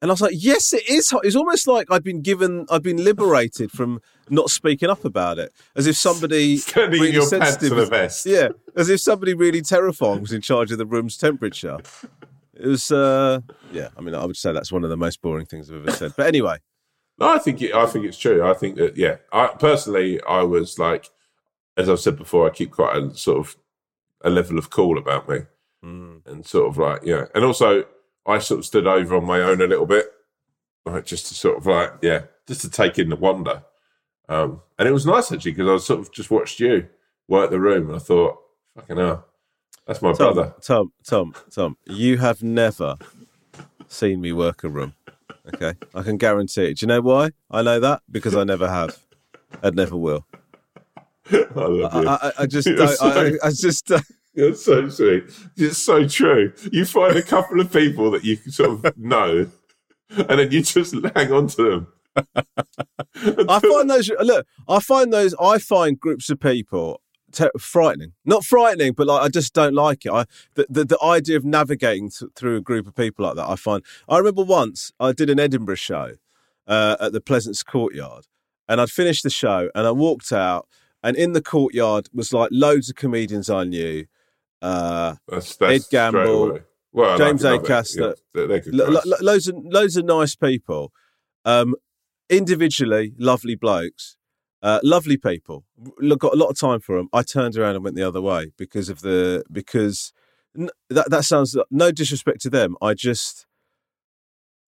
And 0.02 0.10
I 0.10 0.14
was 0.14 0.22
like, 0.22 0.34
yes, 0.34 0.72
it 0.72 0.88
is 0.88 1.10
hot. 1.10 1.26
It's 1.26 1.36
almost 1.36 1.66
like 1.66 1.88
I've 1.90 2.02
been 2.02 2.22
given, 2.22 2.64
I've 2.70 2.82
been 2.82 3.04
liberated 3.04 3.70
from 3.70 4.00
not 4.30 4.48
speaking 4.48 4.88
up 4.88 5.04
about 5.04 5.38
it, 5.38 5.52
as 5.76 5.86
if 5.86 5.94
somebody 5.96 6.58
Turning 6.66 7.02
really 7.02 7.12
your 7.12 7.28
pants 7.28 7.50
sensitive 7.50 7.68
to 7.68 7.74
the 7.74 7.86
vest. 7.86 8.24
Yeah, 8.24 8.48
as 8.76 8.88
if 8.88 9.00
somebody 9.00 9.34
really 9.34 9.60
terrifying 9.60 10.22
was 10.22 10.32
in 10.32 10.40
charge 10.40 10.72
of 10.72 10.78
the 10.78 10.86
room's 10.86 11.18
temperature. 11.18 11.78
It 12.54 12.66
was, 12.66 12.90
uh, 12.90 13.40
yeah. 13.72 13.88
I 13.96 14.00
mean, 14.00 14.14
I 14.14 14.24
would 14.24 14.36
say 14.36 14.52
that's 14.52 14.72
one 14.72 14.84
of 14.84 14.90
the 14.90 14.96
most 14.96 15.20
boring 15.20 15.44
things 15.44 15.70
I've 15.70 15.76
ever 15.86 15.90
said. 15.90 16.14
But 16.16 16.26
anyway, 16.26 16.58
No, 17.20 17.28
I 17.28 17.38
think 17.38 17.60
it, 17.60 17.74
I 17.74 17.84
think 17.86 18.06
it's 18.06 18.16
true. 18.18 18.42
I 18.42 18.54
think 18.54 18.76
that 18.76 18.96
yeah. 18.96 19.16
I 19.30 19.48
personally, 19.48 20.20
I 20.22 20.42
was 20.42 20.78
like, 20.78 21.10
as 21.76 21.88
I've 21.88 22.00
said 22.00 22.16
before, 22.16 22.46
I 22.46 22.50
keep 22.50 22.70
quite 22.70 22.96
a 22.96 23.14
sort 23.14 23.38
of 23.38 23.56
a 24.22 24.30
level 24.30 24.58
of 24.58 24.70
cool 24.70 24.98
about 24.98 25.28
me, 25.28 25.40
and 26.26 26.46
sort 26.46 26.68
of 26.68 26.78
like 26.78 27.02
yeah. 27.04 27.26
And 27.34 27.44
also, 27.44 27.84
I 28.26 28.38
sort 28.38 28.60
of 28.60 28.66
stood 28.66 28.86
over 28.86 29.16
on 29.16 29.26
my 29.26 29.40
own 29.40 29.60
a 29.60 29.66
little 29.66 29.86
bit, 29.86 30.06
like 30.86 31.04
just 31.04 31.26
to 31.26 31.34
sort 31.34 31.58
of 31.58 31.66
like 31.66 31.92
yeah, 32.00 32.22
just 32.48 32.62
to 32.62 32.70
take 32.70 32.98
in 32.98 33.10
the 33.10 33.16
wonder. 33.16 33.64
Um, 34.28 34.62
and 34.78 34.88
it 34.88 34.92
was 34.92 35.06
nice 35.06 35.30
actually 35.30 35.52
because 35.52 35.82
I 35.82 35.84
sort 35.84 36.00
of 36.00 36.12
just 36.12 36.30
watched 36.30 36.58
you 36.58 36.88
work 37.28 37.50
the 37.50 37.60
room, 37.60 37.88
and 37.88 37.96
I 37.96 38.00
thought, 38.00 38.38
fucking 38.74 38.96
hell, 38.96 39.26
that's 39.86 40.00
my 40.00 40.12
Tom, 40.12 40.34
brother. 40.34 40.54
Tom, 40.62 40.92
Tom, 41.04 41.34
Tom, 41.50 41.76
you 41.84 42.16
have 42.16 42.42
never 42.42 42.96
seen 43.88 44.20
me 44.22 44.32
work 44.32 44.64
a 44.64 44.68
room. 44.68 44.94
Okay, 45.54 45.74
I 45.94 46.02
can 46.02 46.16
guarantee 46.16 46.66
it. 46.66 46.78
Do 46.78 46.84
you 46.84 46.88
know 46.88 47.00
why? 47.00 47.30
I 47.50 47.62
know 47.62 47.80
that 47.80 48.02
because 48.10 48.34
I 48.36 48.44
never 48.44 48.68
have, 48.68 48.98
and 49.62 49.76
never 49.76 49.96
will. 49.96 50.26
I 51.32 51.46
love 51.54 51.94
I, 51.94 52.00
you. 52.00 52.08
I, 52.08 52.32
I 52.40 52.46
just, 52.46 52.68
don't, 52.68 52.88
so- 52.88 53.06
I, 53.06 53.46
I 53.46 53.50
just. 53.50 53.90
Uh, 53.90 54.00
You're 54.34 54.54
so 54.54 54.88
sweet. 54.88 55.24
It's 55.56 55.78
so 55.78 56.06
true. 56.06 56.52
You 56.70 56.84
find 56.84 57.16
a 57.16 57.22
couple 57.22 57.60
of 57.60 57.72
people 57.72 58.10
that 58.12 58.24
you 58.24 58.36
sort 58.36 58.84
of 58.84 58.96
know, 58.96 59.50
and 60.10 60.28
then 60.28 60.50
you 60.52 60.62
just 60.62 60.94
hang 61.14 61.32
on 61.32 61.48
to 61.48 61.62
them. 61.70 61.86
I 63.48 63.60
find 63.60 63.90
those 63.90 64.10
look. 64.20 64.46
I 64.68 64.80
find 64.80 65.12
those. 65.12 65.34
I 65.40 65.58
find 65.58 65.98
groups 65.98 66.30
of 66.30 66.40
people 66.40 67.00
te- 67.32 67.48
frightening. 67.58 68.12
Not 68.24 68.44
frightening, 68.44 68.92
but 68.92 69.06
like 69.06 69.22
I 69.22 69.28
just 69.28 69.54
don't 69.54 69.74
like 69.74 70.04
it. 70.06 70.12
I 70.12 70.24
the 70.54 70.66
the, 70.68 70.84
the 70.84 71.02
idea 71.02 71.36
of 71.36 71.44
navigating 71.44 72.10
th- 72.10 72.30
through 72.34 72.56
a 72.56 72.60
group 72.60 72.86
of 72.86 72.94
people 72.94 73.24
like 73.24 73.36
that. 73.36 73.48
I 73.48 73.56
find. 73.56 73.82
I 74.08 74.18
remember 74.18 74.42
once 74.44 74.92
I 75.00 75.12
did 75.12 75.30
an 75.30 75.40
Edinburgh 75.40 75.76
show 75.76 76.16
uh, 76.66 76.96
at 77.00 77.12
the 77.12 77.20
Pleasance 77.20 77.62
Courtyard, 77.62 78.26
and 78.68 78.80
I'd 78.80 78.90
finished 78.90 79.22
the 79.22 79.30
show, 79.30 79.70
and 79.74 79.86
I 79.86 79.90
walked 79.92 80.32
out, 80.32 80.68
and 81.02 81.16
in 81.16 81.32
the 81.32 81.42
courtyard 81.42 82.08
was 82.12 82.32
like 82.32 82.50
loads 82.52 82.88
of 82.90 82.96
comedians 82.96 83.48
I 83.50 83.64
knew. 83.64 84.06
Uh, 84.62 85.14
That's, 85.26 85.56
that's 85.56 85.86
Ed 85.86 85.90
Gamble, 85.90 86.60
well, 86.92 87.16
James 87.16 87.44
it. 87.44 87.62
Acaster. 87.62 88.08
Yeah, 88.08 88.12
they're, 88.34 88.46
they're 88.46 88.60
good 88.60 88.74
lo- 88.74 88.90
lo- 88.90 89.00
lo- 89.06 89.16
loads 89.22 89.48
of 89.48 89.56
loads 89.64 89.96
of 89.96 90.04
nice 90.04 90.34
people. 90.36 90.92
Um, 91.44 91.74
individually, 92.28 93.14
lovely 93.18 93.54
blokes, 93.54 94.16
uh, 94.62 94.80
lovely 94.82 95.16
people. 95.16 95.64
Look, 95.98 96.20
got 96.20 96.34
a 96.34 96.36
lot 96.36 96.48
of 96.48 96.58
time 96.58 96.80
for 96.80 96.96
them. 96.96 97.08
I 97.12 97.22
turned 97.22 97.56
around 97.56 97.74
and 97.76 97.84
went 97.84 97.96
the 97.96 98.06
other 98.06 98.20
way 98.20 98.52
because 98.56 98.88
of 98.88 99.00
the 99.00 99.44
because 99.50 100.12
n- 100.58 100.70
that 100.90 101.10
that 101.10 101.24
sounds 101.24 101.56
no 101.70 101.90
disrespect 101.90 102.40
to 102.42 102.50
them. 102.50 102.76
I 102.82 102.94
just. 102.94 103.46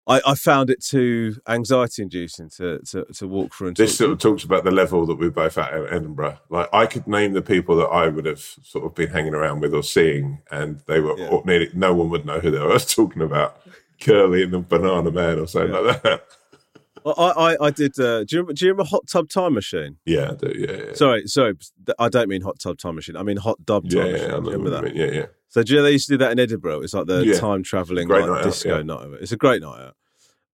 I, 0.06 0.22
I 0.26 0.34
found 0.36 0.70
it 0.70 0.82
too 0.82 1.36
anxiety 1.46 2.00
inducing 2.02 2.48
to, 2.56 2.78
to, 2.92 3.04
to 3.12 3.28
walk 3.28 3.54
through 3.54 3.68
and 3.68 3.76
this 3.76 3.98
sort 3.98 4.10
of 4.10 4.18
talks 4.18 4.42
about 4.42 4.64
the 4.64 4.70
level 4.70 5.04
that 5.04 5.16
we're 5.16 5.28
both 5.30 5.58
at 5.58 5.74
in 5.74 5.86
Edinburgh. 5.92 6.38
Like 6.48 6.70
I 6.72 6.86
could 6.86 7.06
name 7.06 7.34
the 7.34 7.42
people 7.42 7.76
that 7.76 7.88
I 7.88 8.08
would 8.08 8.24
have 8.24 8.40
sort 8.40 8.86
of 8.86 8.94
been 8.94 9.10
hanging 9.10 9.34
around 9.34 9.60
with 9.60 9.74
or 9.74 9.82
seeing, 9.82 10.40
and 10.50 10.80
they 10.86 11.00
were 11.00 11.18
Yeah. 11.18 11.28
or 11.28 11.42
nearly 11.44 11.68
no 11.74 11.92
one 11.92 12.08
would 12.08 12.24
know 12.24 12.40
who 12.40 12.50
they 12.50 12.58
were. 12.58 12.78
Talking 12.78 13.20
about 13.20 13.60
Curly 14.00 14.44
and 14.44 14.52
the 14.54 14.60
Banana 14.60 15.10
Man 15.10 15.40
or 15.40 15.46
something 15.46 15.72
like 15.72 16.02
that. 16.02 16.24
I, 17.06 17.10
I, 17.10 17.66
I 17.66 17.70
did. 17.70 17.98
Uh, 17.98 18.24
do, 18.24 18.36
you 18.36 18.38
remember, 18.38 18.52
do 18.54 18.64
you 18.64 18.70
remember 18.72 18.88
Hot 18.88 19.06
Tub 19.06 19.28
Time 19.28 19.54
Machine? 19.54 19.96
Yeah, 20.04 20.30
I 20.30 20.34
do, 20.34 20.52
yeah, 20.56 20.86
yeah. 20.88 20.92
Sorry, 20.94 21.26
sorry. 21.26 21.54
I 21.98 22.08
don't 22.08 22.28
mean 22.28 22.42
Hot 22.42 22.58
Tub 22.58 22.78
Time 22.78 22.94
Machine. 22.96 23.16
I 23.16 23.22
mean 23.22 23.36
Hot 23.38 23.64
Dub 23.64 23.88
Time 23.88 23.98
yeah, 23.98 24.04
yeah, 24.06 24.12
Machine. 24.12 24.30
I 24.30 24.36
you 24.36 24.42
what 24.42 24.52
remember 24.52 24.70
that? 24.70 24.94
Yeah, 24.96 25.10
yeah. 25.10 25.26
So 25.48 25.62
do 25.62 25.72
you 25.72 25.78
know 25.78 25.84
they 25.84 25.92
used 25.92 26.06
to 26.08 26.14
do 26.14 26.18
that 26.18 26.32
in 26.32 26.38
Edinburgh? 26.38 26.82
It's 26.82 26.94
like 26.94 27.06
the 27.06 27.24
Yeah. 27.24 27.38
time 27.38 27.62
traveling 27.62 28.08
like, 28.08 28.26
night 28.26 28.38
out, 28.38 28.44
disco 28.44 28.76
yeah. 28.76 28.82
night. 28.82 29.08
It's 29.20 29.32
a 29.32 29.36
great 29.36 29.62
night 29.62 29.80
out. 29.80 29.96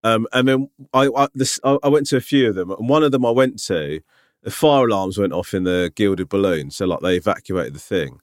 Um, 0.05 0.27
and 0.33 0.47
then 0.47 0.71
I 0.93 1.09
I, 1.17 1.29
this, 1.35 1.59
I 1.65 1.79
I 1.83 1.89
went 1.89 2.07
to 2.09 2.17
a 2.17 2.21
few 2.21 2.49
of 2.51 2.55
them, 2.55 2.71
and 2.71 2.89
one 2.89 3.03
of 3.03 3.11
them 3.11 3.25
I 3.27 3.31
went 3.31 3.59
to, 3.65 4.01
the 4.43 4.51
fire 4.51 4.87
alarms 4.87 5.19
went 5.19 5.33
off 5.33 5.55
in 5.55 5.65
the 5.65 5.91
gilded 5.97 6.29
balloon, 6.29 6.71
so 6.71 6.87
like 6.87 7.01
they 7.01 7.17
evacuated 7.17 7.75
the 7.75 7.79
thing, 7.81 8.21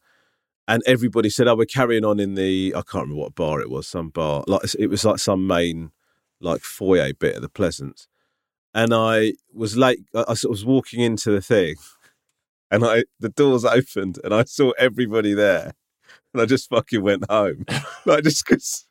and 0.68 0.84
everybody 0.86 1.30
said, 1.30 1.48
"Oh, 1.48 1.56
we're 1.56 1.66
carrying 1.66 2.06
on 2.06 2.20
in 2.20 2.36
the 2.36 2.74
I 2.76 2.82
can't 2.84 3.04
remember 3.06 3.22
what 3.24 3.36
bar 3.36 3.62
it 3.62 3.70
was, 3.70 3.88
some 3.88 4.10
bar 4.10 4.44
like 4.48 4.62
it 4.78 4.88
was 4.88 5.04
like 5.04 5.18
some 5.20 5.48
main 5.48 5.92
like 6.40 6.62
foyer 6.62 7.14
bit 7.14 7.36
of 7.36 7.42
the 7.42 7.50
Pleasance." 7.50 8.08
And 8.74 8.94
I 8.94 9.34
was 9.54 9.76
late. 9.76 10.00
I, 10.16 10.26
I 10.30 10.34
sort 10.34 10.46
of 10.46 10.52
was 10.52 10.66
walking 10.66 11.02
into 11.02 11.32
the 11.32 11.42
thing, 11.42 11.76
and 12.70 12.86
I 12.86 13.04
the 13.20 13.30
doors 13.30 13.66
opened, 13.66 14.20
and 14.24 14.34
I 14.34 14.44
saw 14.46 14.72
everybody 14.80 15.34
there, 15.34 15.74
and 16.34 16.42
I 16.42 16.46
just 16.46 16.70
fucking 16.70 17.02
went 17.04 17.30
home. 17.30 17.66
like 18.06 18.24
just 18.24 18.46
because 18.46 18.86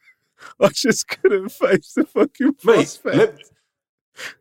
I 0.60 0.68
just 0.68 1.08
couldn't 1.08 1.48
face 1.50 1.94
the 1.94 2.04
fucking 2.04 2.56
Mate, 2.64 2.98
let, 3.04 3.38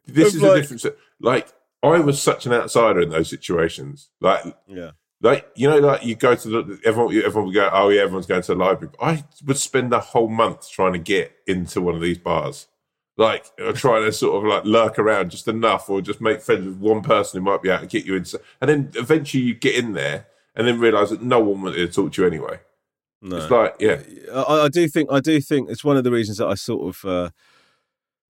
this 0.05 0.35
is 0.35 0.41
like- 0.41 0.61
difference. 0.61 0.85
Like 1.21 1.47
I 1.83 1.99
was 1.99 2.21
such 2.21 2.45
an 2.45 2.53
outsider 2.53 3.01
in 3.01 3.09
those 3.09 3.29
situations. 3.29 4.09
Like 4.19 4.43
yeah, 4.67 4.91
Like 5.21 5.49
you 5.55 5.69
know, 5.69 5.79
like 5.79 6.03
you 6.03 6.15
go 6.15 6.35
to 6.35 6.49
the 6.49 6.79
everyone. 6.85 7.15
Everyone 7.15 7.45
would 7.45 7.53
go, 7.55 7.69
"Oh 7.71 7.87
yeah, 7.89 8.01
everyone's 8.01 8.25
going 8.25 8.41
to 8.41 8.53
the 8.53 8.59
library." 8.59 8.93
I 9.01 9.23
would 9.45 9.57
spend 9.57 9.91
the 9.91 9.99
whole 10.01 10.27
month 10.27 10.69
trying 10.69 10.93
to 10.93 10.99
get 10.99 11.31
into 11.47 11.79
one 11.79 11.95
of 11.95 12.01
these 12.01 12.17
bars, 12.17 12.67
like 13.19 13.45
uh, 13.63 13.73
trying 13.73 14.03
to 14.05 14.11
sort 14.11 14.37
of 14.37 14.49
like 14.49 14.63
lurk 14.65 14.97
around 14.97 15.29
just 15.29 15.47
enough, 15.47 15.89
or 15.89 16.01
just 16.01 16.21
make 16.21 16.41
friends 16.41 16.65
with 16.65 16.77
one 16.77 17.01
person 17.01 17.39
who 17.39 17.43
might 17.45 17.61
be 17.61 17.69
able 17.69 17.81
to 17.81 17.87
get 17.87 18.05
you 18.05 18.15
in 18.15 18.25
And 18.61 18.69
then 18.69 18.91
eventually 18.95 19.43
you 19.43 19.53
get 19.53 19.75
in 19.75 19.93
there, 19.93 20.25
and 20.55 20.65
then 20.67 20.79
realise 20.79 21.09
that 21.11 21.21
no 21.21 21.39
one 21.39 21.61
wanted 21.61 21.75
to 21.77 21.87
talk 21.89 22.13
to 22.13 22.21
you 22.21 22.27
anyway. 22.27 22.59
no. 23.21 23.35
It's 23.37 23.51
like, 23.51 23.75
yeah, 23.79 24.01
I, 24.33 24.65
I 24.65 24.69
do 24.69 24.87
think 24.87 25.11
I 25.11 25.19
do 25.19 25.39
think 25.41 25.69
it's 25.69 25.83
one 25.83 25.97
of 25.97 26.03
the 26.03 26.11
reasons 26.11 26.37
that 26.37 26.47
I 26.47 26.55
sort 26.55 26.95
of 26.95 27.05
uh, 27.09 27.29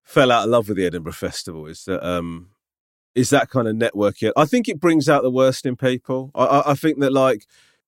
fell 0.03 0.31
out 0.31 0.45
of 0.45 0.49
love 0.49 0.67
with 0.67 0.77
the 0.77 0.85
Edinburgh 0.85 1.13
Festival 1.13 1.67
is 1.67 1.83
that 1.85 2.03
um, 2.05 2.49
is 3.15 3.29
that 3.29 3.49
kind 3.49 3.67
of 3.67 3.75
networking. 3.75 4.31
I 4.35 4.45
think 4.45 4.67
it 4.67 4.79
brings 4.79 5.07
out 5.07 5.23
the 5.23 5.29
worst 5.31 5.65
in 5.65 5.75
people. 5.75 6.31
I, 6.33 6.45
I, 6.45 6.71
I 6.71 6.73
think 6.73 6.99
that 6.99 7.13
like 7.13 7.45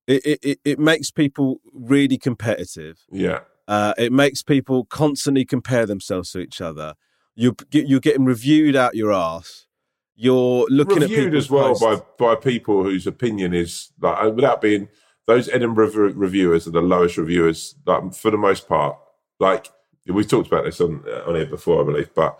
it- 0.07 0.39
it 0.43 0.59
it 0.63 0.79
makes 0.79 1.09
people 1.11 1.61
really 1.73 2.17
competitive. 2.17 2.99
yeah, 3.11 3.39
Uh, 3.67 3.93
it 3.97 4.11
makes 4.11 4.41
people 4.41 4.85
constantly 4.85 5.45
compare 5.45 5.85
themselves 5.85 6.31
to 6.31 6.39
each 6.39 6.61
other. 6.61 6.95
You 7.35 7.55
you're 7.71 7.99
getting 7.99 8.25
reviewed 8.25 8.75
out 8.75 8.95
your 8.95 9.13
ass. 9.13 9.67
You're 10.15 10.65
looking 10.69 10.97
at 10.97 11.09
reviewed 11.09 11.35
as 11.35 11.49
well 11.49 11.75
posts. 11.75 11.83
by 12.17 12.33
by 12.33 12.35
people 12.35 12.83
whose 12.83 13.07
opinion 13.07 13.53
is 13.53 13.91
like 13.99 14.23
uh, 14.23 14.29
without 14.29 14.61
being 14.61 14.89
those 15.27 15.47
Edinburgh 15.49 16.13
reviewers 16.13 16.67
are 16.67 16.71
the 16.71 16.81
lowest 16.81 17.17
reviewers, 17.17 17.75
like 17.85 18.13
for 18.13 18.31
the 18.31 18.37
most 18.37 18.67
part. 18.67 18.97
Like 19.39 19.67
we've 20.05 20.27
talked 20.27 20.47
about 20.47 20.65
this 20.65 20.81
on 20.81 21.03
uh, 21.07 21.23
on 21.27 21.35
here 21.35 21.45
before, 21.45 21.81
I 21.81 21.85
believe, 21.85 22.13
but 22.13 22.37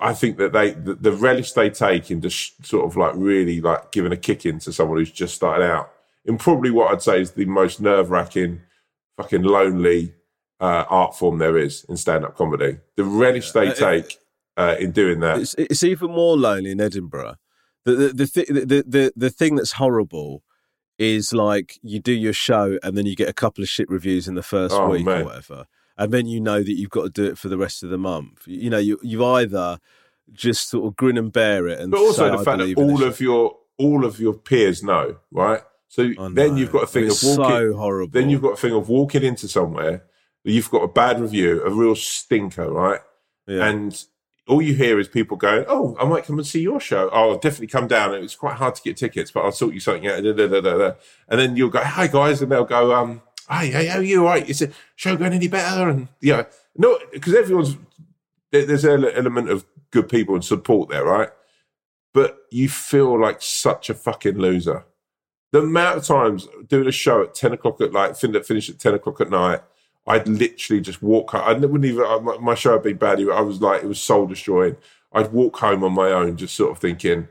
I 0.00 0.14
think 0.14 0.38
that 0.38 0.52
they 0.52 0.70
the, 0.70 0.94
the 0.94 1.12
relish 1.12 1.52
they 1.52 1.70
take 1.70 2.10
in 2.10 2.20
just 2.20 2.64
sort 2.64 2.86
of 2.86 2.96
like 2.96 3.12
really 3.14 3.60
like 3.60 3.92
giving 3.92 4.12
a 4.12 4.16
kick 4.16 4.46
in 4.46 4.58
to 4.60 4.72
someone 4.72 4.98
who's 4.98 5.12
just 5.12 5.34
started 5.34 5.64
out 5.64 5.90
in 6.26 6.36
probably 6.38 6.70
what 6.70 6.92
I'd 6.92 7.02
say 7.02 7.20
is 7.20 7.32
the 7.32 7.44
most 7.46 7.80
nerve 7.80 8.10
wracking, 8.10 8.62
fucking 9.16 9.42
lonely 9.42 10.14
uh, 10.60 10.84
art 10.88 11.16
form 11.16 11.38
there 11.38 11.56
is 11.58 11.84
in 11.88 11.96
stand 11.96 12.24
up 12.24 12.36
comedy. 12.36 12.78
The 12.96 13.04
relish 13.04 13.52
they 13.52 13.68
Uh, 13.68 13.70
it- 13.72 13.76
take 13.76 14.18
uh, 14.56 14.76
in 14.80 14.90
doing 14.92 15.20
that. 15.20 15.38
it's, 15.38 15.54
it's 15.54 15.82
even 15.82 16.10
more 16.10 16.36
lonely 16.36 16.70
in 16.70 16.80
Edinburgh. 16.80 17.36
The 17.84 17.92
the 17.94 18.08
the, 18.14 18.26
thi- 18.26 18.52
the 18.52 18.84
the 18.86 19.12
the 19.16 19.30
thing 19.30 19.56
that's 19.56 19.72
horrible 19.72 20.42
is 20.98 21.32
like 21.32 21.78
you 21.82 22.00
do 22.00 22.12
your 22.12 22.32
show 22.32 22.78
and 22.82 22.96
then 22.96 23.04
you 23.06 23.14
get 23.14 23.28
a 23.28 23.32
couple 23.34 23.62
of 23.62 23.68
shit 23.68 23.88
reviews 23.90 24.26
in 24.26 24.34
the 24.34 24.42
first 24.42 24.74
Oh, 24.74 24.88
week 24.88 25.04
man. 25.04 25.20
or 25.22 25.24
whatever, 25.26 25.66
and 25.98 26.10
then 26.12 26.26
you 26.26 26.40
know 26.40 26.62
that 26.62 26.72
you've 26.72 26.90
got 26.90 27.02
to 27.04 27.10
do 27.10 27.24
it 27.26 27.38
for 27.38 27.48
the 27.48 27.58
rest 27.58 27.82
of 27.82 27.90
the 27.90 27.98
month. 27.98 28.42
You 28.46 28.70
know, 28.70 28.78
you 28.78 28.98
you 29.02 29.24
either 29.24 29.78
just 30.32 30.68
sort 30.70 30.86
of 30.86 30.96
grin 30.96 31.16
and 31.18 31.30
bear 31.32 31.68
it, 31.68 31.78
and 31.78 31.92
but 31.92 32.00
also 32.00 32.28
say, 32.30 32.36
the 32.36 32.42
fact 32.44 32.58
that 32.58 32.74
all 32.76 32.96
this 32.96 33.06
of 33.06 33.20
your 33.20 33.56
all 33.78 34.04
of 34.06 34.18
your 34.18 34.32
peers 34.34 34.82
know, 34.82 35.16
right? 35.30 35.60
So 35.88 36.02
I 36.18 36.28
then 36.32 36.34
know. 36.34 36.54
you've 36.56 36.72
got 36.72 36.82
a 36.84 36.86
thing 36.88 37.04
It's 37.06 37.22
of 37.22 37.38
walking. 37.38 37.56
so 37.56 37.76
horrible. 37.76 38.10
Then 38.20 38.30
you've 38.30 38.42
got 38.42 38.54
a 38.54 38.56
thing 38.56 38.72
of 38.72 38.88
walking 38.88 39.22
into 39.22 39.46
somewhere. 39.48 40.04
You've 40.46 40.70
got 40.70 40.82
a 40.82 40.88
bad 40.88 41.20
review, 41.20 41.62
a 41.64 41.70
real 41.70 41.96
stinker, 41.96 42.70
right? 42.70 43.00
yeah. 43.48 43.66
And 43.66 44.04
all 44.46 44.62
you 44.62 44.74
hear 44.74 45.00
is 45.00 45.08
people 45.08 45.36
going, 45.36 45.64
"Oh, 45.66 45.96
I 46.00 46.04
might 46.04 46.24
come 46.24 46.38
and 46.38 46.46
see 46.46 46.60
your 46.60 46.78
show. 46.78 47.10
Oh, 47.12 47.30
I'll 47.30 47.38
definitely 47.38 47.66
come 47.66 47.88
down. 47.88 48.14
It's 48.14 48.36
quite 48.36 48.54
hard 48.54 48.76
to 48.76 48.82
get 48.82 48.96
tickets, 48.96 49.32
but 49.32 49.44
I'll 49.44 49.52
sort 49.52 49.74
you 49.74 49.80
something 49.80 50.06
out." 50.06 50.22
Da, 50.22 50.32
da, 50.32 50.60
da. 50.60 50.92
And 51.28 51.40
then 51.40 51.56
you'll 51.56 51.70
go, 51.70 51.80
"Hi 51.82 52.06
guys," 52.06 52.42
and 52.42 52.52
they'll 52.52 52.64
go, 52.64 52.94
"Um, 52.94 53.22
hey, 53.50 53.70
hey, 53.70 53.86
how 53.86 53.98
are 53.98 54.02
you? 54.02 54.24
Right? 54.24 54.48
Is 54.48 54.60
the 54.60 54.72
show 54.94 55.16
going 55.16 55.32
any 55.32 55.48
better?" 55.48 55.88
And 55.88 56.08
yeah, 56.20 56.44
no, 56.76 56.96
because 57.12 57.34
everyone's 57.34 57.76
there's 58.52 58.84
an 58.84 59.04
element 59.04 59.50
of 59.50 59.66
good 59.90 60.08
people 60.08 60.36
and 60.36 60.44
support 60.44 60.88
there, 60.88 61.04
right? 61.04 61.30
But 62.14 62.38
you 62.50 62.68
feel 62.68 63.20
like 63.20 63.42
such 63.42 63.90
a 63.90 63.94
fucking 63.94 64.38
loser. 64.38 64.84
The 65.52 65.60
amount 65.60 65.98
of 65.98 66.04
times 66.04 66.46
doing 66.68 66.86
a 66.86 66.92
show 66.92 67.22
at 67.22 67.34
ten 67.34 67.52
o'clock 67.52 67.80
at 67.80 67.92
like 67.92 68.16
finish 68.16 68.70
at 68.70 68.78
ten 68.78 68.94
o'clock 68.94 69.20
at 69.20 69.30
night, 69.30 69.60
I'd 70.06 70.28
literally 70.28 70.80
just 70.80 71.02
walk. 71.02 71.30
home. 71.30 71.42
I 71.42 71.52
wouldn't 71.54 71.84
even. 71.84 72.24
My, 72.24 72.38
my 72.38 72.54
show 72.54 72.72
had 72.74 72.82
been 72.82 72.96
bad. 72.96 73.18
I 73.20 73.40
was 73.40 73.60
like, 73.60 73.82
it 73.82 73.86
was 73.86 74.00
soul 74.00 74.26
destroying. 74.26 74.76
I'd 75.12 75.32
walk 75.32 75.56
home 75.58 75.82
on 75.82 75.92
my 75.92 76.10
own, 76.10 76.36
just 76.36 76.54
sort 76.54 76.72
of 76.72 76.78
thinking, 76.78 77.28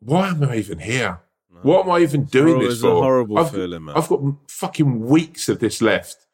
why 0.00 0.28
am 0.28 0.42
I 0.44 0.56
even 0.56 0.78
here? 0.78 1.20
What 1.62 1.86
am 1.86 1.92
I 1.92 2.00
even 2.00 2.24
doing 2.24 2.58
this 2.58 2.74
it's 2.74 2.82
a 2.82 2.88
for? 2.88 3.02
horrible 3.02 3.38
I've, 3.38 3.50
feeling, 3.50 3.84
man. 3.86 3.96
I've 3.96 4.08
got 4.08 4.20
fucking 4.48 5.00
weeks 5.00 5.48
of 5.48 5.60
this 5.60 5.80
left. 5.80 6.26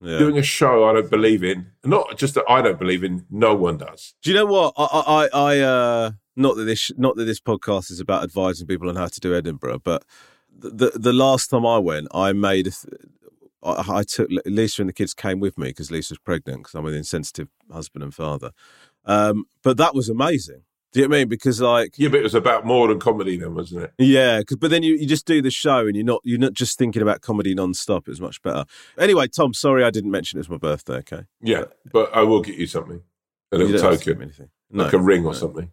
yeah. 0.00 0.18
Doing 0.18 0.38
a 0.38 0.42
show 0.42 0.88
I 0.88 0.94
don't 0.94 1.10
believe 1.10 1.44
in. 1.44 1.66
Not 1.84 2.16
just 2.16 2.34
that 2.36 2.44
I 2.48 2.62
don't 2.62 2.78
believe 2.78 3.04
in. 3.04 3.26
No 3.30 3.54
one 3.54 3.76
does. 3.76 4.14
Do 4.22 4.30
you 4.30 4.36
know 4.36 4.46
what? 4.46 4.72
I, 4.78 4.84
I, 4.84 5.00
I, 5.02 5.28
I 5.34 5.58
uh, 5.60 6.10
not 6.36 6.56
that 6.56 6.64
this, 6.64 6.90
not 6.96 7.16
that 7.16 7.24
this 7.24 7.40
podcast 7.40 7.90
is 7.90 8.00
about 8.00 8.22
advising 8.22 8.66
people 8.66 8.88
on 8.88 8.96
how 8.96 9.08
to 9.08 9.20
do 9.20 9.34
Edinburgh, 9.34 9.80
but 9.84 10.04
the 10.56 10.70
the, 10.70 10.98
the 10.98 11.12
last 11.12 11.50
time 11.50 11.66
I 11.66 11.78
went, 11.78 12.08
I 12.14 12.32
made, 12.32 12.72
I, 13.62 13.98
I 13.98 14.02
took 14.02 14.28
Lisa 14.46 14.82
and 14.82 14.88
the 14.88 14.92
kids 14.92 15.14
came 15.14 15.40
with 15.40 15.58
me 15.58 15.68
because 15.68 15.90
Lisa's 15.90 16.18
pregnant 16.18 16.60
because 16.60 16.74
I'm 16.74 16.86
an 16.86 16.94
insensitive 16.94 17.48
husband 17.72 18.02
and 18.04 18.14
father. 18.14 18.52
Um, 19.04 19.44
but 19.62 19.76
that 19.78 19.94
was 19.94 20.08
amazing. 20.08 20.62
Do 20.92 21.00
you 21.00 21.06
know 21.06 21.10
what 21.10 21.16
I 21.16 21.18
mean? 21.20 21.28
Because 21.28 21.60
like, 21.60 21.94
Yeah, 21.98 22.08
but 22.08 22.20
it 22.20 22.22
was 22.22 22.34
about 22.34 22.64
more 22.64 22.88
than 22.88 22.98
comedy, 22.98 23.36
then, 23.36 23.54
wasn't 23.54 23.84
it? 23.84 23.92
yeah, 23.98 24.38
because 24.38 24.56
but 24.56 24.70
then 24.70 24.82
you, 24.82 24.94
you 24.94 25.06
just 25.06 25.26
do 25.26 25.42
the 25.42 25.50
show 25.50 25.86
and 25.86 25.94
you're 25.94 26.04
not 26.04 26.20
you're 26.24 26.38
not 26.38 26.54
just 26.54 26.78
thinking 26.78 27.02
about 27.02 27.20
comedy 27.20 27.54
non-stop. 27.54 28.08
It 28.08 28.10
was 28.12 28.20
much 28.20 28.40
better. 28.42 28.64
Anyway, 28.98 29.28
Tom, 29.28 29.52
sorry 29.52 29.84
I 29.84 29.90
didn't 29.90 30.10
mention 30.10 30.38
it 30.38 30.40
was 30.40 30.48
my 30.48 30.56
birthday. 30.56 30.96
Okay, 30.96 31.22
Yeah, 31.42 31.64
but 31.92 32.14
I 32.14 32.22
will 32.22 32.40
get 32.40 32.54
you 32.54 32.66
something. 32.66 33.02
A 33.52 33.58
little 33.58 33.72
don't 33.72 33.82
have 33.92 33.98
to 34.00 34.04
give 34.04 34.14
token. 34.14 34.22
anything. 34.22 34.48
No, 34.70 34.84
like 34.84 34.92
a 34.94 34.98
ring 34.98 35.26
or 35.26 35.34
something. 35.34 35.70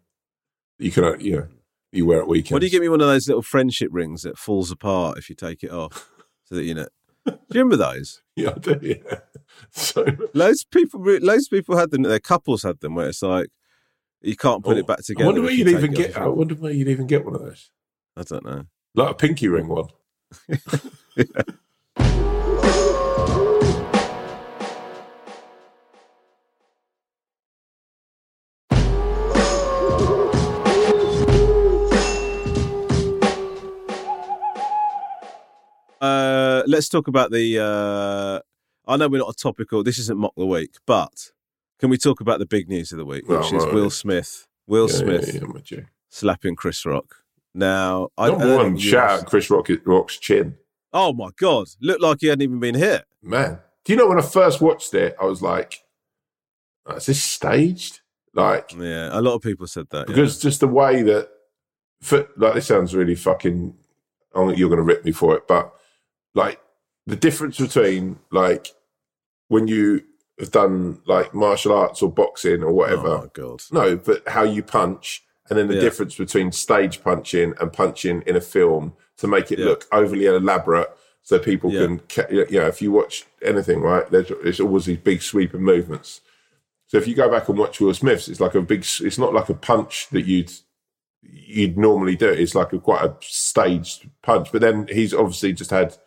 You 0.79 0.91
can, 0.91 1.03
uh, 1.05 1.17
you 1.17 1.35
know, 1.37 1.47
you 1.93 2.05
wear 2.05 2.19
at 2.21 2.27
weekends. 2.27 2.51
Why 2.51 2.59
do 2.59 2.65
you 2.65 2.71
get 2.71 2.81
me 2.81 2.89
one 2.89 2.99
of 3.01 3.07
those 3.07 3.27
little 3.27 3.41
friendship 3.41 3.89
rings 3.91 4.23
that 4.23 4.37
falls 4.37 4.71
apart 4.71 5.17
if 5.17 5.29
you 5.29 5.35
take 5.35 5.63
it 5.63 5.71
off? 5.71 6.09
So 6.47 6.53
that 6.55 6.63
you 6.63 6.75
know. 6.75 6.87
Do 7.25 7.33
you 7.53 7.63
remember 7.63 7.77
those? 7.77 8.21
Yeah, 8.37 8.51
I 8.53 8.59
do. 8.59 8.79
Yeah. 8.81 9.19
So 9.71 10.05
Loads 10.33 10.63
of 10.63 10.71
people, 10.71 10.99
loads 11.01 11.45
of 11.45 11.51
people 11.51 11.77
had 11.77 11.91
them. 11.91 12.01
Their 12.01 12.19
couples 12.19 12.63
had 12.63 12.81
them, 12.81 12.95
where 12.95 13.07
it's 13.07 13.21
like 13.21 13.47
you 14.21 14.35
can't 14.35 14.63
put 14.63 14.77
it 14.77 14.83
oh, 14.83 14.87
back 14.87 14.97
together. 14.97 15.23
Oh, 15.23 15.29
I 15.29 15.31
wonder 15.31 15.41
where 15.43 15.51
you 15.51 15.59
you'd 15.59 15.69
even 15.69 15.93
get. 15.93 16.17
I 16.17 16.27
wonder 16.27 16.55
where 16.55 16.73
you'd 16.73 16.89
even 16.89 17.07
get 17.07 17.23
one 17.23 17.35
of 17.35 17.41
those, 17.41 17.69
I 18.17 18.23
don't 18.23 18.43
know. 18.43 18.65
like 18.95 19.11
a 19.11 19.13
pinky 19.13 19.47
ring 19.47 19.69
one. 19.69 19.87
Uh, 36.05 36.63
let's 36.67 36.89
talk 36.89 37.07
about 37.07 37.31
the. 37.31 37.59
Uh, 37.59 38.39
I 38.91 38.97
know 38.97 39.07
we're 39.07 39.17
not 39.19 39.29
a 39.29 39.33
topical. 39.33 39.83
This 39.83 39.97
isn't 39.99 40.17
mock 40.17 40.33
the 40.37 40.45
week, 40.45 40.75
but 40.85 41.31
can 41.79 41.89
we 41.89 41.97
talk 41.97 42.21
about 42.21 42.39
the 42.39 42.45
big 42.45 42.69
news 42.69 42.91
of 42.91 42.97
the 42.99 43.05
week, 43.05 43.27
which 43.27 43.39
Oh, 43.51 43.57
is 43.57 43.63
right, 43.65 43.73
Will. 43.73 43.89
Smith? 43.89 44.47
Will 44.67 44.87
Yeah, 44.89 44.95
Smith 44.97 45.27
yeah, 45.27 45.33
yeah, 45.35 45.41
I'm 45.45 45.53
with 45.53 45.71
you. 45.71 45.85
slapping 46.09 46.55
Chris 46.55 46.85
Rock. 46.85 47.15
Now, 47.53 48.09
I, 48.17 48.25
I 48.27 48.29
Number 48.29 48.55
one, 48.57 48.77
shout 48.77 49.21
out 49.21 49.25
Chris 49.27 49.49
Rock, 49.49 49.69
Rock's 49.85 50.17
chin. 50.17 50.57
Oh 50.93 51.13
my 51.13 51.29
god! 51.37 51.67
Looked 51.81 52.01
like 52.01 52.17
he 52.21 52.27
hadn't 52.27 52.43
even 52.43 52.59
been 52.59 52.75
hit. 52.75 53.05
Man, 53.23 53.59
do 53.83 53.93
you 53.93 53.97
know 53.97 54.07
when 54.07 54.19
I 54.19 54.21
first 54.23 54.61
watched 54.61 54.93
it, 54.93 55.15
I 55.19 55.25
was 55.25 55.41
like, 55.41 55.83
"Oh, 56.85 56.95
"Is 56.95 57.07
this 57.07 57.21
staged?" 57.23 58.01
Like, 58.33 58.73
Yeah, 58.77 59.09
a 59.17 59.21
lot 59.21 59.35
of 59.35 59.41
people 59.41 59.65
said 59.67 59.87
that. 59.91 60.07
because 60.07 60.39
just 60.39 60.59
the 60.59 60.67
way 60.67 61.01
that, 61.03 61.29
for, 62.01 62.27
like, 62.35 62.53
this 62.55 62.67
sounds 62.67 62.93
really 62.93 63.15
fucking. 63.15 63.75
You're 64.35 64.67
going 64.69 64.77
to 64.77 64.81
rip 64.83 65.05
me 65.05 65.13
for 65.13 65.35
it, 65.37 65.47
but 65.47 65.73
like 66.35 66.59
the 67.07 67.15
difference 67.15 67.57
between 67.57 68.19
like 68.31 68.67
when 69.47 69.67
you 69.67 70.03
have 70.39 70.51
done 70.51 71.01
like 71.07 71.33
martial 71.33 71.71
arts 71.73 72.01
or 72.01 72.11
boxing 72.11 72.61
or 72.63 72.71
whatever. 72.73 73.07
Oh 73.07 73.31
god! 73.33 73.61
No, 73.71 73.95
but 73.97 74.27
how 74.27 74.43
you 74.43 74.61
punch, 74.61 75.23
and 75.49 75.57
then 75.57 75.67
the 75.67 75.75
Yeah. 75.75 75.81
difference 75.81 76.15
between 76.15 76.51
stage 76.51 77.01
punching 77.03 77.53
and 77.59 77.71
punching 77.73 78.21
in 78.27 78.35
a 78.35 78.41
film 78.41 78.93
to 79.17 79.27
make 79.27 79.51
it 79.51 79.59
Yeah. 79.59 79.65
look 79.65 79.87
overly 79.93 80.25
elaborate, 80.25 80.89
so 81.21 81.39
people 81.39 81.71
Yeah. 81.71 81.81
can, 81.85 81.99
ca- 82.09 82.27
you 82.29 82.59
know, 82.59 82.67
if 82.67 82.81
you 82.81 82.91
watch 82.91 83.25
anything, 83.41 83.79
right, 83.79 84.09
there's, 84.11 84.29
there's 84.43 84.59
always 84.59 84.85
these 84.85 84.97
big 84.97 85.21
sweeping 85.21 85.61
movements. 85.63 86.19
So 86.87 86.97
if 86.97 87.07
you 87.07 87.15
go 87.15 87.29
back 87.31 87.47
and 87.47 87.57
watch 87.57 87.79
Will 87.79 87.93
Smith's, 87.93 88.27
it's 88.27 88.39
like 88.41 88.55
a 88.55 88.61
big. 88.61 88.81
It's 88.81 89.17
not 89.17 89.33
like 89.33 89.49
a 89.49 89.53
punch 89.55 90.07
that 90.11 90.25
you'd 90.25 90.51
you'd 91.23 91.77
normally 91.77 92.15
do. 92.15 92.29
It's 92.29 92.53
like 92.55 92.71
a 92.73 92.79
quite 92.79 93.03
a 93.03 93.15
staged 93.21 94.09
punch. 94.21 94.51
But 94.51 94.61
then 94.61 94.87
he's 94.91 95.13
obviously 95.13 95.53
just 95.53 95.71
had 95.71 95.97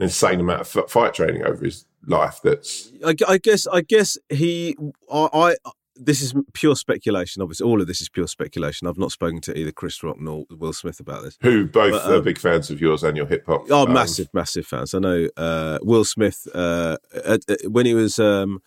an 0.00 0.04
insane 0.04 0.40
amount 0.40 0.62
of 0.62 0.76
f- 0.76 0.90
fight 0.90 1.14
training 1.14 1.44
over 1.44 1.64
his 1.64 1.86
life. 2.06 2.40
That's 2.42 2.90
I, 3.06 3.14
I 3.28 3.38
guess. 3.38 3.66
I 3.68 3.82
guess 3.82 4.18
he. 4.28 4.76
I, 5.12 5.28
I. 5.32 5.54
This 6.02 6.22
is 6.22 6.32
pure 6.54 6.74
speculation. 6.76 7.42
Obviously, 7.42 7.66
all 7.66 7.78
of 7.78 7.86
this 7.86 8.00
is 8.00 8.08
pure 8.08 8.26
speculation. 8.26 8.86
I've 8.88 8.96
not 8.96 9.12
spoken 9.12 9.42
to 9.42 9.58
either 9.58 9.70
Chris 9.70 10.02
Rock 10.02 10.18
nor 10.18 10.46
Will 10.50 10.72
Smith 10.72 10.98
about 10.98 11.22
this. 11.24 11.36
who 11.42 11.66
both 11.66 11.92
But, 11.92 12.06
are 12.10 12.14
um, 12.16 12.24
big 12.24 12.38
fans 12.38 12.70
of 12.70 12.80
yours 12.80 13.02
and 13.04 13.18
your 13.18 13.26
hip 13.26 13.44
hop. 13.46 13.66
Oh, 13.68 13.86
um, 13.86 13.92
massive, 13.92 14.28
massive 14.32 14.66
fans. 14.66 14.94
I 14.94 14.98
know 14.98 15.28
uh, 15.36 15.78
Will 15.82 16.04
Smith 16.06 16.48
uh, 16.54 16.96
at, 17.14 17.40
at- 17.50 17.70
when 17.70 17.84
he 17.84 17.92
was 17.92 18.18
um, 18.18 18.62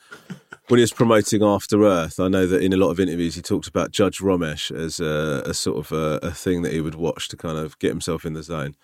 when 0.67 0.77
he 0.77 0.84
was 0.84 0.93
promoting 0.93 1.41
After 1.41 1.84
Earth. 1.84 2.19
I 2.19 2.27
know 2.27 2.45
that 2.45 2.61
in 2.61 2.71
a 2.71 2.77
lot 2.77 2.91
of 2.91 2.99
interviews 2.99 3.34
he 3.34 3.41
talked 3.41 3.67
about 3.67 3.89
Judge 3.89 4.19
Romesh 4.19 4.69
as 4.71 4.99
a, 4.99 5.41
a 5.49 5.55
sort 5.55 5.79
of 5.84 5.91
a, 5.91 6.19
a 6.27 6.31
thing 6.31 6.61
that 6.61 6.71
he 6.73 6.81
would 6.81 6.95
watch 6.95 7.29
to 7.29 7.38
kind 7.38 7.57
of 7.57 7.79
get 7.79 7.89
himself 7.89 8.25
in 8.25 8.34
the 8.34 8.43
zone. 8.43 8.75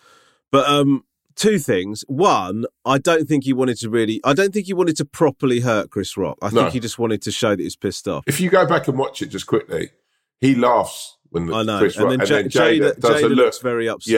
But 0.52 0.68
um, 0.68 1.04
two 1.40 1.58
things. 1.60 2.04
One, 2.08 2.66
I 2.86 2.98
don't 2.98 3.28
think 3.28 3.44
he 3.46 3.54
wanted 3.54 3.78
to 3.80 3.90
really. 3.90 4.20
I 4.24 4.34
don't 4.34 4.54
think 4.54 4.68
he 4.68 4.74
wanted 4.74 4.98
to 4.98 5.06
properly 5.06 5.62
hurt 5.62 5.90
Chris 5.90 6.16
Rock. 6.18 6.38
I 6.42 6.50
No. 6.50 6.62
think 6.62 6.74
he 6.74 6.80
just 6.80 7.00
wanted 7.00 7.22
to 7.24 7.32
show 7.32 7.52
that 7.56 7.60
he's 7.60 7.76
pissed 7.76 8.08
off. 8.08 8.24
If 8.28 8.40
you 8.40 8.50
go 8.50 8.66
back 8.68 8.88
and 8.88 8.98
watch 8.98 9.22
it 9.22 9.28
just 9.28 9.48
quickly, 9.48 9.90
he 10.40 10.54
laughs 10.56 11.18
when 11.30 11.46
the 11.48 11.54
I 11.56 11.64
know. 11.64 11.80
Chris 11.80 11.98
Rock, 11.98 12.12
and 12.12 12.22
then, 12.22 12.50
J- 12.50 12.80
Jada, 12.80 12.80
Jada, 12.94 13.00
does 13.00 13.22
a 13.24 13.30
look. 13.30 13.38
looks 13.38 13.58
very 13.60 13.88
upset. 13.90 14.14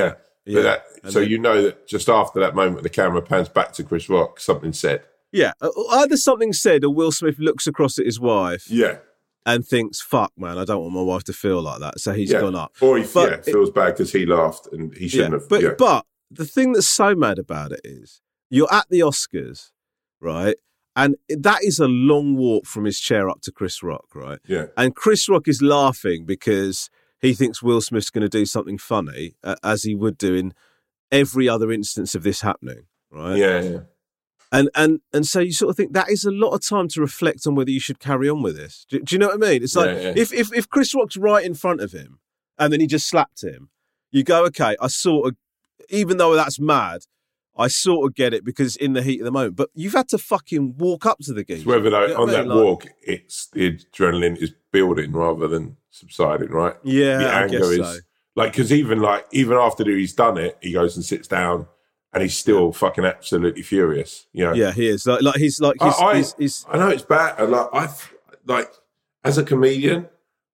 Yeah, 0.45 0.53
Yeah. 0.55 0.61
That, 0.63 0.86
so 1.11 1.19
then- 1.22 1.30
you 1.30 1.38
know 1.38 1.61
that 1.61 1.88
just 1.88 2.09
after 2.09 2.39
that 2.39 2.55
moment, 2.55 2.84
the 2.84 2.89
camera 2.89 3.22
pans 3.22 3.47
back 3.49 3.72
to 3.74 3.84
Chris 3.84 4.09
Rock. 4.09 4.39
Something 4.39 4.74
said. 4.74 5.03
Yeah. 5.32 5.53
Uh, 5.61 5.69
Either 5.91 6.17
something 6.17 6.51
said, 6.53 6.84
or 6.84 6.93
Will 6.93 7.11
Smith 7.11 7.38
looks 7.39 7.65
across 7.67 7.97
at 7.99 8.05
his 8.05 8.19
wife 8.19 8.65
Yeah, 8.69 8.97
and 9.45 9.65
thinks, 9.65 10.01
"Fuck, 10.01 10.32
man, 10.38 10.57
I 10.57 10.65
don't 10.65 10.82
want 10.82 10.93
my 10.93 11.01
wife 11.01 11.24
to 11.26 11.34
feel 11.34 11.61
like 11.61 11.80
that." 11.80 11.99
So 11.99 12.11
he's 12.13 12.32
yeah. 12.32 12.41
gone 12.41 12.55
up. 12.55 12.74
Or 12.82 12.97
he 12.97 13.03
yeah, 13.15 13.28
it- 13.36 13.45
feels 13.45 13.69
bad 13.69 13.93
because 13.93 14.11
he 14.11 14.26
laughed 14.26 14.67
and 14.72 14.93
he 14.97 15.07
shouldn't 15.07 15.34
have. 15.34 15.47
but 15.47 15.61
yeah. 15.61 15.69
but 15.78 16.05
the 16.32 16.45
thing 16.45 16.73
that's 16.73 16.88
so 16.88 17.15
mad 17.15 17.38
about 17.38 17.71
it 17.71 17.82
is 17.84 18.21
you're 18.49 18.71
at 18.73 18.88
the 18.89 18.99
Oscars, 18.99 19.71
right? 20.19 20.55
And 20.95 21.15
that 21.29 21.63
is 21.63 21.79
a 21.79 21.88
long 21.88 22.36
walk 22.36 22.65
from 22.65 22.86
his 22.86 22.99
chair 22.99 23.29
up 23.29 23.41
to 23.41 23.51
Chris 23.51 23.82
Rock, 23.82 24.07
right? 24.13 24.39
yeah, 24.45 24.65
And 24.75 24.95
Chris 24.95 25.29
Rock 25.29 25.47
is 25.47 25.61
laughing 25.61 26.25
because 26.25 26.89
he 27.21 27.34
thinks 27.34 27.63
Will 27.63 27.79
Smith's 27.82 28.09
going 28.09 28.23
to 28.23 28.29
do 28.29 28.45
something 28.45 28.77
funny, 28.77 29.36
uh, 29.43 29.55
as 29.63 29.84
he 29.84 29.95
would 29.95 30.17
do 30.17 30.34
in 30.36 30.53
every 31.11 31.47
other 31.47 31.71
instance 31.71 32.13
of 32.13 32.23
this 32.23 32.41
happening, 32.41 32.88
right? 33.09 33.38
yeah, 33.38 33.61
yeah. 33.61 33.79
And 34.53 34.69
and 34.75 34.99
and 35.13 35.25
so 35.25 35.39
you 35.39 35.53
sort 35.53 35.69
of 35.69 35.77
think 35.77 35.93
that 35.93 36.09
is 36.09 36.25
a 36.25 36.32
lot 36.32 36.49
of 36.49 36.61
time 36.61 36.89
to 36.89 36.99
reflect 36.99 37.47
on 37.47 37.55
whether 37.55 37.71
you 37.71 37.79
should 37.79 37.99
carry 37.99 38.27
on 38.27 38.41
with 38.41 38.57
this. 38.57 38.86
Do, 38.89 38.99
do 38.99 39.15
you 39.15 39.19
know 39.19 39.27
what 39.27 39.36
I 39.36 39.49
mean? 39.49 39.63
It's 39.63 39.77
like 39.77 39.95
Yeah, 39.95 40.01
yeah. 40.01 40.13
if 40.17 40.34
if 40.34 40.53
if 40.53 40.67
Chris 40.67 40.93
Rock's 40.93 41.15
right 41.15 41.45
in 41.45 41.53
front 41.53 41.79
of 41.79 41.93
him 41.93 42.19
and 42.57 42.73
then 42.73 42.82
he 42.82 42.88
just 42.88 43.07
slapped 43.07 43.43
him, 43.43 43.69
you 44.11 44.25
go, 44.25 44.43
okay, 44.47 44.75
I 44.82 44.88
sort 44.88 45.29
of, 45.29 45.38
even 45.89 46.17
though 46.17 46.36
that's 46.36 46.59
mad, 46.59 47.01
I 47.57 47.67
sort 47.67 48.07
of 48.09 48.15
get 48.15 48.34
it 48.34 48.45
because 48.45 48.75
in 48.77 48.93
the 48.93 49.01
heat 49.03 49.19
of 49.19 49.25
the 49.25 49.32
moment. 49.32 49.55
But 49.55 49.69
you've 49.73 49.93
had 49.93 50.07
to 50.09 50.17
fucking 50.17 50.75
walk 50.77 51.05
up 51.05 51.19
to 51.23 51.34
the 51.34 51.43
geezer. 51.43 51.57
It's 51.59 51.65
whether 51.65 51.89
though, 51.89 52.05
You 52.07 52.13
know 52.13 52.21
on 52.21 52.29
I 52.29 52.34
that? 52.34 52.47
Like- 52.47 52.63
walk, 52.63 52.86
it's 53.01 53.47
the 53.47 53.73
adrenaline 53.77 54.38
is 54.38 54.53
building 54.71 55.11
rather 55.11 55.47
than 55.47 55.77
subsiding, 55.89 56.49
right? 56.49 56.75
yeah, 56.84 57.17
the 57.17 57.27
I 57.29 57.41
anger 57.43 57.59
guess 57.59 57.67
is 57.67 57.77
so. 57.77 57.97
like 58.36 58.51
because 58.53 58.71
even 58.71 58.99
like 59.01 59.25
even 59.32 59.57
after 59.57 59.84
he's 59.84 60.13
done 60.13 60.38
it, 60.38 60.57
he 60.61 60.71
goes 60.71 60.95
and 60.95 61.03
sits 61.03 61.27
down 61.27 61.67
and 62.13 62.23
he's 62.23 62.38
still 62.38 62.71
fucking 62.71 63.03
absolutely 63.05 63.61
furious. 63.63 64.27
You 64.32 64.45
know, 64.45 64.53
Yeah, 64.53 64.71
he 64.71 64.88
is 64.88 65.05
like 65.05 65.21
like 65.21 65.36
he's 65.36 65.59
like 65.59 65.75
he's, 65.82 65.93
I- 65.99 66.15
he's, 66.17 66.34
he's 66.38 66.65
I 66.69 66.77
know 66.77 66.88
it's 66.89 67.03
bad. 67.03 67.36
and, 67.39 67.51
Like 67.51 67.67
I, 67.73 67.89
like 68.45 68.71
as 69.25 69.38
a 69.38 69.43
comedian, 69.43 70.07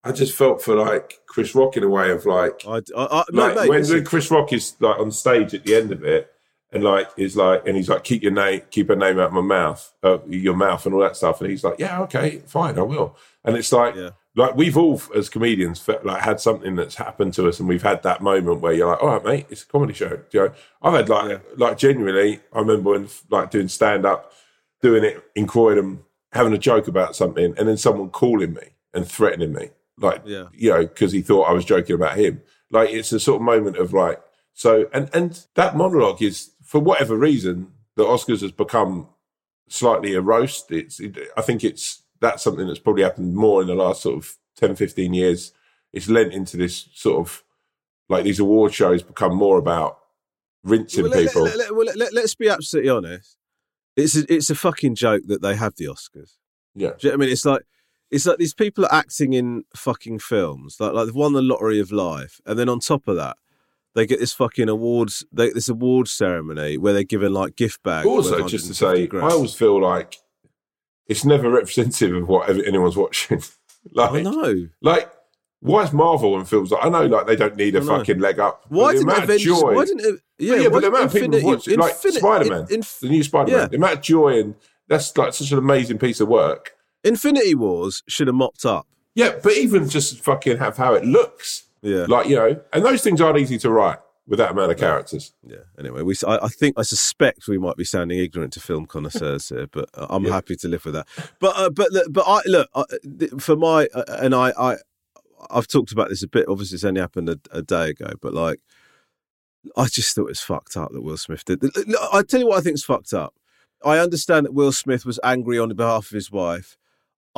I 0.04 0.12
just 0.12 0.36
felt 0.36 0.62
for 0.62 0.74
like 0.76 1.20
Chris 1.26 1.54
Rock 1.54 1.76
in 1.76 1.82
a 1.82 1.88
way 1.88 2.10
of 2.10 2.24
like, 2.24 2.62
I, 2.66 2.76
I, 2.76 2.80
I 2.96 3.24
no, 3.30 3.42
like 3.46 3.56
mate, 3.56 3.68
when, 3.68 3.88
when 3.88 4.04
Chris 4.04 4.30
Rock 4.30 4.52
is 4.52 4.74
like 4.80 4.98
on 4.98 5.10
stage 5.10 5.54
at 5.54 5.64
the 5.64 5.74
end 5.74 5.92
of 5.92 6.04
it, 6.04 6.30
and 6.70 6.84
like 6.84 7.08
is 7.16 7.36
like, 7.36 7.66
and 7.66 7.76
he's 7.76 7.88
like, 7.88 8.04
keep 8.04 8.22
your 8.22 8.32
name, 8.32 8.62
keep 8.70 8.90
a 8.90 8.96
name 8.96 9.18
out 9.18 9.28
of 9.28 9.32
my 9.32 9.40
mouth, 9.40 9.92
uh, 10.02 10.18
your 10.26 10.54
mouth, 10.56 10.84
and 10.86 10.94
all 10.94 11.00
that 11.00 11.16
stuff, 11.16 11.40
and 11.40 11.50
he's 11.50 11.64
like, 11.64 11.78
yeah, 11.78 12.00
okay, 12.02 12.38
fine, 12.46 12.78
I 12.78 12.82
will. 12.82 13.16
And 13.44 13.56
it's 13.56 13.72
like, 13.72 13.94
Yeah. 13.96 14.10
like 14.36 14.54
we've 14.54 14.76
all 14.76 15.00
as 15.16 15.28
comedians 15.30 15.80
felt 15.80 16.04
like 16.04 16.22
had 16.22 16.40
something 16.40 16.76
that's 16.76 16.94
happened 16.96 17.34
to 17.34 17.48
us, 17.48 17.58
and 17.58 17.68
we've 17.68 17.82
had 17.82 18.02
that 18.02 18.20
moment 18.22 18.60
where 18.60 18.72
you're 18.74 18.88
like, 18.88 19.02
all 19.02 19.08
right, 19.08 19.24
mate, 19.24 19.46
it's 19.50 19.62
a 19.62 19.66
comedy 19.66 19.94
show. 19.94 20.20
You 20.30 20.40
know, 20.40 20.52
I've 20.82 20.94
had 20.94 21.08
like, 21.08 21.30
Yeah. 21.30 21.38
like 21.56 21.78
genuinely, 21.78 22.40
I 22.52 22.58
remember 22.60 22.90
when 22.90 23.08
like 23.30 23.50
doing 23.50 23.68
stand 23.68 24.04
up, 24.06 24.32
doing 24.82 25.04
it 25.04 25.24
in 25.34 25.46
Croydon, 25.46 26.04
having 26.32 26.52
a 26.52 26.58
joke 26.58 26.86
about 26.86 27.16
something, 27.16 27.54
and 27.58 27.66
then 27.68 27.76
someone 27.78 28.10
calling 28.10 28.52
me 28.52 28.74
and 28.92 29.08
threatening 29.08 29.54
me, 29.54 29.70
like, 29.98 30.22
Yeah. 30.24 30.46
you 30.52 30.70
know, 30.70 30.82
because 30.82 31.12
he 31.12 31.22
thought 31.22 31.48
I 31.48 31.52
was 31.52 31.64
joking 31.64 31.94
about 31.94 32.18
him. 32.18 32.42
Like, 32.70 32.90
it's 32.90 33.12
a 33.12 33.20
sort 33.20 33.36
of 33.36 33.42
moment 33.42 33.76
of 33.76 33.92
like, 33.92 34.20
so, 34.54 34.88
and 34.92 35.08
and 35.14 35.46
that 35.54 35.76
monologue 35.76 36.20
is 36.22 36.50
for 36.64 36.80
whatever 36.80 37.16
reason, 37.16 37.72
the 37.96 38.04
Oscars 38.04 38.42
has 38.42 38.52
become 38.52 39.08
slightly 39.68 40.14
a 40.14 40.20
roast. 40.20 40.70
It's, 40.72 41.00
it, 41.00 41.16
I 41.36 41.42
think 41.42 41.64
it's 41.64 42.02
that's 42.20 42.42
something 42.42 42.66
that's 42.66 42.78
probably 42.80 43.04
happened 43.04 43.34
more 43.34 43.62
in 43.62 43.68
the 43.68 43.74
last 43.74 44.02
sort 44.02 44.16
of 44.16 44.36
10, 44.56 44.76
15 44.76 45.14
years. 45.14 45.52
It's 45.92 46.08
lent 46.08 46.32
into 46.32 46.56
this 46.56 46.88
sort 46.92 47.20
of 47.20 47.44
like 48.08 48.24
these 48.24 48.40
award 48.40 48.74
shows 48.74 49.02
become 49.02 49.34
more 49.34 49.58
about 49.58 49.98
rinsing 50.64 51.04
well, 51.08 51.12
people. 51.12 51.42
let, 51.44 51.56
let, 51.56 51.74
well, 51.74 51.86
let, 51.96 52.24
us 52.24 52.34
be 52.34 52.48
absolutely 52.48 52.90
honest. 52.90 53.36
It's 53.96 54.16
a, 54.16 54.32
it's 54.32 54.50
a 54.50 54.54
fucking 54.54 54.94
joke 54.94 55.22
that 55.26 55.42
they 55.42 55.56
have 55.56 55.74
the 55.76 55.86
Oscars. 55.86 56.34
yeah. 56.74 56.90
Do 56.90 57.08
you 57.08 57.10
know 57.10 57.10
what 57.10 57.12
I 57.12 57.16
mean? 57.16 57.28
It's 57.30 57.44
like 57.44 57.62
it's 58.10 58.26
like 58.26 58.38
these 58.38 58.54
people 58.54 58.84
are 58.84 58.94
acting 58.94 59.32
in 59.32 59.64
fucking 59.76 60.18
films, 60.20 60.76
like 60.80 60.92
like 60.92 61.06
they've 61.06 61.14
won 61.14 61.32
the 61.32 61.42
lottery 61.42 61.80
of 61.80 61.92
life, 61.92 62.40
and 62.46 62.58
then 62.58 62.68
on 62.68 62.80
top 62.80 63.08
of 63.08 63.16
that, 63.16 63.36
they 63.94 64.06
get 64.06 64.20
this 64.20 64.32
fucking 64.32 64.68
awards, 64.68 65.24
they, 65.32 65.50
this 65.50 65.68
awards 65.68 66.12
ceremony 66.12 66.78
where 66.78 66.92
they're 66.92 67.04
given 67.04 67.32
like 67.32 67.56
gift 67.56 67.82
bags. 67.82 68.06
Also, 68.06 68.46
just 68.48 68.66
to 68.68 68.74
say, 68.74 69.06
grand. 69.06 69.26
I 69.26 69.30
always 69.30 69.54
feel 69.54 69.80
like 69.80 70.16
it's 71.06 71.24
never 71.24 71.50
representative 71.50 72.14
of 72.14 72.28
what 72.28 72.48
anyone's 72.48 72.96
watching. 72.96 73.42
like, 73.92 74.12
I 74.12 74.20
know. 74.22 74.68
like 74.82 75.10
why 75.60 75.82
is 75.82 75.92
Marvel 75.92 76.38
and 76.38 76.48
films 76.48 76.70
like 76.70 76.84
I 76.84 76.88
know 76.88 77.06
like 77.06 77.26
they 77.26 77.34
don't 77.34 77.56
need 77.56 77.74
a 77.74 77.82
fucking 77.82 78.20
leg 78.20 78.38
up. 78.38 78.64
Why 78.68 78.92
didn't 78.92 79.10
Avengers? 79.10 79.42
joy, 79.42 79.74
Why 79.74 79.84
didn't 79.84 80.14
it, 80.14 80.20
yeah? 80.38 80.56
yeah, 80.56 80.68
but 80.68 80.80
the 80.80 80.88
amount 80.88 81.06
of 81.06 81.12
didn't 81.12 81.32
people 81.32 81.50
watch 81.50 81.66
it, 81.66 81.78
like 81.78 81.94
Spider 81.94 82.50
Man, 82.50 82.66
the 82.66 83.08
new 83.08 83.24
Spider 83.24 83.50
Man, 83.50 83.60
yeah. 83.60 83.66
the 83.66 83.76
amount 83.76 83.94
of 83.94 84.02
joy 84.02 84.40
and 84.40 84.54
that's 84.86 85.16
like 85.16 85.34
such 85.34 85.50
an 85.50 85.58
amazing 85.58 85.98
piece 85.98 86.20
of 86.20 86.28
work. 86.28 86.74
Infinity 87.08 87.54
Wars 87.54 88.02
should 88.06 88.26
have 88.28 88.36
mopped 88.36 88.64
up. 88.64 88.86
Yeah, 89.14 89.36
but 89.42 89.54
even 89.56 89.88
just 89.88 90.20
fucking 90.20 90.58
have 90.58 90.76
how 90.76 90.94
it 90.94 91.04
looks. 91.04 91.64
Yeah. 91.82 92.06
Like, 92.08 92.28
you 92.28 92.36
know, 92.36 92.60
and 92.72 92.84
those 92.84 93.02
things 93.02 93.20
aren't 93.20 93.38
easy 93.38 93.58
to 93.58 93.70
write 93.70 93.98
with 94.26 94.38
that 94.38 94.50
amount 94.52 94.70
of 94.70 94.78
characters. 94.78 95.32
Yeah. 95.46 95.58
Anyway, 95.78 96.02
we. 96.02 96.14
I, 96.26 96.38
I 96.44 96.48
think 96.48 96.78
I 96.78 96.82
suspect 96.82 97.48
we 97.48 97.58
might 97.58 97.76
be 97.76 97.84
sounding 97.84 98.18
ignorant 98.18 98.52
to 98.54 98.60
film 98.60 98.86
connoisseurs 98.86 99.48
here, 99.54 99.66
but 99.66 99.88
uh, 99.94 100.06
I'm 100.10 100.24
Yeah. 100.24 100.32
happy 100.32 100.54
to 100.56 100.68
live 100.68 100.84
with 100.84 100.94
that. 100.94 101.06
But 101.40 101.56
uh, 101.56 101.70
but 101.70 101.88
but 102.10 102.24
I 102.26 102.40
look 102.46 102.68
I, 102.74 102.84
for 103.40 103.56
my 103.56 103.88
uh, 103.94 104.04
and 104.20 104.34
I 104.34 104.52
I 104.58 104.76
I've 105.50 105.66
talked 105.68 105.92
about 105.92 106.08
this 106.10 106.22
a 106.22 106.28
bit. 106.28 106.46
Obviously, 106.48 106.76
it's 106.76 106.84
only 106.84 107.00
happened 107.00 107.28
a, 107.30 107.38
a 107.52 107.62
day 107.62 107.90
ago, 107.90 108.10
but 108.20 108.34
like 108.34 108.60
I 109.76 109.86
just 109.86 110.14
thought 110.14 110.22
it 110.26 110.28
was 110.28 110.40
fucked 110.40 110.76
up 110.76 110.92
that 110.92 111.02
Will 111.02 111.16
Smith 111.16 111.44
did. 111.44 111.62
I 112.12 112.22
tell 112.22 112.40
you 112.40 112.46
what, 112.48 112.58
I 112.58 112.60
think 112.60 112.74
is 112.74 112.84
fucked 112.84 113.12
up. 113.12 113.34
I 113.84 113.98
understand 113.98 114.46
that 114.46 114.54
Will 114.54 114.72
Smith 114.72 115.04
was 115.04 115.20
angry 115.22 115.58
on 115.58 115.68
behalf 115.74 116.06
of 116.06 116.14
his 116.14 116.30
wife. 116.32 116.76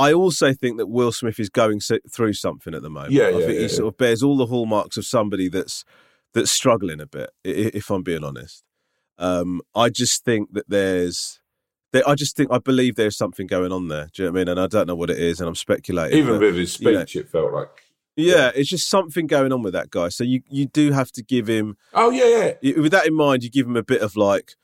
I 0.01 0.13
also 0.13 0.53
think 0.53 0.79
that 0.79 0.87
Will 0.87 1.13
Smith 1.13 1.39
is 1.39 1.49
going 1.51 1.81
so- 1.81 1.99
through 2.11 2.33
something 2.33 2.75
at 2.75 2.83
the 2.83 2.91
moment. 2.91 3.13
Yeah, 3.13 3.25
I 3.25 3.29
yeah, 3.31 3.39
think 3.47 3.55
yeah, 3.55 3.61
he 3.61 3.69
sort 3.69 3.89
of 3.89 3.97
bears 3.99 4.23
all 4.23 4.37
the 4.37 4.47
hallmarks 4.47 4.97
of 4.97 5.05
somebody 5.05 5.49
that's 5.49 5.85
that's 6.35 6.51
struggling 6.51 7.01
a 7.01 7.07
bit. 7.07 7.31
If 7.45 7.91
I'm 7.91 8.03
being 8.03 8.25
honest, 8.25 8.65
um, 9.19 9.61
I 9.75 9.89
just 9.91 10.25
think 10.25 10.53
that 10.55 10.69
there's, 10.69 11.41
there, 11.93 12.09
I 12.09 12.15
just 12.15 12.37
think 12.37 12.51
I 12.53 12.59
believe 12.59 12.95
there's 12.97 13.17
something 13.17 13.47
going 13.47 13.73
on 13.73 13.89
there. 13.89 14.09
Do 14.15 14.23
you 14.23 14.29
know 14.29 14.33
what 14.33 14.39
I 14.39 14.41
mean? 14.41 14.49
And 14.49 14.61
I 14.61 14.67
don't 14.67 14.87
know 14.87 14.95
what 14.95 15.11
it 15.11 15.19
is, 15.19 15.41
and 15.41 15.49
I'm 15.49 15.55
speculating. 15.57 16.19
Even 16.19 16.35
but- 16.35 16.41
with 16.41 16.57
his 16.57 16.81
you 16.81 16.93
know. 16.93 17.01
speech, 17.05 17.17
it 17.17 17.29
felt 17.29 17.53
like. 17.53 17.69
yeah, 18.17 18.51
it's 18.55 18.69
just 18.71 18.89
something 18.89 19.27
going 19.27 19.53
on 19.53 19.63
with 19.63 19.73
that 19.75 19.91
guy. 19.91 20.09
So 20.09 20.25
you 20.25 20.41
you 20.49 20.67
do 20.67 20.93
have 20.93 21.11
to 21.13 21.23
give 21.23 21.47
him 21.49 21.77
Oh, 21.95 22.11
yeah, 22.11 22.53
yeah. 22.63 22.79
with 22.81 22.93
that 22.93 23.07
in 23.07 23.15
mind, 23.15 23.43
you 23.45 23.51
give 23.51 23.67
him 23.67 23.77
a 23.77 23.83
bit 23.83 24.03
of 24.03 24.17
like 24.17 24.55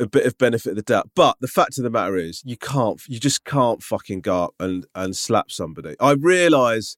a 0.00 0.08
bit 0.08 0.26
of 0.26 0.38
benefit 0.38 0.70
of 0.70 0.76
the 0.76 0.82
doubt. 0.82 1.10
But 1.14 1.36
the 1.40 1.48
fact 1.48 1.78
of 1.78 1.84
the 1.84 1.90
matter 1.90 2.16
is, 2.16 2.42
you 2.44 2.56
can't, 2.56 3.00
you 3.08 3.20
just 3.20 3.44
can't 3.44 3.82
fucking 3.82 4.22
go 4.22 4.44
up 4.44 4.54
and 4.58 4.86
and 4.94 5.14
slap 5.14 5.50
somebody. 5.50 5.96
I 6.00 6.12
realise 6.12 6.96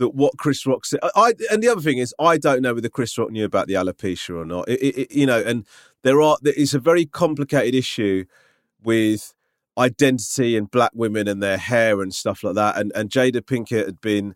that 0.00 0.14
what 0.14 0.36
Chris 0.38 0.66
Rock 0.66 0.84
said. 0.84 0.98
I, 1.14 1.34
and 1.50 1.62
the 1.62 1.68
other 1.68 1.82
thing 1.82 1.98
is, 1.98 2.14
I 2.18 2.38
don't 2.38 2.62
know 2.62 2.74
whether 2.74 2.88
Chris 2.88 3.16
Rock 3.16 3.30
knew 3.30 3.44
about 3.44 3.68
the 3.68 3.74
alopecia 3.74 4.34
or 4.34 4.46
not. 4.46 4.68
It, 4.68 4.80
it, 4.80 5.12
you 5.12 5.26
know, 5.26 5.40
and 5.40 5.66
there 6.02 6.20
are 6.20 6.38
is 6.44 6.74
a 6.74 6.80
very 6.80 7.04
complicated 7.04 7.74
issue 7.74 8.24
with 8.82 9.34
identity 9.78 10.56
and 10.56 10.70
black 10.70 10.90
women 10.94 11.28
and 11.28 11.42
their 11.42 11.58
hair 11.58 12.00
and 12.00 12.14
stuff 12.14 12.42
like 12.42 12.54
that. 12.54 12.76
And 12.78 12.90
and 12.94 13.10
Jada 13.10 13.42
Pinkett 13.42 13.86
had 13.86 14.00
been. 14.00 14.34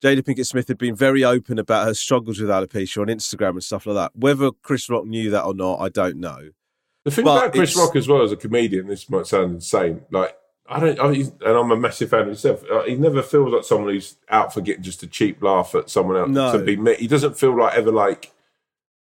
Jada 0.00 0.20
Pinkett 0.20 0.46
Smith 0.46 0.68
had 0.68 0.78
been 0.78 0.94
very 0.94 1.24
open 1.24 1.58
about 1.58 1.84
her 1.84 1.92
struggles 1.92 2.38
with 2.38 2.48
alopecia 2.48 3.02
on 3.02 3.08
Instagram 3.08 3.50
and 3.50 3.64
stuff 3.64 3.84
like 3.84 3.96
that. 3.96 4.12
Whether 4.14 4.52
Chris 4.62 4.88
Rock 4.88 5.06
knew 5.06 5.28
that 5.30 5.42
or 5.42 5.54
not, 5.54 5.80
I 5.80 5.88
don't 5.88 6.18
know. 6.18 6.50
The 7.08 7.14
thing 7.16 7.24
But 7.24 7.38
about 7.44 7.54
Chris 7.54 7.76
Rock 7.76 7.96
as 7.96 8.08
well 8.08 8.22
as 8.22 8.32
a 8.32 8.36
comedian, 8.36 8.86
this 8.86 9.08
might 9.08 9.26
sound 9.26 9.54
insane. 9.56 10.02
Like 10.10 10.36
I 10.68 10.80
don't, 10.80 11.00
I, 11.00 11.06
and 11.12 11.58
I'm 11.58 11.70
a 11.72 11.76
massive 11.76 12.10
fan 12.10 12.20
of 12.22 12.26
himself. 12.26 12.62
Uh, 12.70 12.82
he 12.82 12.94
never 12.96 13.22
feels 13.22 13.52
like 13.52 13.64
someone 13.64 13.90
who's 13.94 14.16
out 14.28 14.52
for 14.52 14.60
getting 14.60 14.82
just 14.82 15.02
a 15.02 15.06
cheap 15.06 15.42
laugh 15.42 15.74
at 15.74 15.88
someone 15.88 16.16
else 16.18 16.28
No. 16.30 16.52
to 16.58 16.62
be. 16.64 16.76
me- 16.76 16.96
He 16.96 17.06
doesn't 17.06 17.38
feel 17.38 17.56
like 17.58 17.74
ever 17.74 17.90
like 17.90 18.32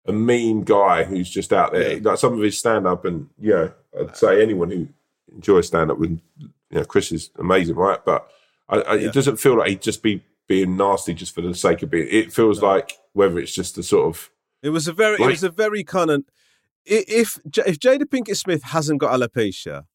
a 0.06 0.14
mean 0.14 0.64
guy 0.64 1.04
who's 1.04 1.30
just 1.30 1.52
out 1.52 1.74
there. 1.74 1.94
Yeah. 1.98 2.00
Like 2.02 2.18
some 2.18 2.34
of 2.34 2.40
his 2.40 2.58
stand 2.58 2.88
up, 2.88 3.04
and 3.06 3.28
you 3.40 3.52
know, 3.52 3.72
I'd 4.00 4.16
say 4.16 4.42
anyone 4.42 4.72
who 4.72 4.88
enjoys 5.36 5.68
stand 5.68 5.92
up 5.92 5.98
would, 6.00 6.22
you 6.40 6.50
know, 6.72 6.86
Chris 6.86 7.12
is 7.12 7.30
amazing, 7.38 7.76
right? 7.76 8.00
But 8.06 8.28
I, 8.70 8.78
I, 8.78 8.94
Yeah. 8.96 9.08
it 9.10 9.14
doesn't 9.14 9.38
feel 9.38 9.58
like 9.58 9.70
he'd 9.70 9.82
just 9.82 10.02
be 10.02 10.24
being 10.48 10.78
nasty 10.78 11.14
just 11.14 11.36
for 11.36 11.42
the 11.42 11.54
sake 11.54 11.84
of 11.84 11.90
being. 11.92 12.08
It 12.10 12.32
feels 12.32 12.62
like 12.62 12.94
whether 13.14 13.38
it's 13.38 13.54
just 13.54 13.78
a 13.78 13.84
sort 13.84 14.08
of 14.16 14.32
It 14.64 14.70
was 14.70 14.88
a 14.88 14.94
very, 14.94 15.16
it 15.22 15.26
was 15.28 15.44
a 15.44 15.50
very 15.50 15.84
kind 15.84 16.10
of. 16.10 16.24
If 16.92 17.40
if 17.46 17.80
Jada 17.80 18.04
Pinkett 18.04 18.36
Smith 18.38 18.64
hasn't 18.64 19.00
got 19.00 19.18
alopecia, 19.18 19.86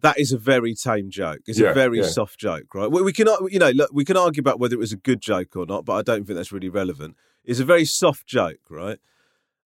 that 0.00 0.18
is 0.18 0.32
a 0.32 0.38
very 0.38 0.74
tame 0.74 1.10
joke. 1.10 1.40
It's 1.46 1.58
Yeah, 1.58 1.70
a 1.70 1.74
very 1.74 1.98
yeah. 1.98 2.04
soft 2.04 2.38
joke, 2.38 2.74
right? 2.74 2.90
We, 2.90 3.02
we 3.02 3.12
can, 3.12 3.28
you 3.48 3.58
know, 3.58 3.70
look, 3.70 3.90
we 3.92 4.04
can 4.04 4.16
argue 4.16 4.40
about 4.40 4.58
whether 4.58 4.74
it 4.74 4.78
was 4.78 4.92
a 4.92 4.96
good 4.96 5.20
joke 5.20 5.56
or 5.56 5.66
not, 5.66 5.84
but 5.84 5.94
I 5.94 6.02
don't 6.02 6.26
think 6.26 6.36
that's 6.36 6.52
really 6.52 6.68
relevant. 6.68 7.16
It's 7.44 7.60
a 7.60 7.64
very 7.64 7.84
soft 7.84 8.26
joke, 8.26 8.60
right? 8.70 8.98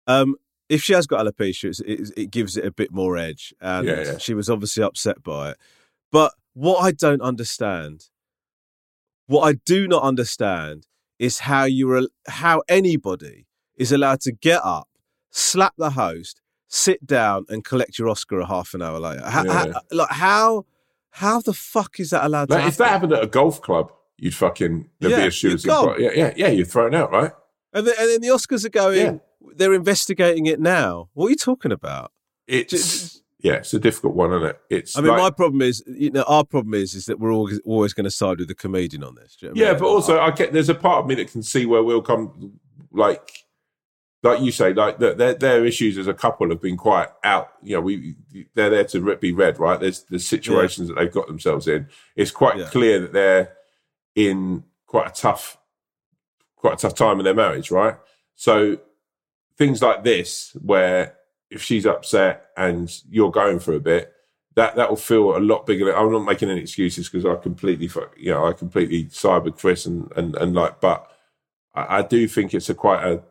Um, 0.07 0.35
if 0.67 0.81
she 0.83 0.93
has 0.93 1.07
got 1.07 1.25
alopecia, 1.25 1.65
it's, 1.65 1.79
it, 1.81 2.11
it 2.17 2.31
gives 2.31 2.57
it 2.57 2.65
a 2.65 2.71
bit 2.71 2.91
more 2.91 3.17
edge, 3.17 3.53
and 3.61 3.87
Yeah, 3.87 4.17
she 4.17 4.33
was 4.33 4.49
obviously 4.49 4.83
upset 4.83 5.23
by 5.23 5.51
it. 5.51 5.57
But 6.11 6.33
what 6.53 6.79
I 6.79 6.91
don't 6.91 7.21
understand, 7.21 8.09
what 9.27 9.41
I 9.41 9.53
do 9.65 9.87
not 9.87 10.03
understand, 10.03 10.85
is 11.17 11.39
how 11.39 11.63
you're 11.63 12.07
how 12.27 12.63
anybody 12.67 13.47
is 13.77 13.91
allowed 13.91 14.21
to 14.21 14.31
get 14.31 14.61
up, 14.63 14.88
slap 15.31 15.73
the 15.77 15.91
host, 15.91 16.41
sit 16.67 17.05
down, 17.05 17.45
and 17.49 17.63
collect 17.63 17.97
your 17.99 18.09
Oscar 18.09 18.39
a 18.39 18.45
half 18.45 18.73
an 18.73 18.81
hour 18.81 18.99
later. 18.99 19.23
How, 19.29 19.43
Yeah. 19.43 19.51
how- 19.73 19.81
like 19.91 20.09
how 20.11 20.65
how 21.11 21.41
the 21.41 21.53
fuck 21.53 21.99
is 21.99 22.11
that 22.11 22.23
allowed 22.23 22.49
Like, 22.51 22.67
if 22.67 22.77
that 22.77 22.89
happened 22.89 23.13
at 23.13 23.23
a 23.23 23.27
golf 23.27 23.61
club, 23.61 23.91
you'd 24.17 24.35
fucking 24.35 24.89
there'd 24.99 25.15
be 25.15 25.21
Yeah, 25.21 25.27
a 25.27 25.31
shooter's. 25.31 25.65
Yeah, 25.65 25.95
yeah, 25.97 26.33
yeah. 26.37 26.47
You're 26.49 26.65
thrown 26.67 26.93
out, 26.93 27.11
right? 27.11 27.31
And 27.73 27.85
then, 27.87 27.95
and 27.99 28.09
then 28.09 28.21
the 28.21 28.27
Oscars 28.27 28.63
are 28.65 28.69
going. 28.69 28.97
Yeah. 28.97 29.17
They're 29.55 29.73
investigating 29.73 30.45
it 30.45 30.59
now. 30.59 31.09
What 31.13 31.27
are 31.27 31.29
you 31.31 31.35
talking 31.35 31.71
about? 31.71 32.11
It's 32.47 33.21
yeah, 33.41 33.53
it's 33.53 33.73
a 33.73 33.79
difficult 33.79 34.15
one, 34.15 34.31
isn't 34.33 34.49
it? 34.49 34.59
It's 34.69 34.97
I 34.97 35.01
mean, 35.01 35.11
like- 35.11 35.19
my 35.21 35.29
problem 35.31 35.61
is, 35.61 35.81
you 35.87 36.11
know, 36.11 36.23
our 36.27 36.43
problem 36.43 36.73
is, 36.75 36.93
is 36.93 37.05
that 37.05 37.19
we're 37.19 37.31
always, 37.31 37.59
always 37.65 37.93
going 37.93 38.03
to 38.03 38.11
side 38.11 38.37
with 38.39 38.47
the 38.49 38.55
comedian 38.55 39.03
on 39.03 39.15
this. 39.15 39.37
You 39.39 39.47
know 39.47 39.51
what 39.53 39.61
I 39.61 39.63
yeah, 39.65 39.71
mean? 39.71 39.79
but 39.79 39.87
also 39.87 40.19
I 40.19 40.31
get 40.31 40.51
there's 40.53 40.69
a 40.69 40.75
part 40.75 40.99
of 41.03 41.07
me 41.07 41.15
that 41.15 41.31
can 41.31 41.41
see 41.41 41.65
where 41.65 41.81
we'll 41.83 42.01
come 42.01 42.59
like 42.91 43.45
like 44.21 44.41
you 44.41 44.51
say, 44.51 44.73
like 44.73 44.99
the, 44.99 45.13
their 45.13 45.33
their 45.33 45.65
issues 45.65 45.97
as 45.97 46.07
a 46.07 46.13
couple 46.13 46.49
have 46.49 46.61
been 46.61 46.77
quite 46.77 47.07
out. 47.23 47.51
You 47.63 47.75
know, 47.75 47.81
we 47.81 48.15
they're 48.53 48.69
there 48.69 48.83
to 48.85 49.15
be 49.17 49.31
read, 49.31 49.59
right? 49.59 49.79
There's 49.79 50.03
the 50.03 50.19
situations 50.19 50.87
that 50.89 50.95
they've 50.95 51.11
got 51.11 51.27
themselves 51.27 51.67
in. 51.67 51.87
It's 52.15 52.31
quite 52.31 52.57
Yeah. 52.57 52.65
clear 52.69 52.99
that 52.99 53.13
they're 53.13 53.53
in 54.15 54.63
quite 54.87 55.07
a 55.07 55.13
tough, 55.13 55.57
quite 56.55 56.73
a 56.73 56.77
tough 56.77 56.95
time 56.95 57.19
in 57.19 57.23
their 57.25 57.33
marriage, 57.33 57.71
right? 57.71 57.95
So 58.35 58.79
things 59.57 59.81
like 59.81 60.03
this, 60.03 60.55
where 60.61 61.15
if 61.49 61.61
she's 61.61 61.85
upset 61.85 62.47
and 62.57 62.91
you're 63.09 63.31
going 63.31 63.59
for 63.59 63.73
a 63.73 63.79
bit, 63.79 64.13
that 64.55 64.75
that 64.75 64.89
will 64.89 64.97
feel 64.97 65.37
a 65.37 65.39
lot 65.39 65.65
bigger. 65.65 65.95
I'm 65.95 66.11
not 66.11 66.25
making 66.25 66.49
any 66.49 66.59
excuses 66.61 67.07
because 67.07 67.25
I 67.25 67.35
completely, 67.35 67.89
you 68.17 68.31
know, 68.31 68.45
I 68.45 68.51
completely 68.51 69.07
side 69.09 69.43
with 69.43 69.55
Chris 69.57 69.85
and 69.85 70.11
and 70.17 70.35
and 70.35 70.53
like, 70.53 70.81
but 70.81 71.09
I, 71.73 71.99
I 71.99 72.01
do 72.01 72.27
think 72.27 72.53
it's 72.53 72.69
a 72.69 72.73
quite 72.73 73.03
a 73.05 73.23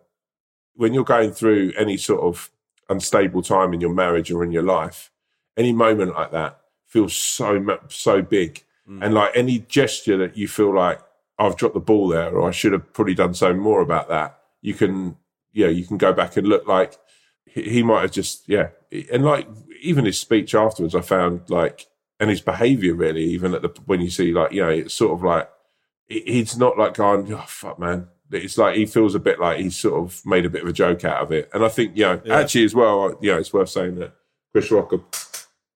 when 0.79 0.95
you're 0.95 1.03
going 1.03 1.33
through 1.33 1.73
any 1.77 1.97
sort 1.97 2.21
of 2.21 2.51
unstable 2.89 3.43
time 3.43 3.75
in 3.75 3.81
your 3.81 3.93
marriage 3.93 4.31
or 4.31 4.45
in 4.45 4.53
your 4.53 4.63
life, 4.63 5.11
any 5.57 5.73
moment 5.73 6.15
like 6.15 6.31
that 6.31 6.61
feels 6.87 7.15
so 7.15 7.79
so 7.89 8.23
big, 8.23 8.65
mm. 8.89 9.05
and 9.05 9.13
like 9.13 9.33
any 9.35 9.59
gesture 9.59 10.17
that 10.17 10.37
you 10.37 10.47
feel 10.47 10.73
like 10.73 11.01
I've 11.37 11.57
dropped 11.57 11.75
the 11.75 11.81
ball 11.81 12.07
there, 12.07 12.31
or 12.31 12.49
I 12.49 12.53
should 12.53 12.73
have 12.73 12.93
probably 12.93 13.15
done 13.15 13.35
so 13.35 13.53
more 13.53 13.81
about 13.81 14.09
that. 14.09 14.39
You 14.63 14.73
can, 14.73 15.17
you 15.53 15.65
know, 15.65 15.71
you 15.71 15.85
can 15.85 15.99
go 15.99 16.13
back 16.13 16.37
and 16.37 16.47
look 16.47 16.69
like 16.69 16.97
he, 17.45 17.63
he 17.63 17.83
might 17.83 18.03
have 18.03 18.13
just, 18.13 18.49
yeah, 18.49 18.69
and 19.13 19.25
like 19.25 19.49
even 19.83 20.05
his 20.05 20.21
speech 20.21 20.55
afterwards, 20.55 20.95
I 20.95 21.01
found 21.01 21.51
like, 21.51 21.89
and 22.21 22.31
his 22.31 22.41
behaviour 22.41 22.95
really, 22.95 23.25
even 23.25 23.53
at 23.53 23.63
the 23.63 23.71
when 23.87 24.01
you 24.01 24.11
see 24.11 24.33
like, 24.33 24.53
you 24.53 24.63
know, 24.63 24.71
it's 24.71 24.95
sort 24.95 25.13
of 25.13 25.25
like 25.25 25.51
he's 26.07 26.57
not 26.57 26.79
like 26.79 26.95
going, 26.95 27.33
oh 27.35 27.45
fuck, 27.49 27.81
man. 27.81 28.07
It's 28.31 28.59
like 28.59 28.77
he 28.77 28.85
feels 28.87 29.15
a 29.15 29.19
bit 29.19 29.41
like 29.41 29.59
he's 29.59 29.77
sort 29.77 29.95
of 30.03 30.21
made 30.27 30.45
a 30.45 30.51
bit 30.51 30.63
of 30.63 30.69
a 30.69 30.73
joke 30.73 31.05
out 31.05 31.23
of 31.23 31.33
it, 31.33 31.49
and 31.55 31.65
I 31.65 31.69
think, 31.69 31.97
you 31.97 32.05
know, 32.05 32.21
Yeah. 32.25 32.39
actually 32.41 32.65
as 32.65 32.75
well, 32.75 33.17
you 33.23 33.31
know, 33.33 33.39
it's 33.39 33.53
worth 33.53 33.71
saying 33.71 33.95
that 33.97 34.13
Chris 34.53 34.71
Rock 34.71 34.93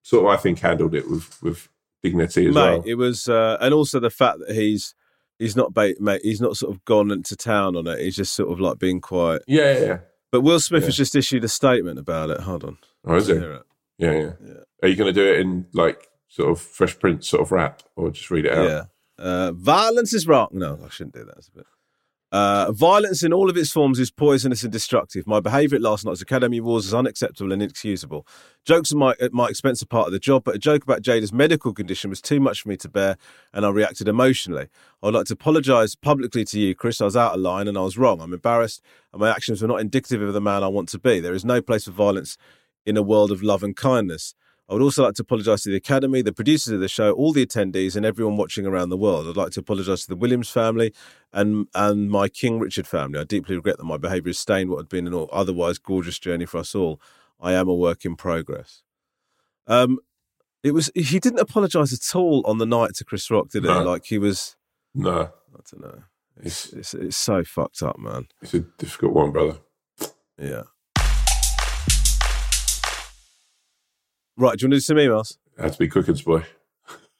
sort 0.03 0.25
of, 0.25 0.31
I 0.31 0.37
think, 0.37 0.59
handled 0.59 0.93
it 0.95 1.09
with 1.09 1.41
with 1.41 1.69
dignity 2.03 2.47
as 2.47 2.53
mate, 2.55 2.61
well. 2.61 2.83
it 2.85 2.95
was, 2.95 3.27
uh, 3.29 3.57
and 3.61 3.73
also 3.73 3.99
the 3.99 4.09
fact 4.09 4.39
that 4.45 4.53
he's 4.55 4.93
he's 5.39 5.55
not, 5.55 5.73
ba- 5.73 5.95
mate, 5.99 6.21
he's 6.23 6.41
not 6.41 6.55
sort 6.57 6.73
of 6.75 6.83
gone 6.85 7.09
into 7.11 7.35
town 7.35 7.75
on 7.75 7.87
it. 7.87 7.99
He's 7.99 8.15
just 8.15 8.33
sort 8.35 8.51
of 8.51 8.59
like 8.59 8.77
being 8.77 9.01
quiet. 9.01 9.43
Yeah, 9.47 9.73
yeah, 9.73 9.85
yeah. 9.85 9.97
But 10.31 10.41
Will 10.41 10.59
Smith 10.59 10.83
Yeah. 10.83 10.87
has 10.87 10.97
just 10.97 11.15
issued 11.15 11.43
a 11.43 11.47
statement 11.47 11.97
about 11.99 12.29
it. 12.29 12.41
Hold 12.41 12.63
on, 12.63 12.77
Oh, 13.05 13.15
is 13.15 13.29
it? 13.29 13.41
It. 13.41 13.61
Yeah, 13.97 14.11
yeah. 14.11 14.31
Yeah. 14.45 14.53
Are 14.81 14.87
you 14.89 14.95
going 14.95 15.13
to 15.13 15.19
do 15.19 15.27
it 15.31 15.39
in 15.39 15.65
like 15.73 16.07
sort 16.27 16.51
of 16.51 16.59
Fresh 16.61 16.99
Prince 16.99 17.27
sort 17.29 17.41
of 17.41 17.51
rap, 17.51 17.81
or 17.95 18.11
just 18.11 18.29
read 18.31 18.45
it 18.45 18.53
out? 18.53 18.67
Yeah. 18.69 18.83
Uh, 19.17 19.51
violence 19.53 20.13
is 20.13 20.27
wrong. 20.27 20.49
No, 20.51 20.79
I 20.83 20.89
shouldn't 20.89 21.13
do 21.15 21.23
that. 21.25 21.37
A 21.37 21.51
bit. 21.57 21.65
Uh, 22.33 22.71
violence 22.71 23.21
in 23.21 23.31
all 23.31 23.47
of 23.47 23.55
its 23.55 23.69
forms 23.69 23.99
is 23.99 24.09
poisonous 24.09 24.63
and 24.63 24.71
destructive. 24.71 25.27
My 25.27 25.39
behaviour 25.39 25.75
at 25.75 25.83
last 25.83 26.03
night's 26.03 26.19
Academy 26.19 26.57
Awards 26.57 26.87
is 26.87 26.93
unacceptable 26.93 27.53
and 27.53 27.61
inexcusable. 27.61 28.25
Jokes 28.65 28.91
at 28.91 28.97
my, 28.97 29.13
at 29.21 29.33
my 29.33 29.49
expense 29.49 29.83
are 29.83 29.85
part 29.85 30.07
of 30.07 30.13
the 30.13 30.19
job, 30.19 30.43
but 30.43 30.55
a 30.55 30.57
joke 30.57 30.81
about 30.81 31.03
Jada's 31.03 31.31
medical 31.31 31.75
condition 31.75 32.09
was 32.09 32.21
too 32.21 32.39
much 32.39 32.63
for 32.63 32.69
me 32.69 32.77
to 32.77 32.89
bear, 32.89 33.17
and 33.53 33.67
I 33.67 33.69
reacted 33.69 34.07
emotionally. 34.07 34.67
I 35.03 35.05
would 35.05 35.13
like 35.13 35.27
to 35.27 35.33
apologise 35.33 35.93
publicly 35.93 36.43
to 36.45 36.59
you, 36.59 36.73
Chris. 36.73 37.01
I 37.01 37.05
was 37.05 37.15
out 37.15 37.35
of 37.35 37.39
line 37.39 37.67
and 37.67 37.77
I 37.77 37.81
was 37.81 37.99
wrong. 37.99 38.19
I'm 38.19 38.33
embarrassed, 38.33 38.81
and 39.11 39.19
my 39.19 39.29
actions 39.29 39.61
were 39.61 39.67
not 39.67 39.81
indicative 39.81 40.23
of 40.23 40.33
the 40.33 40.41
man 40.41 40.63
I 40.63 40.69
want 40.69 40.89
to 40.89 40.97
be. 40.97 41.19
There 41.19 41.35
is 41.35 41.45
no 41.45 41.61
place 41.61 41.83
for 41.85 41.91
violence 41.91 42.35
in 42.83 42.97
a 42.97 43.03
world 43.03 43.31
of 43.31 43.43
love 43.43 43.61
and 43.61 43.75
kindness. 43.75 44.33
I 44.69 44.73
would 44.73 44.81
also 44.81 45.03
like 45.03 45.15
to 45.15 45.23
apologise 45.23 45.63
to 45.63 45.69
the 45.69 45.75
Academy, 45.75 46.21
the 46.21 46.31
producers 46.31 46.73
of 46.73 46.79
the 46.79 46.87
show, 46.87 47.11
all 47.11 47.33
the 47.33 47.45
attendees, 47.45 47.95
and 47.95 48.05
everyone 48.05 48.37
watching 48.37 48.65
around 48.65 48.89
the 48.89 48.97
world. 48.97 49.27
I'd 49.27 49.35
like 49.35 49.51
to 49.51 49.59
apologise 49.59 50.03
to 50.03 50.07
the 50.07 50.15
Williams 50.15 50.49
family 50.49 50.93
and 51.33 51.67
and 51.75 52.09
my 52.09 52.29
King 52.29 52.59
Richard 52.59 52.87
family. 52.87 53.19
I 53.19 53.25
deeply 53.25 53.55
regret 53.55 53.77
that 53.77 53.83
my 53.83 53.97
behaviour 53.97 54.29
has 54.29 54.39
stained 54.39 54.69
what 54.69 54.77
had 54.77 54.89
been 54.89 55.05
an 55.07 55.27
otherwise 55.31 55.77
gorgeous 55.79 56.17
journey 56.17 56.45
for 56.45 56.59
us 56.59 56.73
all. 56.75 57.01
I 57.41 57.53
am 57.53 57.67
a 57.67 57.73
work 57.75 58.05
in 58.05 58.15
progress. 58.15 58.83
Um, 59.67 59.99
it 60.63 60.71
was 60.73 60.89
he 60.95 61.19
didn't 61.19 61.39
apologise 61.39 61.93
at 61.93 62.15
all 62.15 62.41
on 62.47 62.57
the 62.57 62.65
night 62.65 62.95
to 62.95 63.03
Chris 63.05 63.29
Rock, 63.29 63.49
did 63.49 63.63
he? 63.63 63.69
No. 63.69 63.83
Like 63.83 64.05
he 64.05 64.17
was, 64.17 64.55
No, 64.95 65.11
I 65.11 65.59
don't 65.71 65.81
know. 65.81 66.03
It's, 66.37 66.71
it's 66.73 66.93
it's 66.93 67.17
so 67.17 67.43
fucked 67.43 67.83
up, 67.83 67.99
man. 67.99 68.27
it's 68.41 68.53
a 68.53 68.61
difficult 68.61 69.13
one, 69.13 69.31
brother. 69.31 69.57
Yeah. 70.41 70.63
Right, 74.35 74.57
do 74.57 74.63
you 74.63 74.67
want 74.67 74.73
to 74.73 74.77
do 74.77 74.79
some 74.79 74.97
emails? 74.97 75.37
Had 75.59 75.73
to 75.73 75.79
be 75.79 75.87
Quickens 75.87 76.23
boy. 76.25 76.43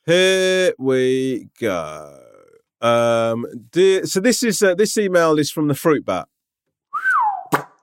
Here 0.05 0.74
we 0.80 1.47
go. 1.59 2.20
Um, 2.82 3.45
dear, 3.72 4.05
so 4.05 4.20
this 4.20 4.41
is 4.41 4.61
uh, 4.61 4.74
this 4.76 4.97
email 4.97 5.38
is 5.38 5.51
from 5.51 5.68
the 5.68 5.76
fruit 5.76 6.05
bat, 6.05 6.28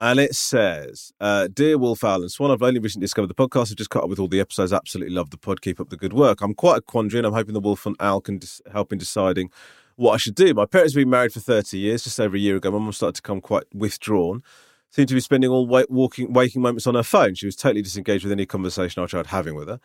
and 0.01 0.19
it 0.19 0.35
says, 0.35 1.13
uh, 1.21 1.47
"Dear 1.51 1.77
Wolf 1.77 2.03
Owl 2.03 2.21
and 2.21 2.31
Swan, 2.31 2.51
I've 2.51 2.61
only 2.61 2.79
recently 2.79 3.05
discovered 3.05 3.29
the 3.29 3.33
podcast. 3.33 3.71
I've 3.71 3.77
just 3.77 3.89
caught 3.89 4.03
up 4.03 4.09
with 4.09 4.19
all 4.19 4.27
the 4.27 4.41
episodes. 4.41 4.73
Absolutely 4.73 5.15
love 5.15 5.29
the 5.29 5.37
pod. 5.37 5.61
Keep 5.61 5.79
up 5.79 5.89
the 5.89 5.97
good 5.97 6.13
work. 6.13 6.41
I'm 6.41 6.53
quite 6.53 6.77
a 6.79 6.81
quandary, 6.81 7.19
and 7.19 7.27
I'm 7.27 7.33
hoping 7.33 7.53
the 7.53 7.61
Wolf 7.61 7.85
and 7.85 7.95
Owl 7.99 8.21
can 8.21 8.37
dis- 8.37 8.61
help 8.71 8.91
in 8.91 8.99
deciding 8.99 9.49
what 9.95 10.11
I 10.11 10.17
should 10.17 10.35
do. 10.35 10.53
My 10.53 10.65
parents 10.65 10.93
have 10.93 11.01
been 11.01 11.09
married 11.09 11.33
for 11.33 11.39
30 11.39 11.77
years. 11.77 12.03
Just 12.03 12.19
over 12.19 12.35
a 12.35 12.39
year 12.39 12.57
ago, 12.57 12.69
my 12.71 12.77
mum 12.77 12.91
started 12.91 13.15
to 13.15 13.21
become 13.21 13.39
quite 13.39 13.63
withdrawn." 13.73 14.43
Seemed 14.91 15.07
to 15.09 15.13
be 15.15 15.21
spending 15.21 15.49
all 15.49 15.65
wa- 15.65 15.85
walking, 15.89 16.33
waking 16.33 16.61
moments 16.61 16.85
on 16.85 16.95
her 16.95 17.03
phone. 17.03 17.33
She 17.35 17.45
was 17.45 17.55
totally 17.55 17.81
disengaged 17.81 18.23
with 18.23 18.31
any 18.31 18.45
conversation 18.45 19.01
I 19.01 19.05
tried 19.07 19.27
having 19.27 19.55
with 19.55 19.67
her 19.67 19.79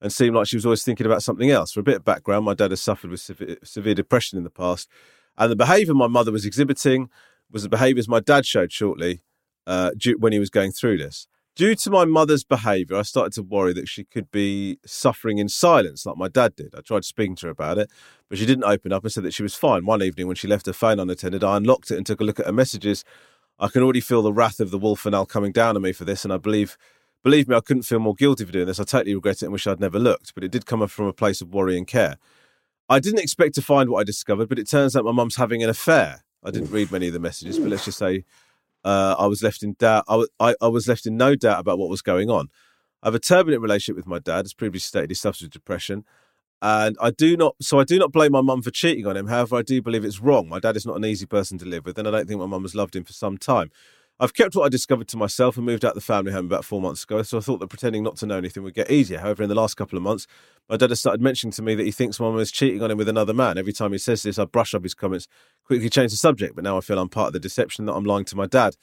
and 0.00 0.12
seemed 0.12 0.34
like 0.34 0.46
she 0.46 0.56
was 0.56 0.64
always 0.64 0.82
thinking 0.82 1.06
about 1.06 1.22
something 1.22 1.50
else. 1.50 1.72
For 1.72 1.80
a 1.80 1.84
bit 1.84 1.96
of 1.96 2.04
background, 2.04 2.44
my 2.44 2.54
dad 2.54 2.70
has 2.70 2.80
suffered 2.80 3.10
with 3.10 3.20
severe, 3.20 3.56
severe 3.62 3.94
depression 3.94 4.38
in 4.38 4.44
the 4.44 4.50
past, 4.50 4.88
and 5.36 5.50
the 5.50 5.56
behaviour 5.56 5.94
my 5.94 6.06
mother 6.06 6.32
was 6.32 6.44
exhibiting 6.44 7.08
was 7.50 7.62
the 7.62 7.68
behaviours 7.68 8.08
my 8.08 8.20
dad 8.20 8.46
showed 8.46 8.72
shortly 8.72 9.22
uh, 9.66 9.90
due, 9.96 10.16
when 10.18 10.32
he 10.32 10.38
was 10.38 10.50
going 10.50 10.72
through 10.72 10.98
this. 10.98 11.26
Due 11.56 11.74
to 11.74 11.90
my 11.90 12.04
mother's 12.04 12.44
behaviour, 12.44 12.96
I 12.96 13.02
started 13.02 13.32
to 13.32 13.42
worry 13.42 13.72
that 13.72 13.88
she 13.88 14.04
could 14.04 14.30
be 14.30 14.78
suffering 14.86 15.38
in 15.38 15.48
silence, 15.48 16.06
like 16.06 16.16
my 16.16 16.28
dad 16.28 16.54
did. 16.54 16.74
I 16.76 16.80
tried 16.80 17.04
speaking 17.04 17.34
to 17.36 17.46
her 17.46 17.50
about 17.50 17.76
it, 17.76 17.90
but 18.28 18.38
she 18.38 18.46
didn't 18.46 18.64
open 18.64 18.92
up 18.92 19.02
and 19.02 19.12
said 19.12 19.24
that 19.24 19.34
she 19.34 19.42
was 19.42 19.54
fine. 19.56 19.84
One 19.84 20.02
evening, 20.02 20.28
when 20.28 20.36
she 20.36 20.46
left 20.46 20.66
her 20.66 20.72
phone 20.72 21.00
unattended, 21.00 21.42
I 21.42 21.56
unlocked 21.56 21.90
it 21.90 21.96
and 21.96 22.06
took 22.06 22.20
a 22.20 22.24
look 22.24 22.38
at 22.38 22.46
her 22.46 22.52
messages. 22.52 23.04
I 23.60 23.68
can 23.68 23.82
already 23.82 24.00
feel 24.00 24.22
the 24.22 24.32
wrath 24.32 24.58
of 24.58 24.70
the 24.70 24.78
wolf 24.78 25.06
and 25.06 25.14
owl 25.14 25.26
coming 25.26 25.52
down 25.52 25.76
on 25.76 25.82
me 25.82 25.92
for 25.92 26.04
this, 26.04 26.24
and 26.24 26.32
I 26.32 26.38
believe 26.38 26.76
Believe 27.22 27.48
me, 27.48 27.56
I 27.56 27.60
couldn't 27.60 27.82
feel 27.82 27.98
more 27.98 28.14
guilty 28.14 28.44
for 28.46 28.52
doing 28.52 28.66
this. 28.66 28.80
I 28.80 28.84
totally 28.84 29.14
regret 29.14 29.42
it 29.42 29.42
and 29.42 29.52
wish 29.52 29.66
I'd 29.66 29.80
never 29.80 29.98
looked, 29.98 30.34
but 30.34 30.42
it 30.42 30.50
did 30.50 30.64
come 30.64 30.86
from 30.88 31.06
a 31.06 31.12
place 31.12 31.42
of 31.42 31.52
worry 31.52 31.76
and 31.76 31.86
care. 31.86 32.16
I 32.88 32.98
didn't 32.98 33.20
expect 33.20 33.54
to 33.56 33.62
find 33.62 33.90
what 33.90 34.00
I 34.00 34.04
discovered, 34.04 34.48
but 34.48 34.58
it 34.58 34.68
turns 34.68 34.96
out 34.96 35.04
my 35.04 35.12
mum's 35.12 35.36
having 35.36 35.62
an 35.62 35.68
affair. 35.68 36.24
I 36.42 36.50
didn't 36.50 36.70
read 36.70 36.90
many 36.90 37.08
of 37.08 37.12
the 37.12 37.20
messages, 37.20 37.58
but 37.58 37.68
let's 37.68 37.84
just 37.84 37.98
say 37.98 38.24
uh, 38.84 39.16
I 39.18 39.26
was 39.26 39.42
left 39.42 39.62
in 39.62 39.74
doubt. 39.78 40.04
I, 40.08 40.12
w- 40.12 40.28
I, 40.40 40.54
I 40.62 40.68
was 40.68 40.88
left 40.88 41.04
in 41.04 41.18
no 41.18 41.34
doubt 41.34 41.60
about 41.60 41.78
what 41.78 41.90
was 41.90 42.00
going 42.00 42.30
on. 42.30 42.48
I 43.02 43.08
have 43.08 43.14
a 43.14 43.20
turbulent 43.20 43.62
relationship 43.62 43.96
with 43.96 44.06
my 44.06 44.18
dad, 44.18 44.46
as 44.46 44.54
previously 44.54 44.86
stated, 44.86 45.10
he 45.10 45.14
suffers 45.14 45.42
with 45.42 45.50
depression. 45.50 46.04
And 46.62 46.96
I 47.00 47.10
do 47.10 47.36
not, 47.36 47.56
so 47.60 47.80
I 47.80 47.84
do 47.84 47.98
not 47.98 48.12
blame 48.12 48.32
my 48.32 48.42
mum 48.42 48.60
for 48.60 48.70
cheating 48.70 49.06
on 49.06 49.16
him. 49.16 49.28
However, 49.28 49.56
I 49.56 49.62
do 49.62 49.80
believe 49.80 50.04
it's 50.04 50.20
wrong. 50.20 50.48
My 50.48 50.58
dad 50.58 50.76
is 50.76 50.84
not 50.84 50.96
an 50.96 51.04
easy 51.04 51.26
person 51.26 51.56
to 51.58 51.64
live 51.64 51.86
with, 51.86 51.98
and 51.98 52.06
I 52.06 52.10
don't 52.10 52.28
think 52.28 52.40
my 52.40 52.46
mum 52.46 52.62
has 52.62 52.74
loved 52.74 52.94
him 52.94 53.04
for 53.04 53.14
some 53.14 53.38
time. 53.38 53.70
I've 54.22 54.34
kept 54.34 54.54
what 54.54 54.66
I 54.66 54.68
discovered 54.68 55.08
to 55.08 55.16
myself 55.16 55.56
and 55.56 55.64
moved 55.64 55.82
out 55.82 55.92
of 55.92 55.94
the 55.94 56.02
family 56.02 56.30
home 56.30 56.44
about 56.44 56.66
four 56.66 56.82
months 56.82 57.04
ago, 57.04 57.22
so 57.22 57.38
I 57.38 57.40
thought 57.40 57.58
that 57.60 57.68
pretending 57.68 58.02
not 58.02 58.16
to 58.16 58.26
know 58.26 58.36
anything 58.36 58.62
would 58.62 58.74
get 58.74 58.90
easier. 58.90 59.18
However, 59.18 59.42
in 59.42 59.48
the 59.48 59.54
last 59.54 59.78
couple 59.78 59.96
of 59.96 60.02
months, 60.02 60.26
my 60.68 60.76
dad 60.76 60.90
has 60.90 61.00
started 61.00 61.22
mentioning 61.22 61.52
to 61.52 61.62
me 61.62 61.74
that 61.74 61.84
he 61.84 61.90
thinks 61.90 62.20
my 62.20 62.28
mum 62.28 62.38
is 62.38 62.52
cheating 62.52 62.82
on 62.82 62.90
him 62.90 62.98
with 62.98 63.08
another 63.08 63.32
man. 63.32 63.56
Every 63.56 63.72
time 63.72 63.92
he 63.92 63.98
says 63.98 64.22
this, 64.22 64.38
I 64.38 64.44
brush 64.44 64.74
up 64.74 64.82
his 64.82 64.92
comments, 64.92 65.26
quickly 65.64 65.88
change 65.88 66.10
the 66.10 66.18
subject, 66.18 66.54
but 66.54 66.64
now 66.64 66.76
I 66.76 66.82
feel 66.82 66.98
I'm 66.98 67.08
part 67.08 67.28
of 67.28 67.32
the 67.32 67.40
deception 67.40 67.86
that 67.86 67.94
I'm 67.94 68.04
lying 68.04 68.26
to 68.26 68.36
my 68.36 68.44
dad. 68.44 68.76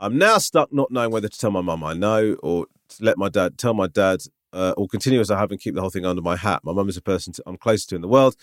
I'm 0.00 0.18
now 0.18 0.38
stuck 0.38 0.72
not 0.72 0.90
knowing 0.90 1.12
whether 1.12 1.28
to 1.28 1.38
tell 1.38 1.52
my 1.52 1.60
mum 1.60 1.84
I 1.84 1.94
know 1.94 2.34
or 2.42 2.66
let 3.00 3.16
my 3.16 3.28
dad 3.28 3.58
tell 3.58 3.74
my 3.74 3.86
dad 3.86 4.22
uh, 4.52 4.74
or 4.76 4.88
continue 4.88 5.20
as 5.20 5.30
I 5.30 5.38
have 5.38 5.50
and 5.50 5.60
keep 5.60 5.74
the 5.74 5.80
whole 5.80 5.90
thing 5.90 6.06
under 6.06 6.22
my 6.22 6.36
hat. 6.36 6.60
My 6.64 6.72
mum 6.72 6.88
is 6.88 6.96
a 6.96 7.02
person 7.02 7.32
to, 7.34 7.42
I'm 7.46 7.56
closest 7.56 7.90
to 7.90 7.96
in 7.96 8.02
the 8.02 8.08
world. 8.08 8.36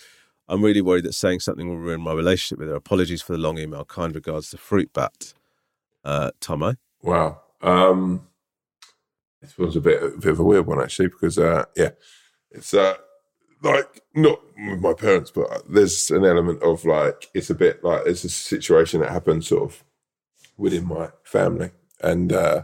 I'm 0.48 0.62
really 0.62 0.80
worried 0.80 1.04
that 1.04 1.12
saying 1.12 1.40
something 1.40 1.68
will 1.68 1.76
ruin 1.76 2.00
my 2.00 2.12
relationship 2.12 2.58
with 2.58 2.68
her. 2.68 2.74
Apologies 2.74 3.20
for 3.20 3.32
the 3.32 3.38
long 3.38 3.58
email. 3.58 3.84
Kind 3.84 4.14
regards 4.14 4.50
to 4.50 4.56
Fruit 4.56 4.92
Bat. 4.92 5.34
Uh, 6.04 6.30
Tomo. 6.40 6.76
Wow. 7.02 7.42
Um, 7.60 8.26
this 9.42 9.58
was 9.58 9.76
a 9.76 9.80
bit, 9.80 10.02
a 10.02 10.08
bit 10.16 10.32
of 10.32 10.40
a 10.40 10.44
weird 10.44 10.66
one 10.66 10.80
actually 10.80 11.08
because 11.08 11.38
uh, 11.38 11.64
yeah, 11.76 11.90
it's 12.50 12.72
uh, 12.74 12.94
like 13.62 14.02
not 14.14 14.40
with 14.56 14.80
my 14.80 14.92
parents, 14.94 15.30
but 15.30 15.62
there's 15.68 16.10
an 16.10 16.24
element 16.24 16.62
of 16.62 16.84
like 16.84 17.28
it's 17.34 17.50
a 17.50 17.54
bit 17.54 17.82
like 17.84 18.02
it's 18.06 18.24
a 18.24 18.28
situation 18.28 19.00
that 19.00 19.10
happened 19.10 19.44
sort 19.44 19.62
of 19.64 19.84
within 20.56 20.86
my 20.86 21.10
family, 21.22 21.70
and 22.02 22.32
uh, 22.32 22.62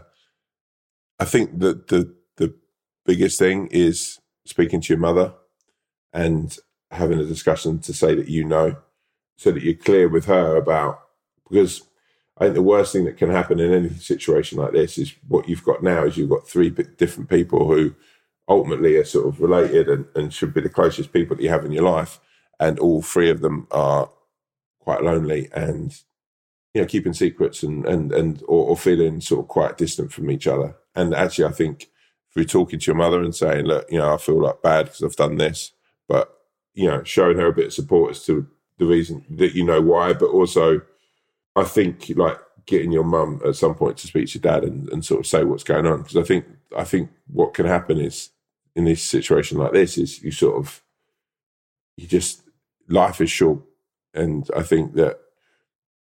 I 1.19 1.25
think 1.25 1.59
that 1.59 1.87
the 1.87 1.97
the 1.97 2.14
biggest 3.05 3.39
thing 3.39 3.67
is 3.67 4.19
speaking 4.45 4.81
to 4.81 4.93
your 4.93 4.99
mother 4.99 5.33
and 6.13 6.57
having 6.91 7.19
a 7.19 7.25
discussion 7.25 7.79
to 7.79 7.93
say 7.93 8.15
that 8.15 8.29
you 8.29 8.43
know, 8.43 8.77
so 9.37 9.51
that 9.51 9.63
you're 9.63 9.73
clear 9.73 10.07
with 10.07 10.25
her 10.25 10.55
about 10.55 11.01
because 11.49 11.83
I 12.37 12.45
think 12.45 12.55
the 12.55 12.61
worst 12.61 12.91
thing 12.91 13.05
that 13.05 13.17
can 13.17 13.29
happen 13.29 13.59
in 13.59 13.73
any 13.73 13.89
situation 13.89 14.57
like 14.57 14.73
this 14.73 14.97
is 14.97 15.15
what 15.27 15.47
you've 15.47 15.63
got 15.63 15.83
now 15.83 16.03
is 16.03 16.17
you've 16.17 16.29
got 16.29 16.47
three 16.47 16.69
different 16.69 17.29
people 17.29 17.67
who 17.67 17.95
ultimately 18.47 18.97
are 18.97 19.05
sort 19.05 19.27
of 19.27 19.39
related 19.39 19.87
and, 19.87 20.05
and 20.15 20.33
should 20.33 20.53
be 20.53 20.61
the 20.61 20.69
closest 20.69 21.13
people 21.13 21.35
that 21.35 21.43
you 21.43 21.49
have 21.49 21.65
in 21.65 21.71
your 21.71 21.83
life, 21.83 22.19
and 22.59 22.77
all 22.79 23.01
three 23.01 23.29
of 23.29 23.41
them 23.41 23.67
are 23.71 24.09
quite 24.79 25.03
lonely 25.03 25.49
and 25.53 26.01
you 26.73 26.81
know 26.81 26.87
keeping 26.87 27.13
secrets 27.13 27.63
and 27.63 27.85
and 27.85 28.11
and 28.11 28.43
or, 28.43 28.69
or 28.69 28.77
feeling 28.77 29.19
sort 29.21 29.43
of 29.43 29.47
quite 29.47 29.77
distant 29.77 30.11
from 30.11 30.29
each 30.29 30.45
other. 30.45 30.75
And 30.93 31.13
actually, 31.13 31.45
I 31.45 31.51
think 31.51 31.89
through 32.35 32.45
talking 32.45 32.79
to 32.79 32.85
your 32.87 32.97
mother 32.97 33.23
and 33.23 33.33
saying, 33.33 33.65
look, 33.65 33.89
you 33.89 33.97
know, 33.97 34.13
I 34.13 34.17
feel 34.17 34.41
like 34.41 34.61
bad 34.61 34.85
because 34.85 35.01
I've 35.01 35.15
done 35.15 35.37
this, 35.37 35.71
but 36.07 36.29
you 36.73 36.87
know, 36.87 37.01
showing 37.03 37.37
her 37.37 37.47
a 37.47 37.53
bit 37.53 37.67
of 37.67 37.73
support 37.73 38.11
as 38.11 38.25
to 38.25 38.45
the 38.77 38.85
reason 38.85 39.25
that 39.29 39.55
you 39.55 39.63
know 39.63 39.81
why, 39.81 40.11
but 40.11 40.27
also 40.27 40.81
I 41.55 41.63
think 41.63 42.11
like 42.17 42.37
getting 42.65 42.91
your 42.91 43.05
mum 43.05 43.41
at 43.45 43.55
some 43.55 43.73
point 43.73 43.97
to 43.97 44.07
speak 44.07 44.27
to 44.29 44.39
dad 44.39 44.63
and, 44.63 44.89
and 44.89 45.05
sort 45.05 45.21
of 45.21 45.27
say 45.27 45.45
what's 45.45 45.63
going 45.63 45.85
on 45.85 45.99
because 46.01 46.17
I 46.17 46.23
think 46.23 46.45
I 46.75 46.83
think 46.83 47.09
what 47.27 47.53
can 47.53 47.65
happen 47.65 47.99
is 47.99 48.31
in 48.75 48.83
this 48.83 49.01
situation 49.01 49.57
like 49.57 49.71
this 49.71 49.97
is 49.97 50.21
you 50.21 50.31
sort 50.31 50.57
of 50.57 50.83
you 51.95 52.07
just 52.07 52.41
life 52.89 53.21
is 53.21 53.31
short 53.31 53.59
and 54.13 54.49
I 54.55 54.63
think 54.63 54.95
that 54.95 55.19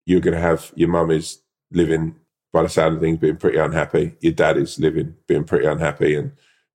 you're 0.06 0.22
going 0.22 0.36
to 0.36 0.40
have 0.40 0.72
your 0.76 0.90
mum 0.90 1.12
is 1.12 1.42
living 1.72 2.16
by 2.56 2.64
the 2.64 2.70
sound 2.70 2.96
of 2.96 3.02
things 3.02 3.20
being 3.20 3.38
pretty 3.38 3.58
unhappy 3.58 4.16
your 4.22 4.34
dad 4.34 4.58
is 4.58 4.80
living 4.80 5.16
being 5.28 5.44
pretty 5.44 5.66
unhappy 5.66 6.16
and 6.16 6.32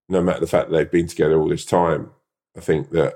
no 0.09 0.23
matter 0.23 0.41
the 0.41 0.47
fact 0.47 0.71
that 0.71 0.77
they've 0.77 0.91
been 0.91 1.07
together 1.07 1.41
all 1.41 1.49
this 1.49 1.65
time 1.65 2.11
I 2.57 2.61
think 2.61 2.91
that 2.91 3.15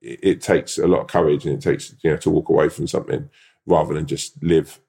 it, 0.00 0.20
it 0.22 0.40
takes 0.40 0.78
a 0.78 0.86
lot 0.86 1.00
of 1.00 1.06
courage 1.08 1.44
and 1.44 1.54
it 1.54 1.60
takes 1.60 1.94
you 2.02 2.10
know 2.10 2.16
to 2.18 2.30
walk 2.30 2.48
away 2.48 2.68
from 2.68 2.86
something 2.86 3.28
rather 3.66 3.94
than 3.94 4.06
just 4.06 4.42
live 4.42 4.80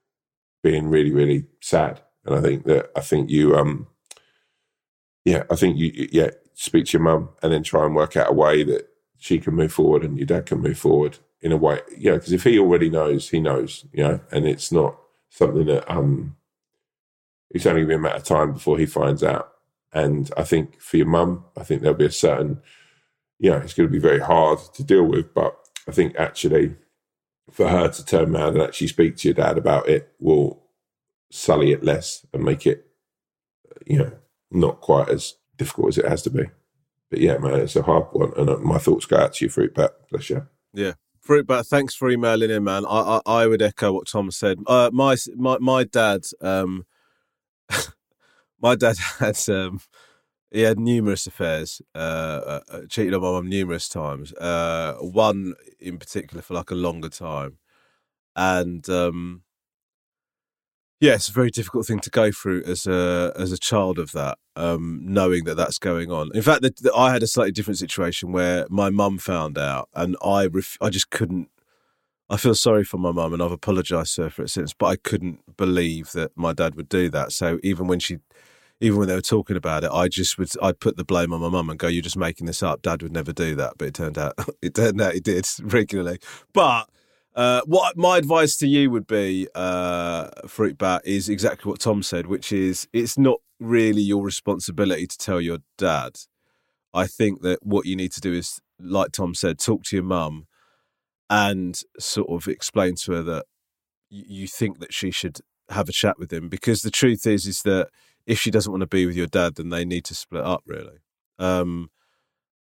being 0.62 0.88
really, 0.88 1.12
really 1.12 1.46
sad. 1.60 2.00
And 2.24 2.34
I 2.34 2.40
think 2.40 2.64
that 2.64 2.90
I 2.96 3.00
think 3.00 3.30
you, 3.30 3.54
um, 3.54 3.86
yeah, 5.24 5.44
I 5.50 5.54
think 5.56 5.78
you, 5.78 6.08
yeah, 6.12 6.30
speak 6.54 6.86
to 6.86 6.98
your 6.98 7.02
mum 7.02 7.30
and 7.42 7.52
then 7.52 7.62
try 7.62 7.84
and 7.84 7.94
work 7.94 8.16
out 8.16 8.30
a 8.30 8.32
way 8.32 8.64
that 8.64 8.88
she 9.16 9.38
can 9.38 9.54
move 9.54 9.72
forward 9.72 10.04
and 10.04 10.18
your 10.18 10.26
dad 10.26 10.46
can 10.46 10.60
move 10.60 10.78
forward 10.78 11.18
in 11.40 11.52
a 11.52 11.56
way, 11.56 11.80
you 11.96 12.10
know, 12.10 12.16
because 12.16 12.32
if 12.32 12.42
he 12.42 12.58
already 12.58 12.90
knows, 12.90 13.30
he 13.30 13.38
knows, 13.38 13.86
you 13.92 14.02
know, 14.02 14.20
and 14.32 14.46
it's 14.46 14.72
not 14.72 14.96
something 15.30 15.66
that 15.66 15.88
um, 15.90 16.36
it's 17.50 17.66
only 17.66 17.82
going 17.82 17.88
to 17.88 17.94
be 17.96 17.98
a 17.98 18.02
matter 18.02 18.16
of 18.16 18.24
time 18.24 18.52
before 18.52 18.78
he 18.78 18.86
finds 18.86 19.22
out. 19.22 19.52
And 19.92 20.30
I 20.36 20.44
think 20.44 20.80
for 20.80 20.96
your 20.96 21.06
mum, 21.06 21.44
I 21.56 21.62
think 21.62 21.80
there'll 21.80 21.96
be 21.96 22.06
a 22.06 22.10
certain, 22.10 22.60
you 23.38 23.50
know, 23.50 23.58
it's 23.58 23.74
going 23.74 23.88
to 23.88 23.92
be 23.92 23.98
very 23.98 24.20
hard 24.20 24.58
to 24.74 24.84
deal 24.84 25.04
with, 25.04 25.32
but 25.32 25.56
I 25.88 25.92
think 25.92 26.16
actually 26.16 26.76
for 27.50 27.68
her 27.68 27.88
to 27.88 28.04
turn 28.04 28.34
around 28.34 28.54
and 28.54 28.62
actually 28.62 28.88
speak 28.88 29.16
to 29.16 29.28
your 29.28 29.34
dad 29.34 29.56
about 29.56 29.88
it 29.88 30.12
will 30.18 30.62
sully 31.30 31.72
it 31.72 31.84
less 31.84 32.26
and 32.32 32.44
make 32.44 32.66
it, 32.66 32.86
you 33.86 33.98
know, 33.98 34.12
not 34.50 34.80
quite 34.80 35.08
as 35.08 35.34
difficult 35.56 35.88
as 35.88 35.98
it 35.98 36.08
has 36.08 36.22
to 36.22 36.30
be. 36.30 36.44
But 37.10 37.20
yeah, 37.20 37.38
man, 37.38 37.60
it's 37.60 37.76
a 37.76 37.82
hard 37.82 38.06
one, 38.12 38.32
and 38.36 38.50
uh, 38.50 38.56
my 38.58 38.78
thoughts 38.78 39.06
go 39.06 39.16
out 39.16 39.34
to 39.34 39.44
you, 39.44 39.48
Fruit 39.48 39.74
Bat. 39.74 39.92
Bless 40.10 40.30
you. 40.30 40.46
Yeah. 40.74 40.94
Fruit 41.20 41.46
Bat, 41.46 41.66
thanks 41.66 41.94
for 41.94 42.10
emailing 42.10 42.50
in, 42.50 42.64
man. 42.64 42.84
I, 42.84 43.20
I, 43.26 43.42
I 43.42 43.46
would 43.46 43.62
echo 43.62 43.92
what 43.92 44.08
Tom 44.08 44.30
said. 44.30 44.58
Uh, 44.66 44.90
my 44.92 45.16
my 45.36 45.58
my 45.58 45.84
dad, 45.84 46.22
um, 46.40 46.84
my 48.60 48.76
dad 48.76 48.96
had 49.18 49.38
um, 49.48 49.80
he 50.50 50.62
had 50.62 50.78
numerous 50.78 51.26
affairs, 51.26 51.82
uh, 51.94 51.98
uh, 51.98 52.60
uh, 52.70 52.80
cheated 52.88 53.14
on 53.14 53.20
my 53.20 53.30
mum 53.32 53.48
numerous 53.48 53.88
times. 53.88 54.32
Uh, 54.34 54.94
one 55.00 55.54
in 55.80 55.98
particular 55.98 56.42
for 56.42 56.54
like 56.54 56.70
a 56.70 56.74
longer 56.74 57.08
time, 57.08 57.58
and 58.34 58.88
um, 58.88 59.42
yeah, 61.00 61.14
it's 61.14 61.28
a 61.28 61.32
very 61.32 61.50
difficult 61.50 61.86
thing 61.86 62.00
to 62.00 62.10
go 62.10 62.32
through 62.32 62.62
as 62.64 62.86
a 62.86 63.32
as 63.36 63.52
a 63.52 63.58
child 63.58 63.98
of 63.98 64.12
that, 64.12 64.38
um, 64.54 65.00
knowing 65.02 65.44
that 65.44 65.56
that's 65.56 65.78
going 65.78 66.10
on. 66.10 66.30
In 66.34 66.42
fact, 66.42 66.62
the, 66.62 66.72
the, 66.80 66.94
I 66.94 67.12
had 67.12 67.22
a 67.22 67.26
slightly 67.26 67.52
different 67.52 67.78
situation 67.78 68.32
where 68.32 68.66
my 68.70 68.88
mum 68.88 69.18
found 69.18 69.58
out, 69.58 69.88
and 69.94 70.16
I 70.24 70.46
ref- 70.46 70.78
I 70.80 70.88
just 70.88 71.10
couldn't. 71.10 71.50
I 72.28 72.36
feel 72.36 72.54
sorry 72.54 72.84
for 72.84 72.98
my 72.98 73.12
mum, 73.12 73.32
and 73.32 73.42
I've 73.42 73.52
apologised 73.52 74.16
to 74.16 74.24
her 74.24 74.30
for 74.30 74.42
it 74.42 74.50
since. 74.50 74.74
But 74.74 74.86
I 74.86 74.96
couldn't 74.96 75.56
believe 75.56 76.12
that 76.12 76.32
my 76.36 76.52
dad 76.52 76.74
would 76.74 76.88
do 76.88 77.08
that. 77.10 77.32
So 77.32 77.58
even 77.62 77.86
when 77.86 78.00
she 78.00 78.18
even 78.80 78.98
when 78.98 79.08
they 79.08 79.14
were 79.14 79.20
talking 79.22 79.56
about 79.56 79.84
it, 79.84 79.90
I 79.92 80.08
just 80.08 80.36
would 80.38 80.50
I'd 80.60 80.80
put 80.80 80.96
the 80.96 81.04
blame 81.04 81.32
on 81.32 81.40
my 81.40 81.48
mum 81.48 81.70
and 81.70 81.78
go, 81.78 81.88
"You're 81.88 82.02
just 82.02 82.16
making 82.16 82.46
this 82.46 82.62
up. 82.62 82.82
Dad 82.82 83.02
would 83.02 83.12
never 83.12 83.32
do 83.32 83.54
that." 83.56 83.74
But 83.78 83.88
it 83.88 83.94
turned 83.94 84.18
out 84.18 84.34
it 84.62 84.74
turned 84.74 85.00
out 85.00 85.14
he 85.14 85.20
did 85.20 85.46
regularly. 85.62 86.18
But 86.52 86.88
Uh, 87.36 87.60
what 87.66 87.98
my 87.98 88.16
advice 88.16 88.56
to 88.56 88.66
you 88.66 88.90
would 88.90 89.06
be, 89.06 89.46
uh, 89.54 90.30
Fruitbat, 90.46 91.00
is 91.04 91.28
exactly 91.28 91.68
what 91.70 91.78
Tom 91.80 92.02
said, 92.02 92.26
which 92.26 92.50
is 92.50 92.88
it's 92.94 93.18
not 93.18 93.40
really 93.60 94.00
your 94.00 94.22
responsibility 94.24 95.06
to 95.06 95.18
tell 95.18 95.38
your 95.40 95.58
dad. 95.76 96.12
I 96.94 97.06
think 97.06 97.42
that 97.42 97.58
what 97.62 97.84
you 97.86 97.94
need 97.94 98.12
to 98.12 98.20
do 98.22 98.32
is, 98.32 98.60
like 98.80 99.12
Tom 99.12 99.34
said, 99.34 99.58
talk 99.58 99.82
to 99.84 99.96
your 99.96 100.04
mum 100.04 100.46
and 101.28 101.80
sort 101.98 102.28
of 102.30 102.48
explain 102.48 102.94
to 102.94 103.12
her 103.12 103.22
that 103.22 103.46
you 104.08 104.46
think 104.46 104.78
that 104.78 104.92
she 104.92 105.10
should 105.10 105.40
have 105.68 105.88
a 105.88 105.92
chat 105.92 106.18
with 106.18 106.32
him 106.32 106.48
because 106.48 106.82
the 106.82 106.90
truth 106.90 107.26
is 107.26 107.46
is 107.46 107.62
that 107.62 107.88
if 108.26 108.38
she 108.38 108.50
doesn't 108.50 108.70
want 108.72 108.82
to 108.82 108.86
be 108.86 109.04
with 109.06 109.16
your 109.16 109.26
dad 109.26 109.56
then 109.56 109.68
they 109.68 109.84
need 109.84 110.04
to 110.04 110.14
split 110.14 110.44
up 110.44 110.62
really. 110.66 110.98
Um 111.38 111.90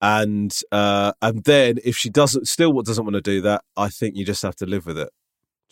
and 0.01 0.57
uh 0.71 1.13
and 1.21 1.45
then 1.45 1.79
if 1.85 1.97
she 1.97 2.11
doesn't 2.11 2.47
still 2.47 2.73
what 2.73 2.87
doesn't 2.87 3.05
want 3.05 3.15
to 3.15 3.21
do 3.21 3.41
that 3.41 3.63
i 3.77 3.89
think 3.89 4.17
you 4.17 4.25
just 4.25 4.43
have 4.43 4.57
to 4.57 4.67
live 4.67 4.87
with 4.87 4.99
it. 4.99 5.11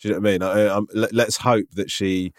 Do 0.01 0.07
you 0.07 0.13
know 0.13 0.19
what 0.19 0.27
i 0.27 0.31
mean? 0.31 0.43
I, 0.43 0.75
I'm, 0.75 0.87
let, 0.93 1.13
let's 1.13 1.37
hope 1.37 1.67
that 1.73 1.89
she 1.89 2.33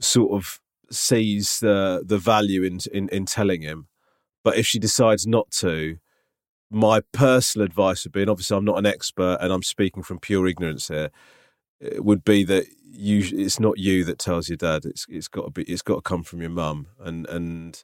sort 0.00 0.32
of 0.32 0.60
sees 0.90 1.58
the 1.60 2.02
the 2.06 2.18
value 2.18 2.62
in 2.62 2.78
in, 2.92 3.08
in 3.08 3.26
telling 3.26 3.62
him. 3.62 3.88
But 4.44 4.56
if 4.56 4.66
she 4.66 4.78
decides 4.78 5.26
not 5.26 5.50
to 5.52 5.96
my 6.74 7.00
personal 7.12 7.64
advice 7.64 8.04
would 8.04 8.12
be 8.12 8.20
and 8.20 8.30
obviously 8.30 8.56
i'm 8.56 8.64
not 8.64 8.78
an 8.78 8.86
expert 8.86 9.38
and 9.40 9.52
i'm 9.52 9.62
speaking 9.62 10.02
from 10.02 10.18
pure 10.18 10.46
ignorance 10.46 10.88
here 10.88 11.10
would 11.98 12.24
be 12.24 12.44
that 12.44 12.66
you 12.96 13.22
it's 13.32 13.60
not 13.60 13.78
you 13.78 14.04
that 14.04 14.18
tells 14.18 14.48
your 14.48 14.56
dad. 14.56 14.84
It's 14.84 15.06
it's 15.08 15.28
got 15.28 15.44
to 15.44 15.50
be 15.50 15.62
it's 15.64 15.82
got 15.82 15.96
to 15.96 16.02
come 16.02 16.22
from 16.22 16.40
your 16.40 16.50
mum. 16.50 16.86
And 17.00 17.26
and 17.28 17.82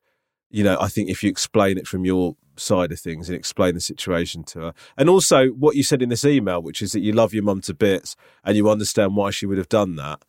you 0.52 0.64
know 0.64 0.76
i 0.80 0.88
think 0.88 1.08
if 1.08 1.22
you 1.22 1.30
explain 1.30 1.78
it 1.78 1.86
from 1.86 2.04
your 2.04 2.36
side 2.56 2.90
of 2.90 2.98
things 2.98 3.28
and 3.28 3.38
explain 3.38 3.74
the 3.74 3.80
situation 3.80 4.42
to 4.44 4.60
her. 4.60 4.74
And 4.96 5.08
also 5.08 5.48
what 5.48 5.76
you 5.76 5.82
said 5.82 6.02
in 6.02 6.08
this 6.08 6.24
email 6.24 6.60
which 6.60 6.82
is 6.82 6.92
that 6.92 7.00
you 7.00 7.12
love 7.12 7.32
your 7.32 7.44
mum 7.44 7.60
to 7.62 7.74
bits 7.74 8.16
and 8.44 8.56
you 8.56 8.68
understand 8.68 9.16
why 9.16 9.30
she 9.30 9.46
would 9.46 9.58
have 9.58 9.68
done 9.68 9.96
that 9.96 10.22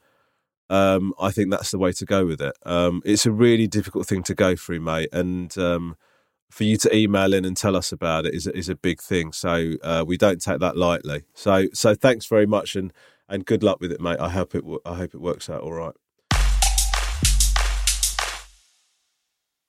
um, 0.69 1.13
I 1.19 1.31
think 1.31 1.51
that's 1.51 1.71
the 1.71 1.77
way 1.77 1.91
to 1.91 2.05
go 2.05 2.25
with 2.25 2.39
it. 2.39 2.55
Um, 2.65 3.01
it's 3.03 3.25
a 3.25 3.31
really 3.31 3.67
difficult 3.67 4.07
thing 4.07 4.23
to 4.23 4.33
go 4.33 4.55
through, 4.55 4.79
mate, 4.79 5.09
and 5.11 5.57
um, 5.57 5.97
for 6.51 6.65
you 6.65 6.77
to 6.77 6.95
email 6.95 7.33
in 7.33 7.45
and 7.45 7.55
tell 7.55 7.75
us 7.75 7.91
about 7.91 8.25
it 8.25 8.33
is 8.33 8.45
is 8.47 8.69
a 8.69 8.75
big 8.75 9.01
thing. 9.01 9.31
So 9.31 9.73
uh, 9.81 10.03
we 10.05 10.17
don't 10.17 10.41
take 10.41 10.59
that 10.59 10.77
lightly. 10.77 11.23
So 11.33 11.67
so 11.73 11.95
thanks 11.95 12.25
very 12.25 12.45
much, 12.45 12.75
and 12.75 12.93
and 13.27 13.45
good 13.45 13.63
luck 13.63 13.79
with 13.79 13.91
it, 13.91 14.01
mate. 14.01 14.19
I 14.19 14.29
hope 14.29 14.53
it 14.53 14.63
I 14.85 14.95
hope 14.95 15.15
it 15.15 15.21
works 15.21 15.49
out 15.49 15.61
all 15.61 15.73
right. 15.73 15.93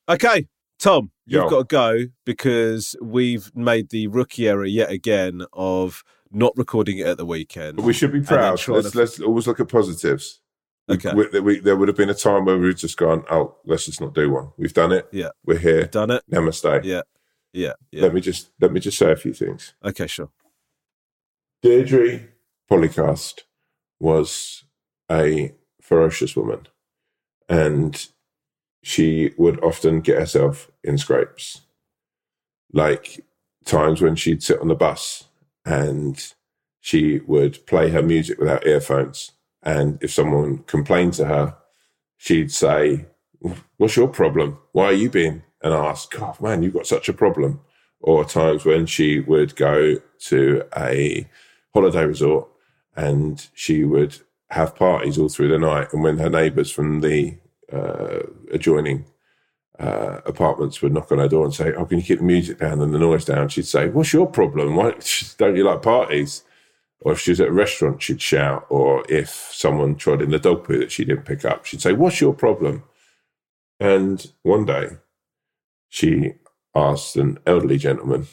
Okay, 0.09 0.49
Tom, 0.78 1.12
you've 1.26 1.45
Yo. 1.45 1.49
got 1.49 1.68
to 1.68 1.74
go 1.74 2.05
because 2.26 2.97
we've 3.01 3.51
made 3.55 3.91
the 3.91 4.09
rookie 4.09 4.49
error 4.49 4.64
yet 4.64 4.91
again 4.91 5.43
of 5.53 6.03
not 6.33 6.53
recording 6.57 6.99
it 6.99 7.07
at 7.07 7.18
the 7.18 7.24
weekend. 7.24 7.76
But 7.76 7.85
we 7.85 7.93
should 7.93 8.12
be 8.12 8.20
proud. 8.20 8.61
Let's, 8.68 8.91
to- 8.91 8.99
let's 8.99 9.20
always 9.20 9.47
look 9.47 9.61
at 9.61 9.68
positives. 9.68 10.41
Okay. 10.95 11.12
we- 11.14 11.40
we- 11.40 11.59
there 11.61 11.76
would 11.76 11.88
have 11.88 11.97
been 11.97 12.11
a 12.11 12.14
time 12.14 12.45
where 12.45 12.59
we'd 12.59 12.76
just 12.76 12.97
gone, 12.97 13.24
oh, 13.30 13.57
let's 13.64 13.86
just 13.86 14.01
not 14.01 14.14
do 14.14 14.30
one. 14.30 14.51
We've 14.57 14.74
done 14.74 14.93
it. 14.93 15.09
Yeah. 15.12 15.30
We're 15.45 15.59
here. 15.59 15.86
Done 15.86 16.11
it. 16.11 16.22
Namaste. 16.30 16.84
Yeah, 16.84 17.03
yeah, 17.53 17.72
yeah. 17.90 18.03
Let 18.03 18.14
me 18.14 18.20
just 18.20 18.51
let 18.61 18.72
me 18.72 18.80
just 18.80 18.99
say 18.99 19.11
a 19.12 19.16
few 19.16 19.32
things. 19.32 19.74
Okay, 19.84 20.07
sure. 20.07 20.30
Deirdre 21.62 22.20
Polycast 22.70 23.40
was 24.01 24.64
a 25.11 25.55
ferocious 25.80 26.34
woman, 26.36 26.66
and 27.49 28.09
she 28.82 29.32
would 29.36 29.62
often 29.62 30.01
get 30.01 30.18
herself 30.18 30.70
in 30.82 30.99
scrapes, 30.99 31.61
like 32.72 33.24
times 33.64 34.01
when 34.03 34.16
she'd 34.16 34.43
sit 34.43 34.61
on 34.61 34.68
the 34.68 34.74
bus 34.74 35.24
and 35.64 36.32
she 36.80 37.20
would 37.20 37.64
play 37.66 37.90
her 37.90 38.03
music 38.03 38.38
without 38.40 38.66
earphones, 38.66 39.30
and 39.62 40.02
if 40.02 40.12
someone 40.12 40.58
complained 40.64 41.14
to 41.14 41.26
her, 41.26 41.56
she'd 42.16 42.52
say, 42.52 43.06
"What's 43.76 43.96
your 43.96 44.08
problem? 44.08 44.58
Why 44.72 44.86
are 44.86 44.92
you 44.92 45.10
being?" 45.10 45.42
And 45.62 45.72
ask, 45.72 46.12
"God, 46.12 46.40
man, 46.40 46.62
you've 46.62 46.74
got 46.74 46.86
such 46.86 47.08
a 47.08 47.12
problem." 47.12 47.60
Or 48.00 48.24
times 48.24 48.64
when 48.64 48.86
she 48.86 49.20
would 49.20 49.54
go 49.54 49.96
to 50.26 50.64
a 50.76 51.28
holiday 51.72 52.04
resort 52.04 52.48
and 52.96 53.48
she 53.54 53.84
would 53.84 54.18
have 54.50 54.74
parties 54.74 55.18
all 55.18 55.28
through 55.28 55.48
the 55.48 55.58
night. 55.58 55.92
And 55.92 56.02
when 56.02 56.18
her 56.18 56.28
neighbours 56.28 56.70
from 56.70 57.00
the 57.00 57.38
uh, 57.72 58.20
adjoining 58.50 59.06
uh, 59.78 60.20
apartments 60.26 60.82
would 60.82 60.92
knock 60.92 61.10
on 61.10 61.18
her 61.18 61.28
door 61.28 61.44
and 61.44 61.54
say, 61.54 61.72
"Oh, 61.74 61.86
can 61.86 61.98
you 61.98 62.04
keep 62.04 62.18
the 62.18 62.24
music 62.24 62.58
down 62.58 62.80
and 62.80 62.92
the 62.92 62.98
noise 62.98 63.24
down?" 63.24 63.48
She'd 63.48 63.66
say, 63.66 63.88
"What's 63.88 64.12
your 64.12 64.26
problem? 64.26 64.76
Why 64.76 64.94
don't 65.38 65.56
you 65.56 65.64
like 65.64 65.82
parties?" 65.82 66.44
Or 67.05 67.12
if 67.12 67.20
she 67.20 67.32
was 67.32 67.40
at 67.40 67.48
a 67.48 67.53
restaurant, 67.53 68.03
she'd 68.03 68.22
shout. 68.22 68.66
Or 68.68 69.05
if 69.09 69.28
someone 69.30 69.96
trod 69.96 70.22
in 70.22 70.30
the 70.30 70.38
dog 70.38 70.64
poo 70.64 70.78
that 70.78 70.92
she 70.92 71.05
didn't 71.05 71.24
pick 71.24 71.44
up, 71.44 71.64
she'd 71.64 71.82
say, 71.82 71.92
"What's 71.92 72.20
your 72.20 72.34
problem?" 72.34 72.84
And 73.80 74.24
one 74.42 74.64
day, 74.64 74.98
she 75.88 76.34
asked 76.74 77.16
an 77.16 77.38
elderly 77.46 77.78
gentleman 77.78 78.28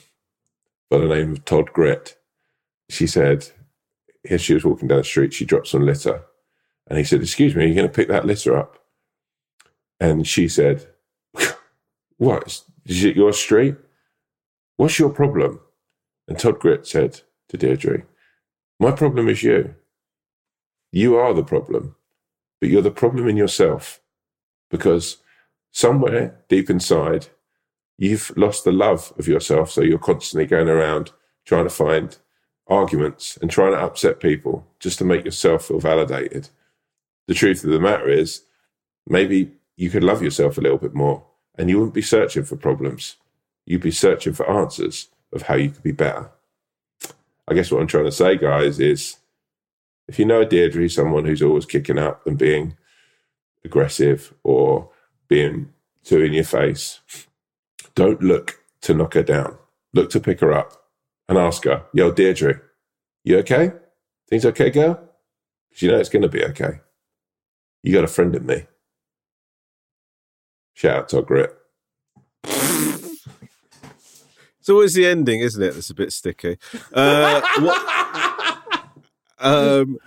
by 0.90 1.00
the 1.00 1.08
name 1.08 1.34
of 1.34 1.46
Todd 1.46 1.74
Grit. 1.74 2.18
She 2.90 3.08
said, 3.08 3.50
here 4.24 4.38
she 4.38 4.54
was 4.54 4.66
walking 4.66 4.88
down 4.88 5.00
the 5.00 5.04
street, 5.04 5.34
she 5.34 5.46
dropped 5.46 5.68
some 5.68 5.86
litter. 5.86 6.24
And 6.88 6.98
he 6.98 7.04
said, 7.04 7.22
Excuse 7.22 7.56
me, 7.56 7.64
are 7.64 7.68
you 7.68 7.76
going 7.76 7.88
to 7.88 7.94
pick 7.94 8.08
that 8.08 8.26
litter 8.26 8.58
up? 8.58 8.78
And 10.00 10.28
she 10.28 10.48
said, 10.48 10.88
What? 12.18 12.62
Is 12.86 13.04
it 13.04 13.16
your 13.16 13.34
street? 13.34 13.76
What's 14.78 14.98
your 14.98 15.10
problem? 15.10 15.60
And 16.28 16.38
Todd 16.38 16.60
Grit 16.60 16.88
said 16.88 17.22
to 17.50 17.58
Deirdre, 17.58 18.04
My 18.80 18.92
problem 18.92 19.28
is 19.28 19.44
you. 19.44 19.76
You 20.92 21.18
are 21.18 21.34
the 21.34 21.44
problem, 21.44 21.96
but 22.60 22.70
you're 22.70 22.82
the 22.82 22.92
problem 22.92 23.28
in 23.28 23.38
yourself 23.38 24.00
because 24.72 25.18
somewhere 25.72 26.40
deep 26.48 26.70
inside, 26.70 27.28
you've 27.98 28.32
lost 28.38 28.64
the 28.64 28.72
love 28.72 29.14
of 29.20 29.28
yourself. 29.28 29.70
So 29.72 29.82
you're 29.82 30.00
constantly 30.00 30.46
going 30.46 30.70
around 30.70 31.12
trying 31.46 31.66
to 31.66 31.70
find 31.70 32.18
arguments 32.68 33.38
and 33.42 33.52
trying 33.52 33.74
to 33.74 33.82
upset 33.82 34.20
people 34.20 34.66
just 34.80 34.98
to 35.00 35.06
make 35.06 35.26
yourself 35.26 35.66
feel 35.66 35.80
validated. 35.80 36.50
The 37.28 37.34
truth 37.34 37.64
of 37.64 37.72
the 37.72 37.80
matter 37.80 38.08
is, 38.08 38.44
maybe 39.06 39.52
you 39.76 39.90
could 39.90 40.04
love 40.04 40.22
yourself 40.22 40.58
a 40.58 40.62
little 40.62 40.78
bit 40.78 40.94
more 40.94 41.26
and 41.58 41.70
you 41.70 41.78
wouldn't 41.78 41.94
be 41.94 42.02
searching 42.02 42.44
for 42.44 42.56
problems. 42.56 43.18
You'd 43.66 43.82
be 43.82 43.92
searching 43.92 44.34
for 44.34 44.50
answers 44.50 45.10
of 45.34 45.44
how 45.44 45.56
you 45.56 45.70
could 45.72 45.84
be 45.84 45.92
better. 45.92 46.32
I 47.50 47.56
guess 47.56 47.72
what 47.72 47.82
I'm 47.82 47.88
trying 47.88 48.06
to 48.06 48.12
say, 48.12 48.38
guys, 48.38 48.80
is 48.80 49.18
if 50.08 50.20
you 50.20 50.26
know 50.26 50.46
Deirdre 50.46 50.88
someone 50.88 51.26
who's 51.26 51.42
always 51.42 51.66
kicking 51.66 51.98
up 51.98 52.26
and 52.28 52.38
being 52.38 52.78
aggressive 53.66 54.34
or 54.44 54.92
being 55.28 55.74
too 56.04 56.22
in 56.22 56.34
your 56.34 56.44
face, 56.44 57.00
don't 57.96 58.22
look 58.22 58.64
to 58.82 58.94
knock 58.94 59.16
her 59.16 59.24
down. 59.24 59.58
Look 59.94 60.12
to 60.12 60.20
pick 60.20 60.42
her 60.42 60.54
up 60.54 60.74
and 61.28 61.38
ask 61.38 61.64
her, 61.64 61.86
Yo, 61.92 62.12
Deirdre, 62.12 62.62
you 63.24 63.40
okay? 63.40 63.72
Things 64.30 64.46
okay, 64.46 64.70
girl? 64.70 65.00
Because 65.70 65.82
you 65.82 65.92
know 65.92 65.98
it's 65.98 66.10
going 66.10 66.22
to 66.22 66.30
be 66.30 66.44
okay. 66.46 66.82
You 67.82 67.94
got 67.94 68.04
a 68.04 68.08
friend 68.08 68.36
in 68.36 68.46
me. 68.46 68.68
Shout 70.76 70.98
out 70.98 71.10
to 71.10 71.22
Grit. 71.24 71.56
It's 74.70 74.76
always 74.76 74.94
the 74.94 75.08
ending, 75.08 75.40
isn't 75.40 75.64
it? 75.64 75.74
That's 75.74 75.90
a 75.90 75.96
bit 75.96 76.14
sticky. 76.14 76.60
Uh, 76.94 77.42
what, 77.58 78.84
um, 79.40 79.98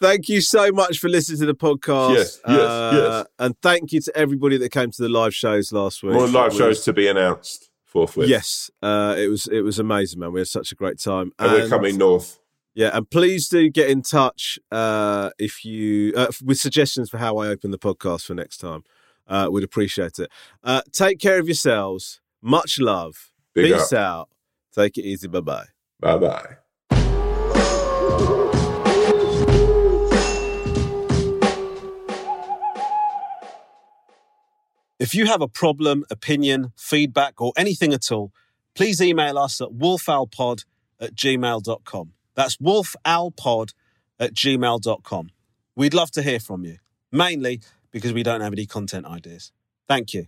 thank 0.00 0.28
you 0.28 0.40
so 0.40 0.70
much 0.70 1.00
for 1.00 1.08
listening 1.08 1.40
to 1.40 1.46
the 1.46 1.56
podcast. 1.56 2.14
Yes, 2.14 2.40
yes, 2.46 2.60
Uh, 2.60 2.92
yes. 2.94 3.26
And 3.40 3.60
thank 3.62 3.92
you 3.92 4.00
to 4.00 4.16
everybody 4.16 4.58
that 4.58 4.68
came 4.68 4.92
to 4.92 5.02
the 5.02 5.08
live 5.08 5.34
shows 5.34 5.72
last 5.72 6.04
week. 6.04 6.12
More 6.12 6.28
live 6.28 6.54
shows 6.54 6.84
to 6.84 6.92
be 6.92 7.08
announced 7.08 7.70
forthwith. 7.84 8.28
Yes, 8.28 8.70
uh, 8.80 9.16
it 9.18 9.26
was 9.26 9.48
it 9.48 9.62
was 9.62 9.80
amazing, 9.80 10.20
man. 10.20 10.32
We 10.32 10.38
had 10.38 10.46
such 10.46 10.70
a 10.70 10.76
great 10.76 11.00
time. 11.00 11.32
And, 11.40 11.50
we're 11.50 11.68
coming 11.68 11.98
north. 11.98 12.38
Yeah, 12.74 12.96
and 12.96 13.10
please 13.10 13.48
do 13.48 13.70
get 13.70 13.90
in 13.90 14.02
touch 14.02 14.56
uh, 14.70 15.30
if 15.36 15.64
you 15.64 16.12
uh, 16.16 16.28
with 16.44 16.58
suggestions 16.58 17.10
for 17.10 17.18
how 17.18 17.38
I 17.38 17.48
open 17.48 17.72
the 17.72 17.76
podcast 17.76 18.26
for 18.26 18.34
next 18.34 18.58
time. 18.58 18.84
Uh, 19.26 19.48
we'd 19.50 19.64
appreciate 19.64 20.20
it. 20.20 20.30
Uh, 20.62 20.82
take 20.92 21.18
care 21.18 21.40
of 21.40 21.48
yourselves. 21.48 22.20
Much 22.40 22.78
love. 22.78 23.31
Big 23.54 23.72
Peace 23.72 23.92
up. 23.92 23.98
out. 23.98 24.28
Take 24.74 24.98
it 24.98 25.02
easy. 25.04 25.28
Bye 25.28 25.40
bye. 25.40 25.66
Bye 26.00 26.18
bye. 26.18 26.56
If 34.98 35.14
you 35.16 35.26
have 35.26 35.42
a 35.42 35.48
problem, 35.48 36.04
opinion, 36.10 36.72
feedback, 36.76 37.40
or 37.40 37.52
anything 37.56 37.92
at 37.92 38.12
all, 38.12 38.32
please 38.74 39.00
email 39.02 39.36
us 39.36 39.60
at 39.60 39.70
wolfowlpod 39.70 40.64
at 41.00 41.14
gmail.com. 41.14 42.12
That's 42.34 42.56
wolfowlpod 42.58 43.74
at 44.20 44.32
gmail.com. 44.32 45.30
We'd 45.74 45.94
love 45.94 46.10
to 46.12 46.22
hear 46.22 46.38
from 46.38 46.64
you, 46.64 46.76
mainly 47.10 47.60
because 47.90 48.12
we 48.12 48.22
don't 48.22 48.42
have 48.42 48.52
any 48.52 48.66
content 48.66 49.06
ideas. 49.06 49.50
Thank 49.88 50.14
you. 50.14 50.26